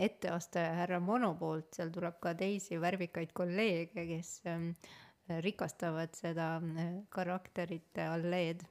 etteaste 0.00 0.62
härra 0.78 1.00
Mono 1.04 1.34
poolt, 1.36 1.68
seal 1.76 1.92
tuleb 1.92 2.16
ka 2.22 2.32
teisi 2.34 2.78
värvikaid 2.80 3.34
kolleege, 3.36 4.06
kes 4.08 4.38
ähm, 4.48 4.70
rikastavad 5.44 6.16
seda 6.16 6.54
äh, 6.62 6.94
karakterite 7.12 8.08
alleed. 8.08 8.64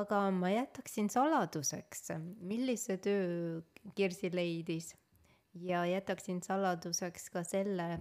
Aga 0.00 0.22
ma 0.30 0.52
jätaksin 0.54 1.10
saladuseks, 1.10 2.12
millise 2.46 2.96
töö 3.02 3.60
Kirsi 3.98 4.30
leidis? 4.32 4.94
Ja 5.66 5.82
jätaksin 5.84 6.38
saladuseks 6.46 7.24
ka 7.34 7.42
selle, 7.42 7.96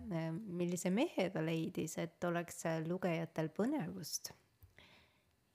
millise 0.45 0.91
mehe 0.93 1.31
ta 1.33 1.41
leidis, 1.41 1.97
et 1.97 2.23
oleks 2.29 2.61
lugejatel 2.85 3.49
põnevust. 3.49 4.29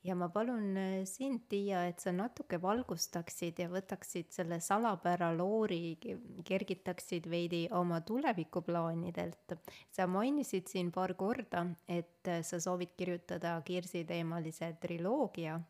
Ja 0.04 0.14
ma 0.14 0.28
palun 0.28 0.76
sind, 1.08 1.46
Tiia, 1.48 1.84
et 1.88 2.02
sa 2.02 2.12
natuke 2.12 2.58
valgustaksid 2.60 3.58
ja 3.62 3.68
võtaksid 3.72 4.32
selle 4.34 4.58
salapära 4.60 5.30
loori, 5.36 5.96
kergitaksid 6.44 7.28
veidi 7.30 7.64
oma 7.72 8.00
tulevikuplaanidelt. 8.00 9.56
sa 9.90 10.06
mainisid 10.06 10.68
siin 10.68 10.92
paar 10.92 11.14
korda, 11.14 11.66
et 11.88 12.32
sa 12.42 12.60
soovid 12.60 12.92
kirjutada 12.96 13.60
Kirsi 13.64 14.04
teemalise 14.04 14.74
triloogia 14.80 15.60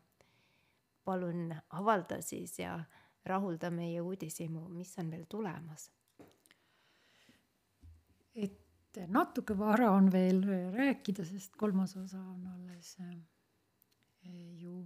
palun 1.05 1.53
avalda 1.69 2.21
siis 2.21 2.59
ja 2.59 2.79
rahulda 3.25 3.71
meie 3.71 4.01
uudishimu, 4.01 4.67
mis 4.69 4.97
on 4.99 5.11
veel 5.11 5.25
tulemas. 5.29 5.91
et 8.35 8.99
natuke 9.07 9.55
vara 9.57 9.91
on 9.91 10.11
veel 10.11 10.41
rääkida, 10.73 11.23
sest 11.25 11.55
kolmas 11.55 11.95
osa 11.99 12.19
on 12.19 12.47
alles 12.47 12.97
eh, 12.99 13.15
ju 14.61 14.85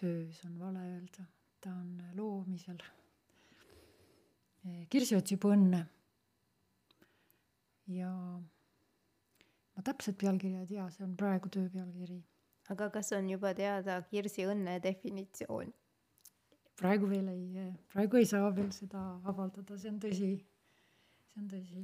töös, 0.00 0.44
on 0.44 0.58
vale 0.60 0.82
öelda, 0.94 1.26
ta 1.60 1.70
on 1.70 2.02
loomisel. 2.16 2.82
Kirsi 4.90 5.16
otsib 5.16 5.44
õnne. 5.46 5.86
ja 7.92 8.10
ma 9.76 9.82
täpset 9.84 10.16
pealkirja 10.18 10.60
ei 10.62 10.68
tea, 10.70 10.84
see 10.90 11.04
on 11.04 11.16
praegu 11.18 11.50
töö 11.52 11.66
pealkiri 11.72 12.22
aga 12.70 12.90
kas 12.90 13.12
on 13.12 13.28
juba 13.28 13.52
teada 13.54 14.00
Kirsi 14.10 14.46
õnne 14.46 14.78
definitsioon? 14.82 15.72
praegu 16.82 17.06
veel 17.06 17.28
ei, 17.30 17.66
praegu 17.92 18.18
ei 18.18 18.26
saa 18.26 18.48
veel 18.54 18.70
seda 18.74 19.02
avaldada, 19.28 19.76
see 19.78 19.90
on 19.92 19.98
tõsi, 20.02 20.30
see 21.30 21.42
on 21.42 21.50
tõsi. 21.50 21.82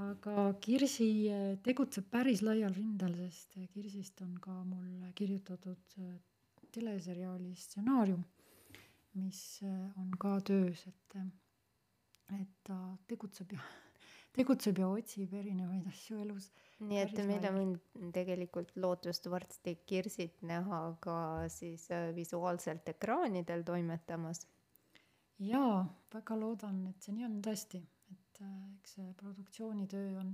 Aga 0.00 0.54
Kirsi 0.60 1.08
eh, 1.28 1.58
tegutseb 1.64 2.08
päris 2.10 2.42
laial 2.42 2.72
rindel, 2.74 3.14
sest 3.28 3.58
Kirsist 3.74 4.22
on 4.24 4.36
ka 4.40 4.54
mul 4.64 5.12
kirjutatud 5.18 5.96
eh, 6.00 6.16
teleseriaali 6.72 7.52
stsenaarium, 7.58 8.24
mis 9.20 9.60
eh, 9.62 10.00
on 10.00 10.10
ka 10.18 10.38
töös, 10.40 10.86
et, 10.88 11.16
et 12.40 12.58
ta 12.64 12.78
tegutseb 13.08 13.52
ja 13.52 13.60
tegutseb 14.36 14.80
ja 14.80 14.88
otsib 14.88 15.34
erinevaid 15.36 15.86
asju 15.90 16.22
elus. 16.24 16.48
nii 16.80 16.98
et 17.02 17.18
meil 17.28 17.44
on 17.50 18.12
tegelikult 18.14 18.72
lootust 18.76 19.28
varsti 19.30 19.76
Kirsit 19.86 20.40
näha 20.42 20.96
ka 21.00 21.16
siis 21.52 21.88
visuaalselt 22.16 22.88
ekraanidel 22.88 23.62
toimetamas. 23.62 24.46
jaa, 25.38 25.84
väga 26.14 26.38
loodan, 26.38 26.86
et 26.88 27.02
see 27.02 27.12
nii 27.12 27.28
on 27.28 27.42
tõesti, 27.44 27.82
et 28.32 28.42
äh, 28.46 28.64
eks 28.78 28.96
see 28.96 29.12
produktsioonitöö 29.20 30.16
on, 30.20 30.32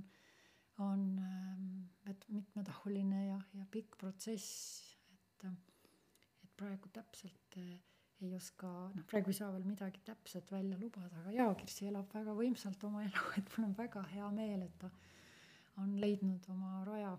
on 0.85 1.03
ähm, 1.19 1.67
et 2.07 2.25
mitmetahuline 2.29 3.25
ja, 3.27 3.39
ja 3.53 3.65
pikk 3.71 3.97
protsess, 3.99 4.95
et, 5.11 5.45
et 6.43 6.55
praegu 6.57 6.91
täpselt 6.95 7.59
äh, 7.59 7.77
ei 8.21 8.33
oska, 8.35 8.69
noh, 8.95 9.05
praegu 9.07 9.31
ei 9.31 9.37
saa 9.37 9.51
veel 9.53 9.67
midagi 9.67 10.01
täpset 10.07 10.51
välja 10.51 10.77
lubada, 10.79 11.21
aga 11.21 11.31
jaa, 11.35 11.53
Kirsi 11.59 11.87
elab 11.87 12.11
väga 12.13 12.35
võimsalt 12.35 12.83
oma 12.87 13.03
elu, 13.07 13.25
et 13.39 13.51
mul 13.55 13.69
on 13.69 13.75
väga 13.77 14.03
hea 14.13 14.31
meel, 14.35 14.65
et 14.67 14.79
ta 14.81 14.91
on 15.79 15.95
leidnud 16.01 16.49
oma 16.51 16.83
raja. 16.87 17.13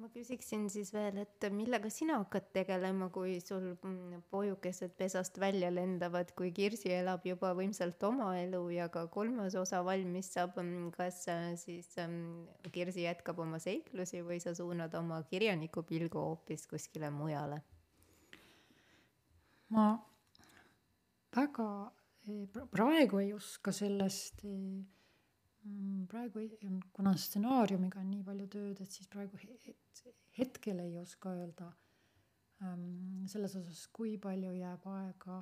Ma 0.00 0.08
küsiksin 0.10 0.68
siis 0.72 0.92
veel, 0.94 1.18
et 1.22 1.46
millega 1.54 1.90
sina 1.92 2.16
hakkad 2.22 2.48
tegelema, 2.56 3.08
kui 3.14 3.36
sul 3.44 3.72
mm, 3.74 4.22
pojukesed 4.32 4.94
pesast 4.98 5.38
välja 5.40 5.70
lendavad, 5.72 6.32
kui 6.38 6.52
Kirsi 6.56 6.90
elab 6.96 7.26
juba 7.28 7.52
võimsalt 7.58 8.02
oma 8.08 8.32
elu 8.40 8.62
ja 8.74 8.88
ka 8.92 9.04
kolmas 9.12 9.54
osa 9.58 9.82
valmis 9.86 10.32
saab, 10.34 10.56
mm, 10.62 10.88
kas 10.96 11.20
äh, 11.30 11.52
siis 11.60 11.92
mm, 12.00 12.70
Kirsi 12.72 13.06
jätkab 13.06 13.42
oma 13.44 13.60
seiklusi 13.62 14.24
või 14.26 14.40
sa 14.42 14.56
suunad 14.58 14.94
oma 14.98 15.22
kirjanikupilgu 15.30 16.26
hoopis 16.30 16.66
kuskile 16.70 17.12
mujale? 17.12 17.62
ma 19.72 19.92
väga 21.32 21.66
eh, 22.28 22.64
praegu 22.70 23.22
ei 23.22 23.32
oska 23.32 23.72
sellest, 23.72 24.44
eh, 24.44 24.82
praegu 26.10 26.42
ei, 26.42 26.70
kuna 26.92 27.14
stsenaariumiga 27.18 28.00
on 28.00 28.10
nii 28.10 28.24
palju 28.26 28.48
tööd, 28.50 28.80
et 28.82 28.94
siis 28.94 29.08
praegu 29.10 29.38
hetkel 30.38 30.82
ei 30.82 30.96
oska 31.00 31.34
öelda 31.36 31.68
ähm, 32.64 33.24
selles 33.30 33.56
osas, 33.60 33.84
kui 33.94 34.16
palju 34.22 34.52
jääb 34.56 34.86
aega 34.94 35.38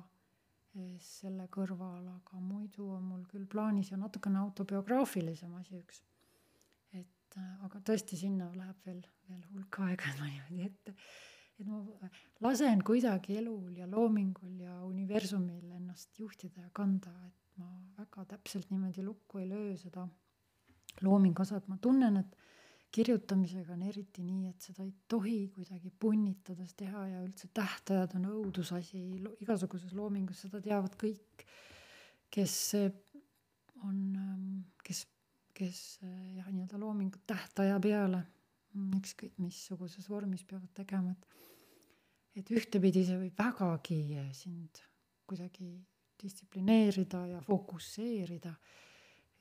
eh, 0.75 0.95
selle 1.05 1.47
kõrval, 1.53 2.05
aga 2.17 2.43
muidu 2.43 2.91
on 2.97 3.09
mul 3.13 3.25
küll 3.31 3.49
plaanis 3.49 3.91
ja 3.93 3.99
natukene 4.01 4.41
autobiograafilisem 4.43 5.57
asi 5.59 5.81
üks. 5.81 6.03
et 6.93 7.37
aga 7.65 7.79
tõesti, 7.87 8.19
sinna 8.19 8.51
läheb 8.55 8.85
veel, 8.85 9.03
veel 9.29 9.43
hulk 9.53 9.83
aega, 9.87 10.07
et 10.11 10.19
ma 10.19 10.29
niimoodi 10.29 10.65
ette 10.69 10.95
et 11.61 11.67
ma 11.69 12.09
lasen 12.41 12.81
kuidagi 12.85 13.37
elul 13.37 13.75
ja 13.77 13.87
loomingul 13.89 14.57
ja 14.63 14.79
universumil 14.85 15.71
ennast 15.77 16.17
juhtida 16.19 16.65
ja 16.65 16.69
kanda, 16.73 17.11
et 17.27 17.40
ma 17.59 17.67
väga 17.97 18.25
täpselt 18.35 18.71
niimoodi 18.71 19.03
lukku 19.05 19.41
ei 19.41 19.49
löö 19.49 19.75
seda 19.77 20.07
loomingu 21.01 21.43
osa, 21.43 21.59
et 21.61 21.67
ma 21.71 21.77
tunnen, 21.81 22.17
et 22.21 22.37
kirjutamisega 22.91 23.73
on 23.73 23.85
eriti 23.87 24.23
nii, 24.25 24.49
et 24.51 24.67
seda 24.67 24.83
ei 24.83 24.91
tohi 25.07 25.37
kuidagi 25.55 25.93
punnitades 25.99 26.73
teha 26.79 27.05
ja 27.07 27.21
üldse 27.23 27.47
tähtajad 27.55 28.17
on 28.19 28.27
õudusasi. 28.33 29.03
Igasuguses 29.45 29.93
loomingus, 29.95 30.43
seda 30.43 30.59
teavad 30.63 30.97
kõik, 30.99 31.45
kes 32.31 32.57
on, 33.87 34.01
kes, 34.83 35.05
kes 35.55 35.81
jah, 36.03 36.51
nii-öelda 36.51 36.79
loomingut 36.81 37.23
tähtaja 37.27 37.79
peale 37.83 38.25
ükskõik 38.71 39.39
missuguses 39.41 40.07
vormis 40.09 40.43
peavad 40.47 40.71
tegema, 40.75 41.11
et 41.11 41.31
et 42.39 42.51
ühtepidi 42.55 43.03
see 43.03 43.17
võib 43.19 43.35
vägagi 43.35 43.97
sind 44.31 44.79
kuidagi 45.27 45.73
distsiplineerida 46.21 47.25
ja 47.27 47.41
fokusseerida. 47.45 48.53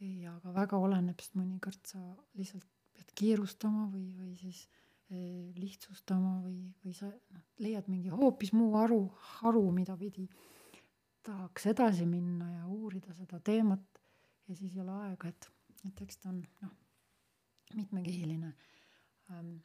ja 0.00 0.32
ka 0.40 0.52
väga 0.54 0.78
oleneb, 0.80 1.18
sest 1.20 1.34
mõnikord 1.36 1.80
sa 1.84 1.98
lihtsalt 2.38 2.64
pead 2.96 3.10
kiirustama 3.20 3.86
või, 3.92 4.06
või 4.16 4.32
siis 4.40 4.62
eh, 5.10 5.50
lihtsustama 5.60 6.38
või, 6.44 6.70
või 6.84 6.94
sa 6.96 7.10
noh, 7.10 7.42
leiad 7.60 7.88
mingi 7.92 8.08
hoopis 8.08 8.54
muu 8.56 8.72
haru, 8.78 9.02
haru, 9.40 9.66
mida 9.76 9.96
pidi 10.00 10.24
tahaks 11.26 11.66
edasi 11.74 12.06
minna 12.08 12.48
ja 12.54 12.66
uurida 12.66 13.12
seda 13.14 13.40
teemat 13.44 14.00
ja 14.48 14.56
siis 14.56 14.76
ei 14.76 14.80
ole 14.80 14.96
aega, 15.04 15.28
et, 15.28 15.50
et 15.84 15.94
tekst 16.00 16.24
on 16.30 16.40
noh, 16.62 16.72
mitmekihiline 17.76 18.54
ähm, 19.30 19.58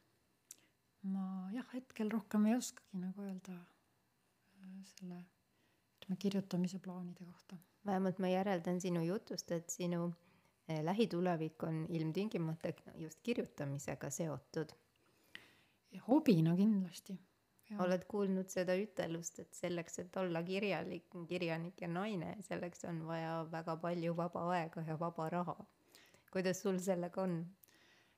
ma 1.12 1.26
jah, 1.54 1.68
hetkel 1.74 2.12
rohkem 2.12 2.50
ei 2.50 2.58
oskagi 2.58 3.02
nagu 3.02 3.26
öelda 3.26 3.56
äh, 3.56 4.76
selle 4.96 5.22
kirjutamise 6.20 6.80
plaanide 6.80 7.26
kohta. 7.26 7.58
vähemalt 7.86 8.20
ma 8.20 8.28
järeldan 8.28 8.82
sinu 8.82 9.02
jutust, 9.02 9.52
et 9.52 9.70
sinu 9.70 10.14
eh, 10.70 10.84
lähitulevik 10.84 11.64
on 11.64 11.86
ilmtingimata 11.90 12.74
just 12.96 13.20
kirjutamisega 13.24 14.10
seotud. 14.10 14.70
hobina 16.08 16.56
kindlasti. 16.56 17.20
oled 17.80 18.06
kuulnud 18.08 18.50
seda 18.50 18.76
ütelust, 18.78 19.40
et 19.40 19.54
selleks, 19.54 20.00
et 20.00 20.18
olla 20.18 20.44
kirjalik, 20.44 21.08
kirjanik 21.28 21.82
ja 21.82 21.88
naine, 21.88 22.38
selleks 22.42 22.86
on 22.86 23.06
vaja 23.08 23.48
väga 23.52 23.78
palju 23.78 24.16
vaba 24.18 24.50
aega 24.54 24.82
ja 24.88 25.00
vaba 25.00 25.30
raha. 25.30 25.58
kuidas 26.32 26.62
sul 26.62 26.78
sellega 26.80 27.22
on? 27.22 27.46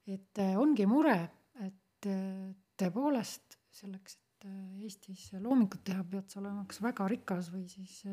et 0.08 0.40
äh, 0.40 0.56
ongi 0.60 0.86
mure, 0.86 1.18
et 1.66 2.08
äh, 2.08 2.56
tõepoolest 2.80 3.58
selleks, 3.72 4.16
et 4.16 4.27
äh, 4.46 4.84
Eestis 4.84 5.32
loomingut 5.40 5.84
teha, 5.88 6.04
pead 6.04 6.30
sa 6.30 6.42
olema 6.42 6.66
kas 6.70 6.82
väga 6.84 7.08
rikas 7.12 7.52
või 7.54 7.66
siis 7.72 8.04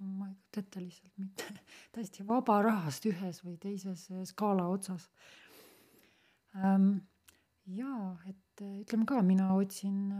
ma 0.00 0.30
ei 0.30 0.34
kujuta 0.34 0.62
ette 0.62 0.80
lihtsalt 0.80 1.18
mitte 1.20 1.44
täiesti 1.94 2.26
vaba 2.26 2.60
rahast 2.64 3.06
ühes 3.10 3.42
või 3.44 3.58
teises 3.60 4.08
skaala 4.30 4.68
otsas 4.72 5.10
ähm,. 6.56 7.02
jaa, 7.66 8.16
et 8.26 8.64
ütleme 8.64 9.06
ka, 9.06 9.20
mina 9.22 9.52
otsin 9.54 10.10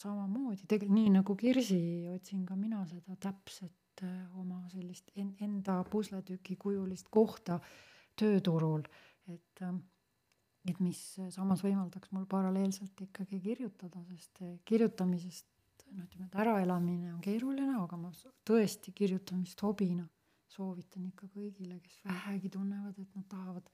samamoodi, 0.00 0.66
tegelikult 0.68 0.98
nii 0.98 1.14
nagu 1.14 1.36
Kirsi, 1.36 1.80
otsin 2.12 2.44
ka 2.46 2.56
mina 2.58 2.84
seda 2.86 3.16
täpset 3.16 4.04
oma 4.34 4.64
sellist 4.72 5.10
enda 5.16 5.78
pusletüki 5.90 6.56
kujulist 6.60 7.08
kohta 7.14 7.60
tööturul, 8.18 8.82
et 9.30 9.62
ähm, 9.62 9.80
et 10.64 10.80
mis 10.80 11.00
samas 11.34 11.62
võimaldaks 11.64 12.12
mul 12.14 12.26
paralleelselt 12.28 13.00
ikkagi 13.06 13.40
kirjutada, 13.42 14.00
sest 14.08 14.42
kirjutamisest 14.68 15.46
noh, 15.92 16.04
ütleme, 16.06 16.28
et 16.28 16.36
äraelamine 16.40 17.12
on 17.12 17.20
keeruline, 17.24 17.76
aga 17.82 17.98
ma 18.00 18.12
tõesti 18.48 18.94
kirjutamist 18.96 19.60
hobina 19.64 20.06
soovitan 20.54 21.08
ikka 21.10 21.28
kõigile, 21.34 21.80
kes 21.82 21.98
vähegi 22.04 22.52
tunnevad, 22.54 22.98
et 23.02 23.18
nad 23.18 23.26
tahavad 23.28 23.68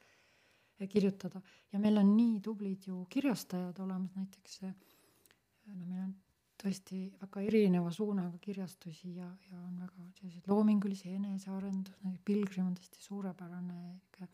kirjutada. 0.90 1.42
ja 1.72 1.78
meil 1.78 2.00
on 2.00 2.14
nii 2.16 2.40
tublid 2.40 2.86
ju 2.88 3.04
kirjastajad 3.12 3.78
olemas, 3.84 4.14
näiteks 4.16 4.62
no 4.64 5.84
meil 5.84 6.04
on 6.06 6.14
tõesti 6.60 7.02
väga 7.20 7.42
erineva 7.44 7.92
suunaga 7.92 8.38
kirjastusi 8.40 9.14
ja, 9.16 9.28
ja 9.50 9.60
on 9.60 9.76
väga 9.80 10.06
selliseid 10.18 10.48
loomingulisi 10.48 11.12
enesearendus, 11.16 12.00
Pilgrim 12.24 12.70
on 12.72 12.78
tõesti 12.80 13.04
suurepärane 13.04 13.82
ikka 13.98 14.28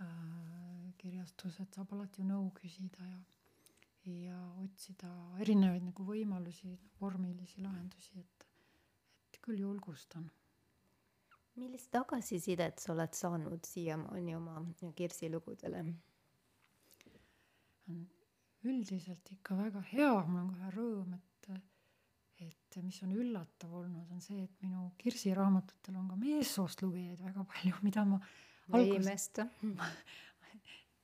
Äh, 0.00 0.57
kirjastused 0.98 1.74
saab 1.74 1.92
alati 1.96 2.22
ju 2.22 2.28
nõu 2.28 2.48
küsida 2.56 3.06
ja, 3.06 3.20
ja 4.12 4.40
otsida 4.64 5.10
erinevaid 5.44 5.86
nagu 5.86 6.06
võimalusi, 6.06 6.74
vormilisi 7.00 7.62
lahendusi, 7.64 8.18
et, 8.18 8.46
et 9.28 9.40
küll 9.44 9.62
julgustan. 9.64 10.28
millist 11.58 11.90
tagasisidet 11.90 12.78
sa 12.78 12.92
oled 12.92 13.14
saanud 13.18 13.64
siiamaani 13.66 14.36
oma 14.36 14.60
Kirsi 14.94 15.30
lugudele? 15.30 15.84
üldiselt 18.68 19.32
ikka 19.32 19.56
väga 19.56 19.82
hea, 19.92 20.12
mul 20.28 20.42
on 20.42 20.48
kohe 20.52 20.70
rõõm, 20.74 21.14
et, 21.16 21.50
et 22.44 22.78
mis 22.82 22.98
on 23.06 23.14
üllatav 23.16 23.74
olnud, 23.80 24.10
on 24.12 24.22
see, 24.22 24.42
et 24.44 24.62
minu 24.64 24.90
Kirsi 25.00 25.32
raamatutel 25.36 25.96
on 25.96 26.08
ka 26.10 26.18
meessoost 26.20 26.82
lugejaid 26.84 27.22
väga 27.22 27.44
palju, 27.52 27.78
mida 27.86 28.04
ma 28.08 28.20
imesta 28.82 29.48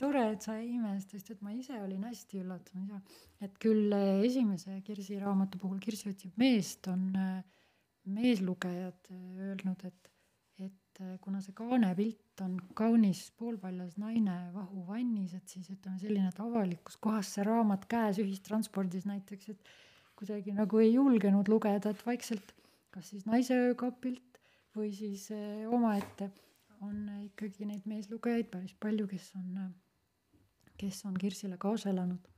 tore, 0.01 0.22
et 0.34 0.42
sa 0.42 0.57
ei 0.59 0.72
imesta, 0.74 1.14
sest 1.16 1.34
et 1.34 1.42
ma 1.45 1.53
ise 1.55 1.76
olin 1.78 2.03
hästi 2.09 2.40
üllatunud 2.42 2.95
ja 2.95 3.01
et 3.47 3.59
küll 3.62 3.92
eh, 3.95 4.24
esimese 4.26 4.80
Kirsi 4.86 5.20
raamatu 5.20 5.61
puhul 5.62 5.78
Kirsi 5.82 6.11
otsib 6.11 6.34
meest, 6.40 6.88
on 6.90 7.07
eh, 7.18 7.38
meeslugejad 8.14 9.12
eh, 9.14 9.22
öelnud, 9.49 9.86
et, 9.86 10.11
et 10.64 11.03
kuna 11.22 11.40
see 11.42 11.55
kaanepilt 11.57 12.42
on 12.45 12.59
kaunis 12.78 13.26
poolpaljas 13.38 13.97
naine 14.03 14.36
vahuvannis, 14.55 15.34
et 15.38 15.57
siis 15.57 15.70
ütleme 15.70 15.99
selline, 16.03 16.30
et 16.30 16.42
avalikus 16.42 16.99
kohas 17.03 17.32
see 17.36 17.47
raamat 17.47 17.86
käes 17.90 18.20
ühistranspordis 18.22 19.07
näiteks, 19.11 19.55
et 19.55 19.74
kuidagi 20.18 20.55
nagu 20.55 20.82
ei 20.82 20.92
julgenud 20.95 21.51
lugeda, 21.51 21.90
et 21.90 22.07
vaikselt 22.07 22.55
kas 22.95 23.11
siis 23.11 23.26
naise 23.26 23.57
öökapilt 23.59 24.38
või 24.74 24.92
siis 24.95 25.26
omaette 25.74 26.30
on 26.82 27.09
ikkagi 27.24 27.66
neid 27.66 27.86
meeslugejaid 27.90 28.51
päris 28.53 28.74
palju, 28.78 29.09
kes 29.11 29.32
on, 29.38 29.74
kes 30.79 31.05
on 31.07 31.18
Kirsile 31.20 31.59
kaasa 31.59 31.91
elanud. 31.91 32.31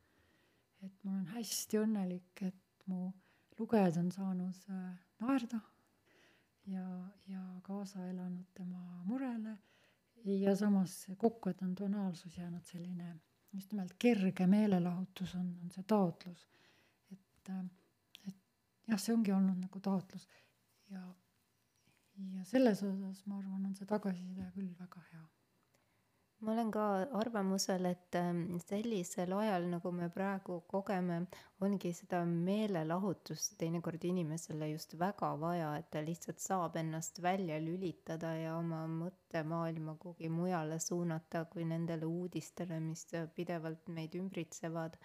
et 0.83 1.05
ma 1.05 1.13
olen 1.13 1.27
hästi 1.33 1.79
õnnelik, 1.81 2.43
et 2.43 2.87
mu 2.87 3.11
lugejad 3.59 3.97
on 3.97 4.11
saanud 4.13 4.67
äh, 4.71 4.99
naerda 5.21 5.61
ja, 6.67 6.85
ja 7.27 7.45
kaasa 7.63 8.05
elanud 8.11 8.45
tema 8.55 9.03
murele 9.05 9.57
ja 10.25 10.57
samas 10.57 11.07
kokku, 11.17 11.49
et 11.49 11.63
on 11.63 11.75
tonaalsus 11.75 12.37
jäänud 12.39 12.65
selline 12.65 13.17
just 13.53 13.73
nimelt 13.73 13.95
kerge 13.99 14.47
meelelahutus 14.47 15.35
on, 15.35 15.49
on 15.63 15.71
see 15.71 15.83
taotlus. 15.89 16.49
et, 17.13 17.51
äh, 17.51 17.65
et 18.29 18.37
jah, 18.89 19.01
see 19.01 19.15
ongi 19.15 19.33
olnud 19.33 19.65
nagu 19.65 19.81
taotlus 19.81 20.29
ja 20.91 21.07
ja 22.17 22.45
selles 22.45 22.83
osas 22.83 23.25
ma 23.27 23.39
arvan, 23.39 23.65
on 23.69 23.75
see 23.77 23.89
tagasiside 23.89 24.51
küll 24.55 24.71
väga 24.79 25.03
hea. 25.11 25.25
Ma 26.45 26.53
olen 26.53 26.71
ka 26.71 26.85
arvamusel, 27.17 27.87
et 27.89 28.17
ähm, 28.21 28.59
sellisel 28.61 29.33
ajal, 29.39 29.69
nagu 29.73 29.93
me 29.95 30.09
praegu 30.13 30.59
kogeme, 30.69 31.23
ongi 31.65 31.93
seda 31.97 32.21
meelelahutust 32.29 33.57
teinekord 33.61 34.05
inimesele 34.05 34.69
just 34.75 34.93
väga 35.01 35.31
vaja, 35.41 35.71
et 35.81 35.89
ta 35.95 36.03
lihtsalt 36.05 36.43
saab 36.45 36.77
ennast 36.83 37.23
välja 37.25 37.57
lülitada 37.63 38.35
ja 38.37 38.57
oma 38.59 38.83
mõttemaailma 38.99 39.97
kuhugi 40.03 40.29
mujale 40.33 40.79
suunata 40.83 41.47
kui 41.53 41.65
nendele 41.65 42.09
uudistele, 42.09 42.81
mis 42.85 43.07
pidevalt 43.39 43.89
meid 43.89 44.19
ümbritsevad. 44.21 45.01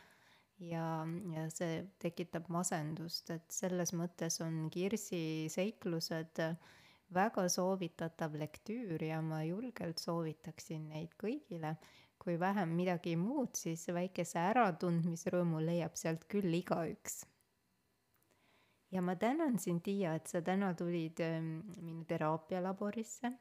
Ja, 0.61 1.07
ja 1.33 1.47
see 1.49 1.79
tekitab 2.03 2.51
masendust, 2.53 3.31
et 3.33 3.47
selles 3.49 3.95
mõttes 3.97 4.35
on 4.45 4.67
Kirsi 4.69 5.47
seiklused 5.49 6.43
äh, 6.43 6.75
väga 7.13 7.47
soovitatav 7.49 8.35
lektüür 8.39 9.03
ja 9.03 9.21
ma 9.21 9.41
julgelt 9.43 9.99
soovitaksin 9.99 10.89
neid 10.89 11.17
kõigile. 11.19 11.75
kui 12.21 12.35
vähem 12.39 12.69
midagi 12.77 13.15
muud, 13.17 13.55
siis 13.57 13.87
väikese 13.89 14.37
äratundmisrõõmu 14.39 15.57
leiab 15.65 15.95
sealt 15.97 16.27
küll 16.29 16.53
igaüks. 16.53 17.25
ja 18.91 19.01
ma 19.01 19.15
tänan 19.15 19.59
sind, 19.59 19.81
Tiia, 19.83 20.15
et 20.15 20.27
sa 20.27 20.41
täna 20.41 20.73
tulid 20.73 21.19
ähm, 21.19 21.61
minu 21.81 22.05
teraapialaborisse 22.05 23.31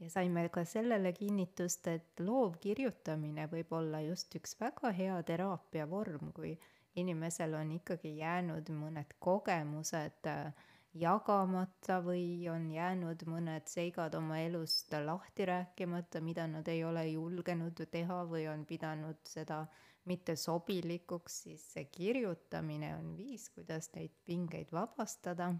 ja 0.00 0.10
saime 0.10 0.48
ka 0.48 0.64
sellele 0.64 1.12
kinnitust, 1.12 1.86
et 1.86 2.20
loovkirjutamine 2.20 3.48
võib 3.50 3.72
olla 3.72 4.00
just 4.00 4.34
üks 4.34 4.56
väga 4.60 4.92
hea 4.92 5.22
teraapiavorm, 5.22 6.32
kui 6.32 6.54
inimesel 6.94 7.54
on 7.54 7.72
ikkagi 7.78 8.16
jäänud 8.18 8.70
mõned 8.70 9.16
kogemused 9.18 10.30
äh, 10.30 10.54
jagamata 10.94 11.98
või 12.04 12.46
on 12.50 12.68
jäänud 12.70 13.24
mõned 13.26 13.66
seigad 13.70 14.14
oma 14.14 14.38
elust 14.44 14.94
lahti 15.04 15.46
rääkimata, 15.50 16.20
mida 16.22 16.46
nad 16.46 16.68
ei 16.70 16.84
ole 16.84 17.06
julgenud 17.08 17.82
teha 17.90 18.20
või 18.30 18.46
on 18.50 18.64
pidanud 18.66 19.18
seda 19.26 19.64
mitte 20.04 20.36
sobilikuks, 20.36 21.42
siis 21.46 21.64
see 21.74 21.88
kirjutamine 21.90 22.94
on 22.96 23.14
viis, 23.16 23.48
kuidas 23.50 23.90
neid 23.96 24.14
pingeid 24.24 24.70
vabastada 24.72 25.50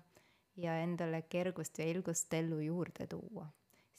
ja 0.60 0.78
endale 0.84 1.24
kergust 1.28 1.78
ja 1.78 1.88
ilgust 1.90 2.34
ellu 2.34 2.60
juurde 2.60 3.06
tuua. 3.06 3.48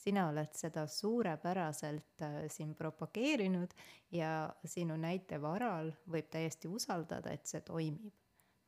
sina 0.06 0.28
oled 0.28 0.52
seda 0.54 0.86
suurepäraselt 0.86 2.22
äh, 2.22 2.34
siin 2.48 2.74
propageerinud 2.74 3.72
ja 4.12 4.54
sinu 4.64 4.96
näite 4.96 5.40
varal 5.42 5.90
võib 6.06 6.30
täiesti 6.30 6.68
usaldada, 6.68 7.32
et 7.32 7.46
see 7.46 7.60
toimib. 7.60 8.14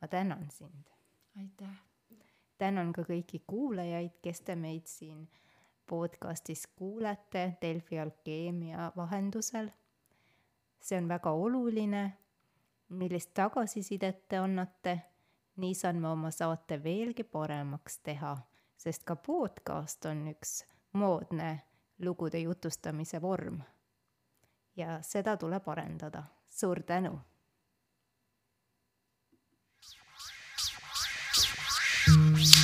ma 0.01 0.09
tänan 0.09 0.51
sind. 0.51 0.91
aitäh 1.39 1.88
tänan 2.59 2.93
ka 2.93 3.03
kõiki 3.03 3.43
kuulajaid, 3.47 4.19
kes 4.23 4.41
te 4.41 4.57
meid 4.57 4.87
siin 4.87 5.29
podcastis 5.87 6.67
kuulete 6.67 7.53
Delfi 7.63 7.99
alkeemia 7.99 8.93
vahendusel. 8.97 9.71
see 10.81 10.99
on 10.99 11.09
väga 11.09 11.31
oluline, 11.31 12.13
millist 12.89 13.31
tagasisidet 13.35 14.29
te 14.29 14.37
annate 14.37 15.01
nii 15.57 15.75
saan 15.75 15.99
ma 16.01 16.13
oma 16.13 16.31
saate 16.31 16.83
veelgi 16.85 17.25
paremaks 17.25 17.99
teha, 17.99 18.37
sest 18.77 19.05
ka 19.05 19.17
podcast 19.17 20.05
on 20.07 20.29
üks 20.29 20.65
moodne 20.93 21.61
lugude 21.99 22.39
jutustamise 22.39 23.23
vorm. 23.23 23.61
ja 24.77 25.03
seda 25.03 25.37
tuleb 25.37 25.69
arendada. 25.69 26.23
suur 26.49 26.83
tänu 26.83 27.19